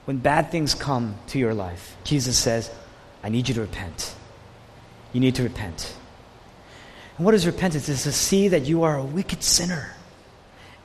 when 0.06 0.18
bad 0.18 0.52
things 0.52 0.74
come 0.74 1.16
to 1.28 1.40
your 1.40 1.54
life, 1.54 1.96
Jesus 2.04 2.38
says, 2.38 2.72
I 3.24 3.30
need 3.30 3.48
you 3.48 3.56
to 3.56 3.62
repent. 3.62 4.16
You 5.14 5.20
need 5.20 5.36
to 5.36 5.44
repent. 5.44 5.94
And 7.18 7.26
what 7.26 7.36
is 7.36 7.46
repentance? 7.46 7.90
It's 7.90 8.04
to 8.04 8.12
see 8.12 8.48
that 8.50 8.64
you 8.66 8.84
are 8.84 8.98
a 8.98 9.04
wicked 9.04 9.44
sinner. 9.44 9.94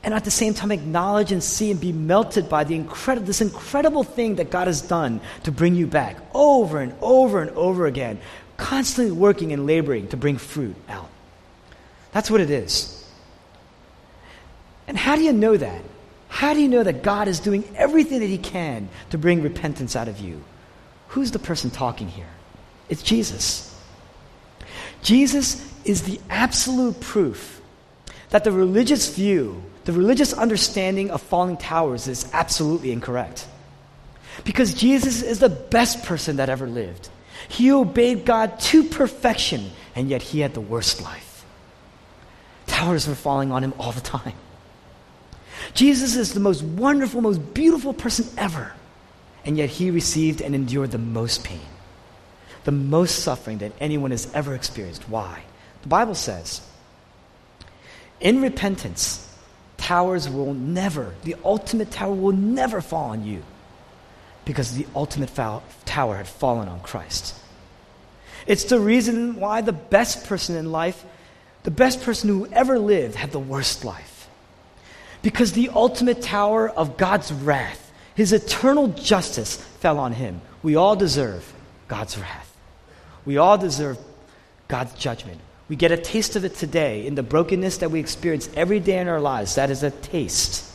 And 0.02 0.12
at 0.12 0.24
the 0.24 0.30
same 0.30 0.52
time, 0.52 0.70
acknowledge 0.70 1.32
and 1.32 1.42
see 1.42 1.70
and 1.70 1.80
be 1.80 1.92
melted 1.92 2.48
by 2.48 2.64
the 2.64 2.74
incredible, 2.74 3.26
this 3.26 3.40
incredible 3.40 4.02
thing 4.05 4.34
that 4.34 4.50
God 4.50 4.66
has 4.66 4.82
done 4.82 5.20
to 5.44 5.52
bring 5.52 5.74
you 5.74 5.86
back 5.86 6.16
over 6.34 6.80
and 6.80 6.94
over 7.00 7.40
and 7.40 7.50
over 7.52 7.86
again, 7.86 8.18
constantly 8.59 9.12
working 9.12 9.52
and 9.52 9.64
laboring 9.64 10.09
to 10.09 10.16
bring 10.16 10.36
fruit 10.36 10.76
out. 10.88 11.09
That's 12.12 12.30
what 12.30 12.42
it 12.42 12.50
is. 12.50 13.03
And 14.87 14.97
how 14.97 15.16
do 15.16 15.22
you 15.22 15.32
know 15.32 15.57
that? 15.57 15.82
How 16.28 16.53
do 16.53 16.61
you 16.61 16.68
know 16.68 16.82
that 16.82 17.03
God 17.03 17.28
is 17.28 17.41
doing 17.41 17.64
everything 17.76 18.20
that 18.20 18.26
He 18.26 18.39
can 18.39 18.89
to 19.11 19.18
bring 19.18 19.43
repentance 19.43 19.95
out 19.95 20.09
of 20.09 20.18
you? 20.18 20.43
Who's 21.09 21.30
the 21.30 21.39
person 21.39 21.70
talking 21.70 22.09
here? 22.09 22.28
It's 22.89 23.03
Jesus. 23.03 23.70
Jesus 25.03 25.64
is 25.85 26.03
the 26.03 26.20
absolute 26.28 26.99
proof 27.01 27.61
that 28.30 28.43
the 28.43 28.51
religious 28.51 29.14
view, 29.14 29.62
the 29.85 29.93
religious 29.93 30.32
understanding 30.32 31.11
of 31.11 31.22
falling 31.22 31.57
towers 31.57 32.09
is 32.09 32.28
absolutely 32.32 32.91
incorrect. 32.91 33.47
Because 34.43 34.74
Jesus 34.74 35.22
is 35.22 35.39
the 35.39 35.49
best 35.49 36.05
person 36.05 36.37
that 36.37 36.49
ever 36.49 36.66
lived. 36.66 37.09
He 37.49 37.70
obeyed 37.70 38.24
God 38.24 38.59
to 38.61 38.82
perfection, 38.82 39.70
and 39.95 40.09
yet 40.09 40.22
he 40.22 40.41
had 40.41 40.55
the 40.55 40.61
worst 40.61 41.03
life. 41.03 41.45
Towers 42.66 43.07
were 43.07 43.14
falling 43.14 43.53
on 43.53 43.62
him 43.62 43.74
all 43.78 43.93
the 43.93 44.01
time. 44.01 44.35
Jesus 45.73 46.17
is 46.17 46.35
the 46.35 46.41
most 46.41 46.62
wonderful, 46.62 47.21
most 47.21 47.55
beautiful 47.55 47.95
person 47.95 48.27
ever, 48.37 48.73
and 49.45 49.57
yet 49.57 49.71
he 49.71 49.91
received 49.91 50.41
and 50.41 50.55
endured 50.55 50.91
the 50.91 50.99
most 50.99 51.45
pain, 51.45 51.61
the 52.65 52.73
most 52.73 53.21
suffering 53.21 53.59
that 53.59 53.73
anyone 53.81 54.11
has 54.11 54.33
ever 54.35 54.55
experienced. 54.55 55.09
Why? 55.09 55.43
The 55.83 55.89
Bible 55.89 56.15
says, 56.15 56.61
in 58.21 58.41
repentance, 58.43 59.21
towers 59.77 60.29
will 60.29 60.55
never, 60.55 61.15
the 61.25 61.37
ultimate 61.45 61.91
tower 61.91 62.15
will 62.15 62.33
never 62.33 62.81
fall 62.81 63.11
on 63.11 63.25
you 63.25 63.43
because 64.45 64.75
the 64.75 64.87
ultimate 64.95 65.31
foul, 65.31 65.62
tower 65.85 66.17
had 66.17 66.29
fallen 66.29 66.69
on 66.69 66.81
Christ. 66.81 67.35
It's 68.47 68.65
the 68.65 68.79
reason 68.79 69.37
why 69.37 69.62
the 69.62 69.73
best 69.73 70.27
person 70.27 70.57
in 70.57 70.71
life, 70.71 71.05
the 71.62 71.71
best 71.71 72.03
person 72.03 72.29
who 72.29 72.47
ever 72.53 72.79
lived, 72.79 73.15
had 73.15 73.33
the 73.33 73.39
worst 73.39 73.85
life. 73.85 74.14
Because 75.25 75.53
the 75.53 75.70
ultimate 75.70 76.20
tower 76.20 76.68
of 76.68 76.99
God's 76.99 77.33
wrath, 77.33 77.91
his 78.14 78.35
eternal 78.35 78.89
justice, 78.89 79.57
fell 79.57 79.99
on 79.99 80.12
him. 80.12 80.43
We 80.62 80.77
all 80.77 80.97
deserve 80.97 81.51
God's 81.89 82.18
wrath. 82.18 82.55
We 83.25 83.39
all 83.39 83.57
deserve 83.57 83.97
God's 84.68 84.93
judgment. 84.95 85.41
We 85.66 85.77
get 85.77 85.93
a 85.93 85.97
taste 85.97 86.37
of 86.37 86.45
it 86.45 86.57
today 86.57 87.07
in 87.07 87.14
the 87.14 87.22
brokenness 87.22 87.79
that 87.79 87.91
we 87.91 88.01
experience 88.01 88.51
every 88.55 88.81
day 88.81 88.99
in 88.99 89.09
our 89.09 89.18
lives. 89.18 89.55
That 89.55 89.70
is 89.70 89.83
a 89.83 89.91
taste. 89.91 90.70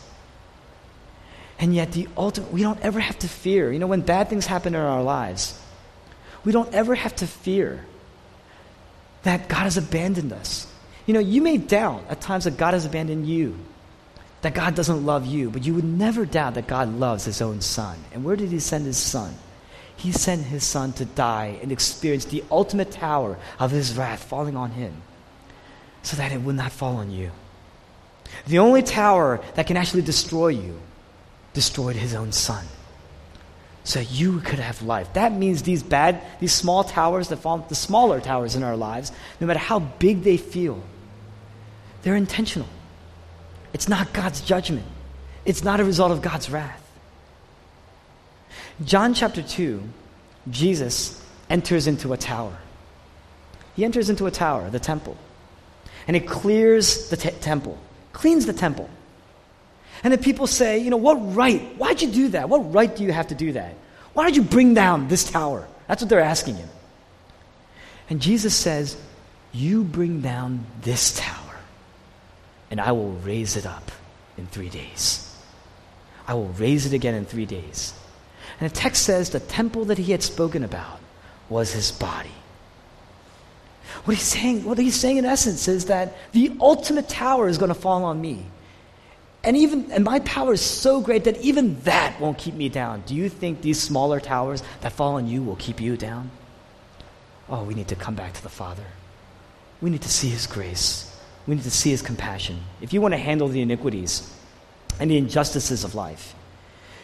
And 1.59 1.75
yet, 1.75 1.91
the 1.91 2.07
ultimate, 2.17 2.51
we 2.51 2.63
don't 2.63 2.79
ever 2.81 2.99
have 2.99 3.19
to 3.19 3.27
fear. 3.27 3.71
You 3.71 3.77
know, 3.77 3.85
when 3.85 4.01
bad 4.01 4.29
things 4.29 4.47
happen 4.47 4.73
in 4.73 4.81
our 4.81 5.03
lives, 5.03 5.61
we 6.43 6.51
don't 6.51 6.73
ever 6.73 6.95
have 6.95 7.15
to 7.17 7.27
fear 7.27 7.85
that 9.21 9.47
God 9.47 9.65
has 9.65 9.77
abandoned 9.77 10.33
us. 10.33 10.65
You 11.05 11.13
know, 11.13 11.19
you 11.19 11.43
may 11.43 11.57
doubt 11.57 12.05
at 12.09 12.19
times 12.19 12.45
that 12.45 12.57
God 12.57 12.73
has 12.73 12.85
abandoned 12.85 13.27
you, 13.27 13.59
that 14.41 14.53
God 14.53 14.75
doesn't 14.75 15.05
love 15.05 15.25
you, 15.25 15.49
but 15.49 15.65
you 15.65 15.73
would 15.73 15.83
never 15.83 16.25
doubt 16.25 16.53
that 16.55 16.67
God 16.67 16.97
loves 16.97 17.25
his 17.25 17.41
own 17.41 17.61
son. 17.61 17.97
And 18.13 18.23
where 18.23 18.35
did 18.35 18.49
he 18.49 18.59
send 18.59 18.85
his 18.85 18.97
son? 18.97 19.35
He 19.97 20.13
sent 20.13 20.45
his 20.45 20.63
son 20.63 20.93
to 20.93 21.05
die 21.05 21.59
and 21.61 21.71
experience 21.71 22.25
the 22.25 22.43
ultimate 22.49 22.91
tower 22.91 23.37
of 23.59 23.71
his 23.71 23.97
wrath 23.97 24.23
falling 24.23 24.55
on 24.55 24.71
him 24.71 24.93
so 26.03 26.15
that 26.15 26.31
it 26.31 26.41
would 26.41 26.55
not 26.55 26.71
fall 26.71 26.95
on 26.95 27.11
you. 27.11 27.31
The 28.47 28.59
only 28.59 28.81
tower 28.81 29.41
that 29.55 29.67
can 29.67 29.75
actually 29.75 30.03
destroy 30.03 30.49
you 30.49 30.79
destroyed 31.53 31.95
his 31.95 32.13
own 32.13 32.31
son 32.31 32.65
so 33.83 33.99
you 33.99 34.39
could 34.39 34.59
have 34.59 34.81
life. 34.83 35.11
That 35.13 35.33
means 35.33 35.63
these 35.63 35.83
bad, 35.83 36.21
these 36.39 36.53
small 36.53 36.83
towers 36.83 37.29
that 37.29 37.37
fall, 37.37 37.57
the 37.57 37.75
smaller 37.75 38.21
towers 38.21 38.55
in 38.55 38.63
our 38.63 38.77
lives, 38.77 39.11
no 39.41 39.47
matter 39.47 39.59
how 39.59 39.79
big 39.79 40.23
they 40.23 40.37
feel, 40.37 40.81
they're 42.03 42.15
intentional. 42.15 42.67
It's 43.73 43.87
not 43.87 44.13
God's 44.13 44.41
judgment, 44.41 44.85
it's 45.45 45.63
not 45.63 45.79
a 45.79 45.83
result 45.83 46.11
of 46.11 46.21
God's 46.21 46.49
wrath. 46.49 46.85
John 48.83 49.13
chapter 49.13 49.41
2, 49.41 49.83
Jesus 50.49 51.21
enters 51.49 51.87
into 51.87 52.13
a 52.13 52.17
tower. 52.17 52.57
He 53.75 53.83
enters 53.83 54.09
into 54.09 54.25
a 54.25 54.31
tower, 54.31 54.69
the 54.69 54.79
temple, 54.79 55.17
and 56.07 56.15
he 56.15 56.21
clears 56.21 57.09
the 57.09 57.17
te- 57.17 57.31
temple, 57.31 57.77
cleans 58.13 58.45
the 58.45 58.53
temple. 58.53 58.89
And 60.03 60.13
the 60.13 60.17
people 60.17 60.47
say, 60.47 60.79
you 60.79 60.89
know, 60.89 60.97
what 60.97 61.15
right? 61.35 61.61
Why'd 61.77 62.01
you 62.01 62.09
do 62.09 62.27
that? 62.29 62.49
What 62.49 62.73
right 62.73 62.93
do 62.93 63.03
you 63.03 63.11
have 63.11 63.27
to 63.27 63.35
do 63.35 63.53
that? 63.53 63.75
Why 64.13 64.25
did 64.25 64.35
you 64.35 64.43
bring 64.43 64.73
down 64.73 65.07
this 65.07 65.29
tower? 65.29 65.67
That's 65.87 66.01
what 66.01 66.09
they're 66.09 66.19
asking 66.19 66.55
him. 66.55 66.69
And 68.09 68.21
Jesus 68.21 68.55
says, 68.55 68.97
You 69.51 69.83
bring 69.83 70.21
down 70.21 70.65
this 70.81 71.17
tower, 71.17 71.48
and 72.69 72.79
I 72.79 72.91
will 72.91 73.11
raise 73.11 73.55
it 73.55 73.65
up 73.65 73.91
in 74.37 74.47
three 74.47 74.69
days. 74.69 75.25
I 76.27 76.33
will 76.35 76.49
raise 76.49 76.85
it 76.85 76.93
again 76.93 77.15
in 77.15 77.25
three 77.25 77.45
days. 77.45 77.93
And 78.59 78.69
the 78.69 78.75
text 78.75 79.03
says 79.03 79.29
the 79.29 79.39
temple 79.39 79.85
that 79.85 79.97
he 79.97 80.11
had 80.11 80.21
spoken 80.21 80.63
about 80.63 80.99
was 81.49 81.73
his 81.73 81.91
body. 81.91 82.31
What 84.05 84.15
he's 84.15 84.27
saying, 84.27 84.63
what 84.63 84.77
he's 84.77 84.95
saying 84.95 85.17
in 85.17 85.25
essence 85.25 85.67
is 85.67 85.85
that 85.85 86.15
the 86.31 86.55
ultimate 86.61 87.09
tower 87.09 87.47
is 87.47 87.57
going 87.57 87.69
to 87.69 87.79
fall 87.79 88.03
on 88.03 88.21
me. 88.21 88.45
And 89.43 89.55
even 89.57 89.91
and 89.91 90.03
my 90.03 90.19
power 90.19 90.53
is 90.53 90.61
so 90.61 91.01
great 91.01 91.23
that 91.23 91.37
even 91.41 91.79
that 91.81 92.19
won't 92.19 92.37
keep 92.37 92.53
me 92.53 92.69
down. 92.69 93.03
Do 93.05 93.15
you 93.15 93.29
think 93.29 93.61
these 93.61 93.79
smaller 93.79 94.19
towers 94.19 94.61
that 94.81 94.91
fall 94.91 95.15
on 95.15 95.27
you 95.27 95.41
will 95.41 95.55
keep 95.55 95.79
you 95.79 95.97
down? 95.97 96.29
Oh, 97.49 97.63
we 97.63 97.73
need 97.73 97.87
to 97.87 97.95
come 97.95 98.15
back 98.15 98.33
to 98.33 98.43
the 98.43 98.49
Father. 98.49 98.83
We 99.81 99.89
need 99.89 100.01
to 100.01 100.09
see 100.09 100.29
his 100.29 100.45
grace. 100.45 101.08
We 101.49 101.55
need 101.55 101.63
to 101.63 101.71
see 101.71 101.89
his 101.89 102.03
compassion. 102.03 102.59
If 102.79 102.93
you 102.93 103.01
want 103.01 103.15
to 103.15 103.17
handle 103.17 103.47
the 103.47 103.61
iniquities 103.61 104.31
and 104.99 105.09
the 105.09 105.17
injustices 105.17 105.83
of 105.83 105.95
life, 105.95 106.35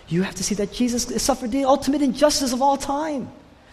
you 0.08 0.22
have 0.22 0.36
to 0.36 0.44
see 0.44 0.54
that 0.54 0.72
Jesus 0.72 1.06
suffered 1.24 1.50
the 1.50 1.64
ultimate 1.64 2.04
injustice 2.04 2.54
of 2.54 2.62
all 2.62 2.78
time. 2.78 3.32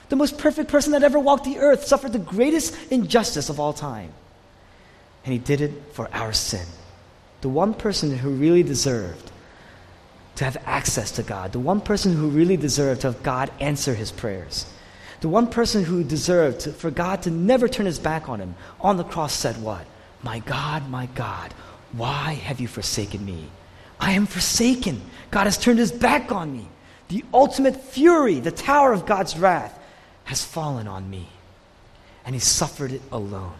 The 0.08 0.16
most 0.16 0.38
perfect 0.38 0.70
person 0.70 0.92
that 0.92 1.02
ever 1.02 1.18
walked 1.18 1.44
the 1.44 1.58
earth 1.58 1.84
suffered 1.84 2.14
the 2.14 2.18
greatest 2.18 2.74
injustice 2.90 3.50
of 3.50 3.60
all 3.60 3.74
time. 3.74 4.14
And 5.26 5.34
he 5.34 5.38
did 5.38 5.60
it 5.60 5.72
for 5.92 6.08
our 6.10 6.32
sin. 6.32 6.66
The 7.42 7.50
one 7.50 7.74
person 7.74 8.16
who 8.16 8.30
really 8.30 8.62
deserved 8.62 9.30
to 10.36 10.44
have 10.44 10.56
access 10.64 11.10
to 11.12 11.22
God, 11.22 11.52
the 11.52 11.60
one 11.60 11.82
person 11.82 12.16
who 12.16 12.28
really 12.28 12.56
deserved 12.56 13.02
to 13.02 13.12
have 13.12 13.22
God 13.22 13.50
answer 13.60 13.92
his 13.92 14.10
prayers, 14.10 14.64
the 15.20 15.28
one 15.28 15.48
person 15.48 15.84
who 15.84 16.02
deserved 16.02 16.60
to, 16.60 16.72
for 16.72 16.90
God 16.90 17.24
to 17.24 17.30
never 17.30 17.68
turn 17.68 17.84
his 17.84 17.98
back 17.98 18.30
on 18.30 18.40
him 18.40 18.54
on 18.80 18.96
the 18.96 19.04
cross 19.04 19.34
said, 19.34 19.60
What? 19.62 19.86
My 20.22 20.38
God, 20.40 20.88
my 20.88 21.06
God, 21.06 21.52
why 21.92 22.34
have 22.34 22.60
you 22.60 22.68
forsaken 22.68 23.24
me? 23.24 23.46
I 23.98 24.12
am 24.12 24.26
forsaken. 24.26 25.00
God 25.30 25.44
has 25.44 25.58
turned 25.58 25.78
his 25.78 25.92
back 25.92 26.32
on 26.32 26.52
me. 26.56 26.68
The 27.08 27.24
ultimate 27.32 27.76
fury, 27.76 28.40
the 28.40 28.50
tower 28.50 28.92
of 28.92 29.06
God's 29.06 29.38
wrath, 29.38 29.78
has 30.24 30.44
fallen 30.44 30.88
on 30.88 31.08
me. 31.10 31.28
And 32.24 32.34
he 32.34 32.40
suffered 32.40 32.92
it 32.92 33.02
alone. 33.10 33.54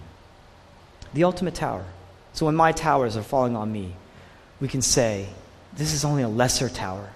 The 1.15 1.25
ultimate 1.25 1.55
tower. 1.55 1.85
So 2.33 2.47
when 2.47 2.55
my 2.55 2.73
towers 2.73 3.17
are 3.17 3.23
falling 3.23 3.57
on 3.57 3.71
me, 3.71 3.95
we 4.61 4.69
can 4.69 4.83
say, 4.83 5.27
This 5.77 5.93
is 5.93 6.05
only 6.05 6.23
a 6.23 6.29
lesser 6.29 6.69
tower. 6.69 7.11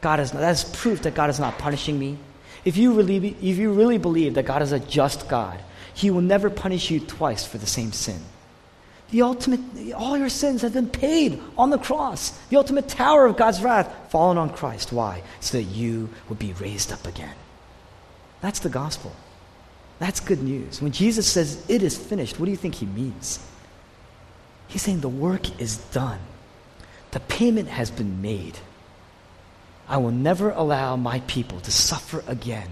God 0.00 0.20
is, 0.20 0.32
not, 0.32 0.40
that 0.40 0.52
is 0.52 0.64
proof 0.64 1.02
that 1.02 1.14
God 1.14 1.30
is 1.30 1.40
not 1.40 1.58
punishing 1.58 1.98
me. 1.98 2.18
If 2.64 2.76
you, 2.76 2.92
really, 2.92 3.36
if 3.42 3.58
you 3.58 3.72
really 3.72 3.98
believe 3.98 4.34
that 4.34 4.44
God 4.44 4.62
is 4.62 4.72
a 4.72 4.78
just 4.78 5.28
God, 5.28 5.58
He 5.94 6.10
will 6.10 6.20
never 6.20 6.50
punish 6.50 6.90
you 6.90 7.00
twice 7.00 7.46
for 7.46 7.58
the 7.58 7.66
same 7.66 7.92
sin. 7.92 8.20
The 9.10 9.22
ultimate, 9.22 9.60
all 9.94 10.16
your 10.16 10.28
sins 10.28 10.62
have 10.62 10.74
been 10.74 10.88
paid 10.88 11.42
on 11.58 11.70
the 11.70 11.78
cross. 11.78 12.30
The 12.48 12.56
ultimate 12.56 12.88
tower 12.88 13.26
of 13.26 13.36
God's 13.36 13.60
wrath 13.60 13.92
fallen 14.10 14.38
on 14.38 14.50
Christ. 14.50 14.92
Why? 14.92 15.22
So 15.40 15.58
that 15.58 15.64
you 15.64 16.08
would 16.28 16.38
be 16.38 16.52
raised 16.54 16.92
up 16.92 17.06
again. 17.06 17.34
That's 18.40 18.60
the 18.60 18.68
gospel. 18.68 19.12
That's 19.98 20.20
good 20.20 20.42
news. 20.42 20.80
When 20.80 20.92
Jesus 20.92 21.26
says 21.30 21.64
it 21.68 21.82
is 21.82 21.98
finished, 21.98 22.38
what 22.38 22.46
do 22.46 22.52
you 22.52 22.56
think 22.56 22.76
he 22.76 22.86
means? 22.86 23.44
He's 24.68 24.82
saying 24.82 25.00
the 25.00 25.08
work 25.08 25.60
is 25.60 25.76
done. 25.76 26.20
The 27.10 27.20
payment 27.20 27.68
has 27.68 27.90
been 27.90 28.22
made. 28.22 28.58
I 29.88 29.96
will 29.96 30.12
never 30.12 30.50
allow 30.50 30.94
my 30.94 31.18
people 31.20 31.58
to 31.60 31.72
suffer 31.72 32.22
again 32.28 32.68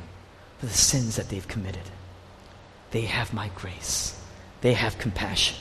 for 0.59 0.66
the 0.66 0.72
sins 0.72 1.16
that 1.16 1.28
they've 1.28 1.47
committed. 1.49 1.82
They 2.93 3.03
have 3.03 3.34
my 3.34 3.51
grace. 3.57 4.18
They 4.61 4.74
have 4.74 4.99
compassion. 4.99 5.57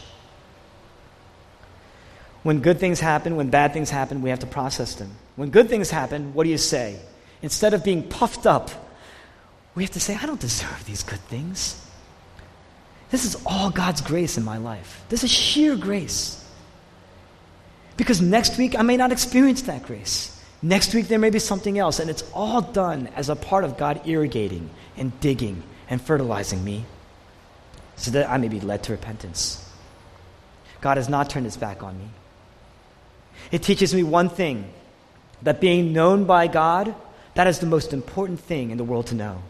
When 2.48 2.62
good 2.62 2.80
things 2.80 3.02
happen, 3.02 3.36
when 3.36 3.50
bad 3.50 3.74
things 3.74 3.90
happen, 3.90 4.22
we 4.22 4.30
have 4.30 4.40
to 4.40 4.48
process 4.48 4.96
them. 4.96 5.12
When 5.36 5.50
good 5.50 5.68
things 5.68 5.90
happen, 5.90 6.34
what 6.34 6.46
do 6.46 6.50
you 6.50 6.58
say? 6.58 6.98
Instead 7.42 7.74
of 7.74 7.84
being 7.84 8.04
puffed 8.04 8.48
up, 8.48 8.72
we 9.76 9.84
have 9.84 9.92
to 9.92 10.00
say, 10.00 10.16
I 10.16 10.26
don't 10.26 10.40
deserve 10.40 10.86
these 10.86 11.04
good 11.04 11.20
things. 11.20 11.86
This 13.10 13.26
is 13.26 13.36
all 13.46 13.70
God's 13.70 14.00
grace 14.00 14.38
in 14.38 14.46
my 14.46 14.60
life. 14.60 15.04
This 15.10 15.26
is 15.26 15.30
sheer 15.30 15.76
grace. 15.76 16.42
Because 17.98 18.22
next 18.22 18.58
week 18.58 18.80
I 18.80 18.82
may 18.82 18.96
not 18.96 19.12
experience 19.12 19.64
that 19.64 19.84
grace. 19.84 20.42
Next 20.62 20.94
week 20.94 21.10
there 21.10 21.20
may 21.20 21.32
be 21.32 21.40
something 21.40 21.78
else, 21.78 22.00
and 22.00 22.10
it's 22.10 22.24
all 22.34 22.62
done 22.62 23.10
as 23.18 23.28
a 23.28 23.36
part 23.36 23.66
of 23.66 23.78
God 23.78 24.08
irrigating 24.08 24.70
and 24.96 25.12
digging 25.20 25.64
and 25.90 26.02
fertilizing 26.02 26.64
me 26.64 26.86
so 27.98 28.12
that 28.12 28.30
I 28.30 28.38
may 28.38 28.48
be 28.48 28.62
led 28.62 28.84
to 28.84 28.94
repentance. 28.94 29.70
God 30.80 30.96
has 30.96 31.10
not 31.10 31.30
turned 31.30 31.46
his 31.46 31.58
back 31.58 31.84
on 31.84 32.00
me. 32.00 32.08
It 33.52 33.64
teaches 33.64 33.94
me 33.94 34.04
one 34.04 34.30
thing 34.30 34.72
that 35.42 35.62
being 35.62 35.94
known 35.94 36.26
by 36.26 36.48
God, 36.48 36.94
that 37.36 37.48
is 37.48 37.60
the 37.60 37.66
most 37.66 37.94
important 37.94 38.40
thing 38.40 38.72
in 38.72 38.78
the 38.78 38.84
world 38.84 39.08
to 39.08 39.16
know. 39.16 39.42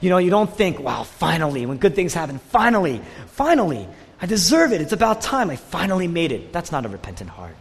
You 0.00 0.10
know, 0.10 0.18
you 0.18 0.30
don't 0.30 0.54
think, 0.54 0.78
wow, 0.78 1.04
finally, 1.04 1.64
when 1.64 1.78
good 1.78 1.94
things 1.94 2.12
happen, 2.12 2.38
finally, 2.38 3.00
finally, 3.28 3.88
I 4.20 4.26
deserve 4.26 4.72
it. 4.72 4.80
It's 4.80 4.92
about 4.92 5.22
time. 5.22 5.50
I 5.50 5.56
finally 5.56 6.08
made 6.08 6.32
it. 6.32 6.52
That's 6.52 6.72
not 6.72 6.84
a 6.84 6.88
repentant 6.88 7.30
heart. 7.30 7.56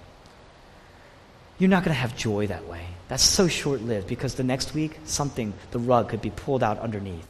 You're 1.59 1.70
not 1.70 1.84
going 1.84 1.95
to 1.95 2.01
have 2.01 2.18
joy 2.18 2.47
that 2.47 2.68
way. 2.68 2.86
That's 3.07 3.24
so 3.24 3.47
short 3.47 3.82
lived 3.82 4.07
because 4.07 4.36
the 4.36 4.43
next 4.43 4.74
week, 4.74 4.99
something, 5.05 5.53
the 5.72 5.80
rug 5.80 6.09
could 6.09 6.22
be 6.22 6.32
pulled 6.32 6.63
out 6.63 6.80
underneath. 6.80 7.28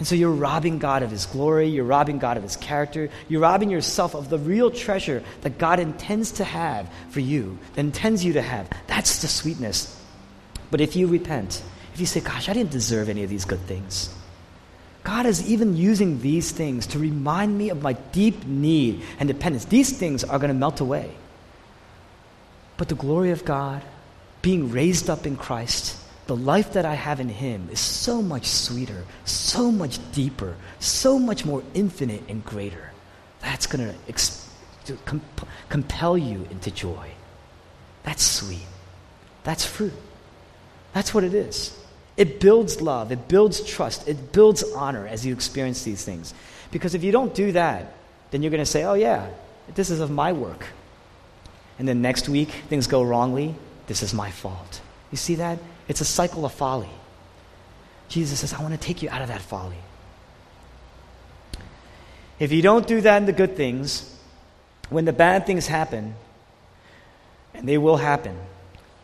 And 0.00 0.06
so 0.08 0.14
you're 0.14 0.32
robbing 0.32 0.78
God 0.78 1.02
of 1.02 1.10
His 1.10 1.26
glory, 1.26 1.68
you're 1.68 1.84
robbing 1.84 2.18
God 2.18 2.38
of 2.38 2.42
His 2.42 2.56
character, 2.56 3.10
you're 3.28 3.42
robbing 3.42 3.68
yourself 3.68 4.14
of 4.14 4.30
the 4.30 4.38
real 4.38 4.70
treasure 4.70 5.22
that 5.42 5.58
God 5.58 5.78
intends 5.78 6.32
to 6.32 6.44
have 6.44 6.90
for 7.10 7.20
you, 7.20 7.58
that 7.74 7.80
intends 7.80 8.24
you 8.24 8.32
to 8.32 8.40
have. 8.40 8.70
That's 8.86 9.20
the 9.20 9.28
sweetness. 9.28 9.94
But 10.70 10.80
if 10.80 10.96
you 10.96 11.06
repent, 11.06 11.62
if 11.92 12.00
you 12.00 12.06
say, 12.06 12.20
Gosh, 12.20 12.48
I 12.48 12.54
didn't 12.54 12.70
deserve 12.70 13.10
any 13.10 13.24
of 13.24 13.28
these 13.28 13.44
good 13.44 13.60
things, 13.60 14.08
God 15.04 15.26
is 15.26 15.46
even 15.46 15.76
using 15.76 16.22
these 16.22 16.50
things 16.50 16.86
to 16.88 16.98
remind 16.98 17.58
me 17.58 17.68
of 17.68 17.82
my 17.82 17.92
deep 17.92 18.46
need 18.46 19.02
and 19.18 19.28
dependence. 19.28 19.66
These 19.66 19.98
things 19.98 20.24
are 20.24 20.38
going 20.38 20.48
to 20.48 20.54
melt 20.54 20.80
away. 20.80 21.10
But 22.78 22.88
the 22.88 22.94
glory 22.94 23.32
of 23.32 23.44
God, 23.44 23.82
being 24.40 24.70
raised 24.70 25.10
up 25.10 25.26
in 25.26 25.36
Christ, 25.36 25.99
the 26.30 26.36
life 26.36 26.74
that 26.74 26.84
I 26.84 26.94
have 26.94 27.18
in 27.18 27.28
Him 27.28 27.68
is 27.72 27.80
so 27.80 28.22
much 28.22 28.46
sweeter, 28.46 29.04
so 29.24 29.72
much 29.72 29.98
deeper, 30.12 30.54
so 30.78 31.18
much 31.18 31.44
more 31.44 31.60
infinite 31.74 32.22
and 32.28 32.44
greater. 32.44 32.92
That's 33.40 33.66
going 33.66 33.88
to 33.88 33.96
ex- 34.06 34.48
comp- 35.06 35.48
compel 35.68 36.16
you 36.16 36.46
into 36.52 36.70
joy. 36.70 37.10
That's 38.04 38.22
sweet. 38.22 38.64
That's 39.42 39.66
fruit. 39.66 39.92
That's 40.92 41.12
what 41.12 41.24
it 41.24 41.34
is. 41.34 41.76
It 42.16 42.38
builds 42.38 42.80
love, 42.80 43.10
it 43.10 43.26
builds 43.26 43.64
trust, 43.64 44.06
it 44.06 44.30
builds 44.30 44.62
honor 44.62 45.08
as 45.08 45.26
you 45.26 45.32
experience 45.32 45.82
these 45.82 46.04
things. 46.04 46.32
Because 46.70 46.94
if 46.94 47.02
you 47.02 47.10
don't 47.10 47.34
do 47.34 47.50
that, 47.50 47.92
then 48.30 48.44
you're 48.44 48.52
going 48.52 48.62
to 48.62 48.72
say, 48.76 48.84
oh, 48.84 48.94
yeah, 48.94 49.30
this 49.74 49.90
is 49.90 49.98
of 49.98 50.12
my 50.12 50.32
work. 50.32 50.64
And 51.80 51.88
then 51.88 52.02
next 52.02 52.28
week, 52.28 52.50
things 52.68 52.86
go 52.86 53.02
wrongly. 53.02 53.56
This 53.88 54.04
is 54.04 54.14
my 54.14 54.30
fault. 54.30 54.80
You 55.10 55.18
see 55.18 55.34
that? 55.34 55.58
It's 55.90 56.00
a 56.00 56.04
cycle 56.04 56.44
of 56.44 56.52
folly. 56.52 56.88
Jesus 58.08 58.38
says, 58.38 58.54
I 58.54 58.62
want 58.62 58.74
to 58.74 58.80
take 58.80 59.02
you 59.02 59.10
out 59.10 59.22
of 59.22 59.28
that 59.28 59.40
folly. 59.42 59.74
If 62.38 62.52
you 62.52 62.62
don't 62.62 62.86
do 62.86 63.00
that 63.00 63.16
in 63.16 63.26
the 63.26 63.32
good 63.32 63.56
things, 63.56 64.16
when 64.88 65.04
the 65.04 65.12
bad 65.12 65.46
things 65.46 65.66
happen, 65.66 66.14
and 67.54 67.68
they 67.68 67.76
will 67.76 67.96
happen, 67.96 68.38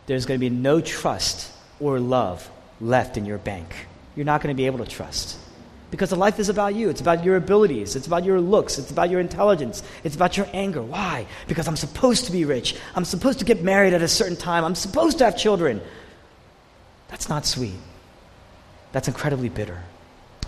there's 0.05 0.25
going 0.25 0.39
to 0.39 0.49
be 0.49 0.49
no 0.49 0.79
trust 0.79 1.51
or 1.81 1.99
love 1.99 2.49
left 2.79 3.17
in 3.17 3.25
your 3.25 3.37
bank. 3.37 3.67
You're 4.15 4.25
not 4.25 4.41
going 4.41 4.55
to 4.55 4.57
be 4.57 4.65
able 4.65 4.79
to 4.79 4.89
trust. 4.89 5.37
Because 5.91 6.09
the 6.09 6.15
life 6.15 6.39
is 6.39 6.47
about 6.47 6.73
you. 6.73 6.89
It's 6.89 7.01
about 7.01 7.25
your 7.25 7.35
abilities. 7.35 7.97
It's 7.97 8.07
about 8.07 8.23
your 8.23 8.39
looks. 8.39 8.77
It's 8.77 8.91
about 8.91 9.09
your 9.09 9.19
intelligence. 9.19 9.83
It's 10.05 10.15
about 10.15 10.37
your 10.37 10.47
anger. 10.53 10.81
Why? 10.81 11.27
Because 11.49 11.67
I'm 11.67 11.75
supposed 11.75 12.25
to 12.27 12.31
be 12.31 12.45
rich. 12.45 12.77
I'm 12.95 13.03
supposed 13.03 13.39
to 13.39 13.45
get 13.45 13.61
married 13.61 13.91
at 13.91 14.01
a 14.01 14.07
certain 14.07 14.37
time. 14.37 14.63
I'm 14.63 14.75
supposed 14.75 15.17
to 15.17 15.25
have 15.25 15.37
children. 15.37 15.81
That's 17.07 17.29
not 17.29 17.45
sweet. 17.45 17.79
That's 18.91 19.07
incredibly 19.07 19.49
bitter. 19.49 19.83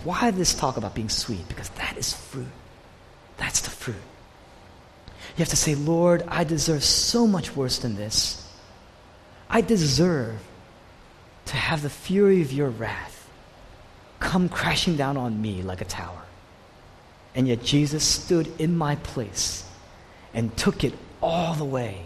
Why 0.04 0.30
this 0.30 0.54
talk 0.54 0.76
about 0.76 0.94
being 0.94 1.08
sweet? 1.08 1.46
Because 1.48 1.68
that 1.70 1.96
is 1.96 2.12
fruit. 2.12 2.46
That's 3.36 3.60
the 3.60 3.70
fruit. 3.70 3.96
You 5.36 5.38
have 5.38 5.48
to 5.48 5.56
say, 5.56 5.74
Lord, 5.74 6.22
I 6.28 6.44
deserve 6.44 6.82
so 6.82 7.26
much 7.26 7.54
worse 7.54 7.78
than 7.78 7.96
this. 7.96 8.46
I 9.48 9.60
deserve 9.60 10.38
to 11.46 11.56
have 11.56 11.82
the 11.82 11.90
fury 11.90 12.42
of 12.42 12.52
your 12.52 12.68
wrath 12.68 13.28
come 14.20 14.48
crashing 14.48 14.96
down 14.96 15.16
on 15.16 15.40
me 15.40 15.62
like 15.62 15.80
a 15.80 15.84
tower. 15.84 16.22
And 17.34 17.48
yet 17.48 17.62
Jesus 17.62 18.04
stood 18.04 18.52
in 18.60 18.76
my 18.76 18.96
place 18.96 19.64
and 20.34 20.56
took 20.56 20.84
it 20.84 20.94
all 21.22 21.54
the 21.54 21.64
way. 21.64 22.02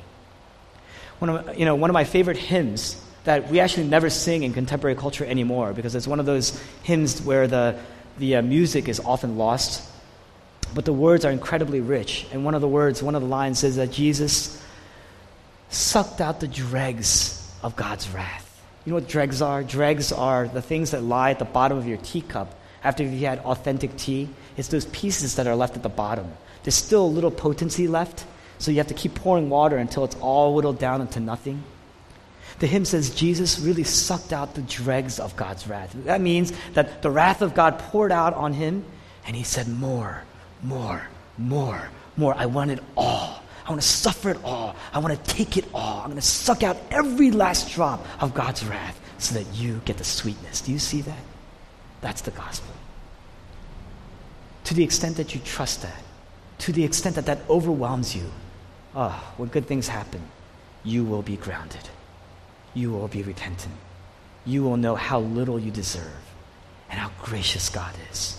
One 1.18 1.30
of, 1.30 1.58
you 1.58 1.64
know, 1.64 1.74
one 1.74 1.90
of 1.90 1.94
my 1.94 2.04
favorite 2.04 2.36
hymns 2.36 3.00
that 3.24 3.48
we 3.50 3.60
actually 3.60 3.86
never 3.86 4.10
sing 4.10 4.42
in 4.42 4.52
contemporary 4.52 4.96
culture 4.96 5.24
anymore 5.24 5.72
because 5.72 5.94
it's 5.94 6.06
one 6.06 6.20
of 6.20 6.26
those 6.26 6.60
hymns 6.82 7.22
where 7.22 7.46
the, 7.46 7.78
the 8.18 8.36
uh, 8.36 8.42
music 8.42 8.88
is 8.88 9.00
often 9.00 9.36
lost, 9.36 9.90
but 10.74 10.84
the 10.84 10.92
words 10.92 11.24
are 11.24 11.30
incredibly 11.30 11.80
rich. 11.80 12.26
And 12.32 12.44
one 12.44 12.54
of 12.54 12.60
the 12.60 12.68
words, 12.68 13.02
one 13.02 13.14
of 13.14 13.22
the 13.22 13.28
lines 13.28 13.58
says 13.60 13.76
that 13.76 13.90
Jesus 13.90 14.62
sucked 15.70 16.20
out 16.20 16.40
the 16.40 16.48
dregs 16.48 17.52
of 17.62 17.76
God's 17.76 18.08
wrath. 18.10 18.42
You 18.84 18.90
know 18.90 18.96
what 18.96 19.08
dregs 19.08 19.40
are? 19.40 19.62
Dregs 19.62 20.12
are 20.12 20.46
the 20.46 20.60
things 20.60 20.90
that 20.90 21.02
lie 21.02 21.30
at 21.30 21.38
the 21.38 21.46
bottom 21.46 21.78
of 21.78 21.88
your 21.88 21.96
teacup 21.98 22.54
after 22.82 23.02
you've 23.02 23.22
had 23.22 23.38
authentic 23.40 23.96
tea. 23.96 24.28
It's 24.58 24.68
those 24.68 24.84
pieces 24.86 25.36
that 25.36 25.46
are 25.46 25.56
left 25.56 25.76
at 25.76 25.82
the 25.82 25.88
bottom. 25.88 26.30
There's 26.62 26.74
still 26.74 27.06
a 27.06 27.06
little 27.06 27.30
potency 27.30 27.88
left, 27.88 28.26
so 28.58 28.70
you 28.70 28.76
have 28.76 28.88
to 28.88 28.94
keep 28.94 29.14
pouring 29.14 29.48
water 29.48 29.78
until 29.78 30.04
it's 30.04 30.16
all 30.16 30.54
whittled 30.54 30.78
down 30.78 31.00
into 31.00 31.20
nothing. 31.20 31.62
The 32.58 32.66
hymn 32.66 32.84
says 32.84 33.14
Jesus 33.14 33.58
really 33.58 33.84
sucked 33.84 34.32
out 34.32 34.54
the 34.54 34.62
dregs 34.62 35.18
of 35.18 35.34
God's 35.36 35.66
wrath. 35.66 35.92
That 36.04 36.20
means 36.20 36.52
that 36.74 37.02
the 37.02 37.10
wrath 37.10 37.42
of 37.42 37.54
God 37.54 37.78
poured 37.78 38.12
out 38.12 38.34
on 38.34 38.52
him, 38.52 38.84
and 39.26 39.34
he 39.34 39.42
said, 39.42 39.68
More, 39.68 40.22
more, 40.62 41.08
more, 41.36 41.88
more. 42.16 42.34
I 42.36 42.46
want 42.46 42.70
it 42.70 42.80
all. 42.96 43.42
I 43.66 43.70
want 43.70 43.82
to 43.82 43.88
suffer 43.88 44.30
it 44.30 44.38
all. 44.44 44.76
I 44.92 44.98
want 44.98 45.14
to 45.14 45.34
take 45.34 45.56
it 45.56 45.64
all. 45.74 46.00
I'm 46.00 46.06
going 46.06 46.16
to 46.16 46.22
suck 46.22 46.62
out 46.62 46.76
every 46.90 47.30
last 47.30 47.72
drop 47.72 48.06
of 48.20 48.34
God's 48.34 48.64
wrath 48.64 49.00
so 49.18 49.34
that 49.34 49.46
you 49.54 49.80
get 49.84 49.96
the 49.96 50.04
sweetness. 50.04 50.60
Do 50.60 50.70
you 50.70 50.78
see 50.78 51.00
that? 51.00 51.18
That's 52.02 52.20
the 52.20 52.30
gospel. 52.30 52.72
To 54.64 54.74
the 54.74 54.84
extent 54.84 55.16
that 55.16 55.34
you 55.34 55.40
trust 55.40 55.82
that, 55.82 56.02
to 56.58 56.72
the 56.72 56.84
extent 56.84 57.16
that 57.16 57.26
that 57.26 57.40
overwhelms 57.48 58.14
you, 58.14 58.30
oh, 58.94 59.32
when 59.38 59.48
good 59.48 59.66
things 59.66 59.88
happen, 59.88 60.22
you 60.84 61.04
will 61.04 61.22
be 61.22 61.36
grounded 61.36 61.88
you 62.74 62.90
will 62.90 63.08
be 63.08 63.22
repentant. 63.22 63.74
You 64.44 64.62
will 64.62 64.76
know 64.76 64.94
how 64.94 65.20
little 65.20 65.58
you 65.58 65.70
deserve 65.70 66.20
and 66.90 66.98
how 66.98 67.10
gracious 67.22 67.68
God 67.68 67.94
is. 68.10 68.38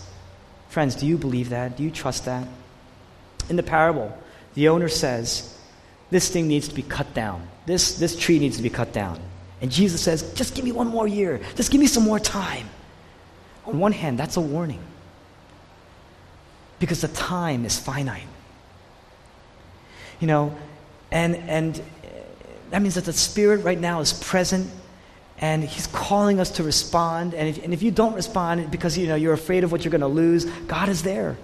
Friends, 0.70 0.96
do 0.96 1.08
you 1.08 1.18
believe 1.18 1.50
that? 1.50 1.78
Do 1.78 1.84
you 1.84 1.92
trust 1.92 2.26
that? 2.26 2.48
In 3.50 3.56
the 3.56 3.64
parable, 3.64 4.16
the 4.54 4.70
owner 4.70 4.90
says, 4.90 5.58
This 6.10 6.30
thing 6.30 6.48
needs 6.48 6.68
to 6.68 6.76
be 6.76 6.84
cut 6.84 7.14
down. 7.14 7.48
This, 7.66 7.98
this 7.98 8.18
tree 8.18 8.40
needs 8.40 8.58
to 8.58 8.64
be 8.64 8.70
cut 8.70 8.94
down. 8.94 9.20
And 9.62 9.72
Jesus 9.72 10.02
says, 10.02 10.34
Just 10.34 10.54
give 10.54 10.66
me 10.66 10.72
one 10.72 10.88
more 10.88 11.08
year. 11.08 11.40
Just 11.56 11.72
give 11.72 11.80
me 11.80 11.88
some 11.88 12.04
more 12.04 12.20
time. 12.20 12.68
On 13.66 13.80
one 13.80 13.94
hand, 13.94 14.20
that's 14.20 14.38
a 14.38 14.42
warning 14.42 14.82
because 16.80 17.02
the 17.02 17.08
time 17.08 17.66
is 17.66 17.80
finite. 17.80 18.28
You 20.20 20.28
know, 20.28 20.56
and, 21.12 21.36
and 21.36 21.82
that 22.76 22.82
means 22.82 22.96
that 22.96 23.06
the 23.06 23.14
Spirit 23.14 23.64
right 23.64 23.80
now 23.80 24.02
is 24.02 24.12
present 24.12 24.70
and 25.38 25.64
He's 25.64 25.88
calling 25.88 26.42
us 26.42 26.52
to 26.52 26.64
respond. 26.64 27.34
And 27.34 27.48
if, 27.48 27.64
and 27.64 27.74
if 27.74 27.82
you 27.82 27.90
don't 27.90 28.14
respond 28.16 28.70
because 28.70 28.98
you 28.98 29.08
know, 29.08 29.16
you're 29.16 29.32
afraid 29.32 29.64
of 29.64 29.72
what 29.72 29.86
you're 29.86 29.94
going 29.94 30.02
to 30.02 30.08
lose, 30.08 30.44
God 30.68 30.90
is 30.90 31.02
there. 31.02 31.38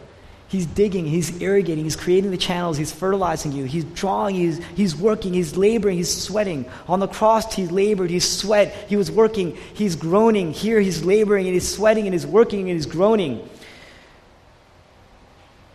He's 0.50 0.66
digging, 0.66 1.06
he's 1.06 1.42
irrigating, 1.42 1.86
he's 1.86 1.96
creating 1.96 2.32
the 2.32 2.38
channels, 2.38 2.76
he's 2.76 2.92
fertilizing 2.92 3.54
you, 3.54 3.64
he's 3.64 3.86
drawing, 3.86 4.36
he's, 4.36 4.62
he's 4.76 4.94
working, 4.94 5.34
he's 5.34 5.56
laboring, 5.56 5.96
he's 5.96 6.14
sweating. 6.14 6.66
On 6.90 7.00
the 7.00 7.08
cross, 7.08 7.56
he 7.56 7.66
labored, 7.66 8.10
he 8.10 8.20
sweat, 8.20 8.90
he 8.90 8.98
was 8.98 9.10
working, 9.10 9.56
he's 9.74 9.96
groaning. 9.96 10.52
Here, 10.52 10.82
he's 10.82 11.06
laboring 11.06 11.46
and 11.46 11.54
he's 11.54 11.74
sweating 11.74 12.08
and 12.08 12.14
he's 12.14 12.28
working 12.28 12.70
and 12.70 12.72
he's 12.72 12.88
groaning. 12.88 13.48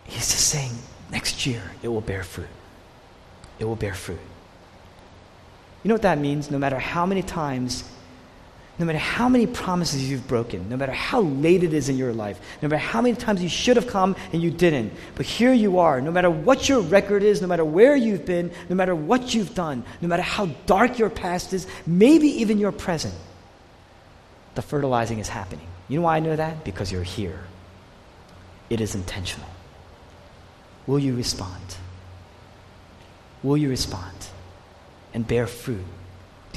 He's 0.03 0.29
just 0.29 0.49
saying, 0.49 0.73
next 1.09 1.47
year, 1.47 1.63
it 1.81 1.87
will 1.87 2.01
bear 2.01 2.21
fruit. 2.21 2.45
It 3.57 3.65
will 3.65 3.75
bear 3.75 3.95
fruit. 3.95 4.19
You 5.87 5.89
know 5.91 5.95
what 5.95 6.01
that 6.01 6.19
means? 6.19 6.51
No 6.51 6.57
matter 6.57 6.77
how 6.77 7.05
many 7.05 7.23
times 7.23 7.85
no 8.77 8.85
matter 8.85 8.97
how 8.97 9.29
many 9.29 9.47
promises 9.47 10.09
you've 10.09 10.27
broken, 10.27 10.67
no 10.67 10.75
matter 10.75 10.91
how 10.91 11.21
late 11.21 11.63
it 11.63 11.73
is 11.73 11.87
in 11.87 11.97
your 11.97 12.11
life, 12.11 12.41
no 12.61 12.67
matter 12.67 12.77
how 12.77 13.01
many 13.01 13.15
times 13.15 13.41
you 13.41 13.47
should 13.47 13.77
have 13.77 13.87
come 13.87 14.17
and 14.33 14.43
you 14.43 14.51
didn't, 14.51 14.91
but 15.15 15.25
here 15.25 15.53
you 15.53 15.79
are, 15.79 16.01
no 16.01 16.11
matter 16.11 16.29
what 16.29 16.67
your 16.67 16.81
record 16.81 17.23
is, 17.23 17.41
no 17.41 17.47
matter 17.47 17.63
where 17.63 17.95
you've 17.95 18.25
been, 18.25 18.51
no 18.69 18.75
matter 18.75 18.93
what 18.93 19.33
you've 19.33 19.55
done, 19.55 19.81
no 20.01 20.09
matter 20.09 20.21
how 20.21 20.47
dark 20.67 20.99
your 20.99 21.09
past 21.09 21.53
is, 21.53 21.65
maybe 21.87 22.27
even 22.27 22.59
your 22.59 22.73
present, 22.73 23.15
the 24.55 24.61
fertilizing 24.61 25.19
is 25.19 25.29
happening. 25.29 25.65
You 25.87 25.99
know 25.99 26.03
why 26.03 26.17
I 26.17 26.19
know 26.19 26.35
that? 26.35 26.65
Because 26.65 26.91
you're 26.91 27.01
here. 27.01 27.45
It 28.69 28.81
is 28.81 28.93
intentional. 28.93 29.49
Will 30.85 30.99
you 30.99 31.15
respond? 31.15 31.77
Will 33.41 33.57
you 33.57 33.69
respond 33.69 34.13
and 35.13 35.27
bear 35.27 35.47
fruit 35.47 35.85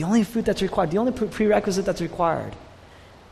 the 0.01 0.07
only 0.07 0.25
fruit 0.25 0.47
that's 0.47 0.63
required, 0.63 0.91
the 0.91 0.97
only 0.97 1.13
prerequisite 1.13 1.85
that's 1.85 2.01
required 2.01 2.55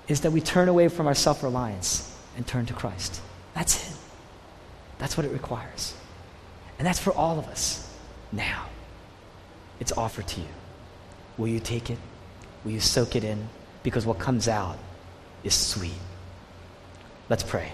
is 0.06 0.20
that 0.20 0.32
we 0.32 0.42
turn 0.42 0.68
away 0.68 0.88
from 0.88 1.06
our 1.06 1.14
self 1.14 1.42
reliance 1.42 2.14
and 2.36 2.46
turn 2.46 2.66
to 2.66 2.74
Christ. 2.74 3.22
That's 3.54 3.88
it. 3.88 3.96
That's 4.98 5.16
what 5.16 5.24
it 5.24 5.32
requires. 5.32 5.94
And 6.78 6.86
that's 6.86 6.98
for 6.98 7.12
all 7.14 7.38
of 7.38 7.46
us 7.46 7.90
now. 8.32 8.66
It's 9.80 9.92
offered 9.92 10.26
to 10.28 10.40
you. 10.40 10.46
Will 11.38 11.48
you 11.48 11.60
take 11.60 11.88
it? 11.88 11.98
Will 12.64 12.72
you 12.72 12.80
soak 12.80 13.16
it 13.16 13.24
in? 13.24 13.48
Because 13.82 14.04
what 14.04 14.18
comes 14.18 14.46
out 14.46 14.76
is 15.44 15.54
sweet. 15.54 15.92
Let's 17.30 17.44
pray. 17.44 17.72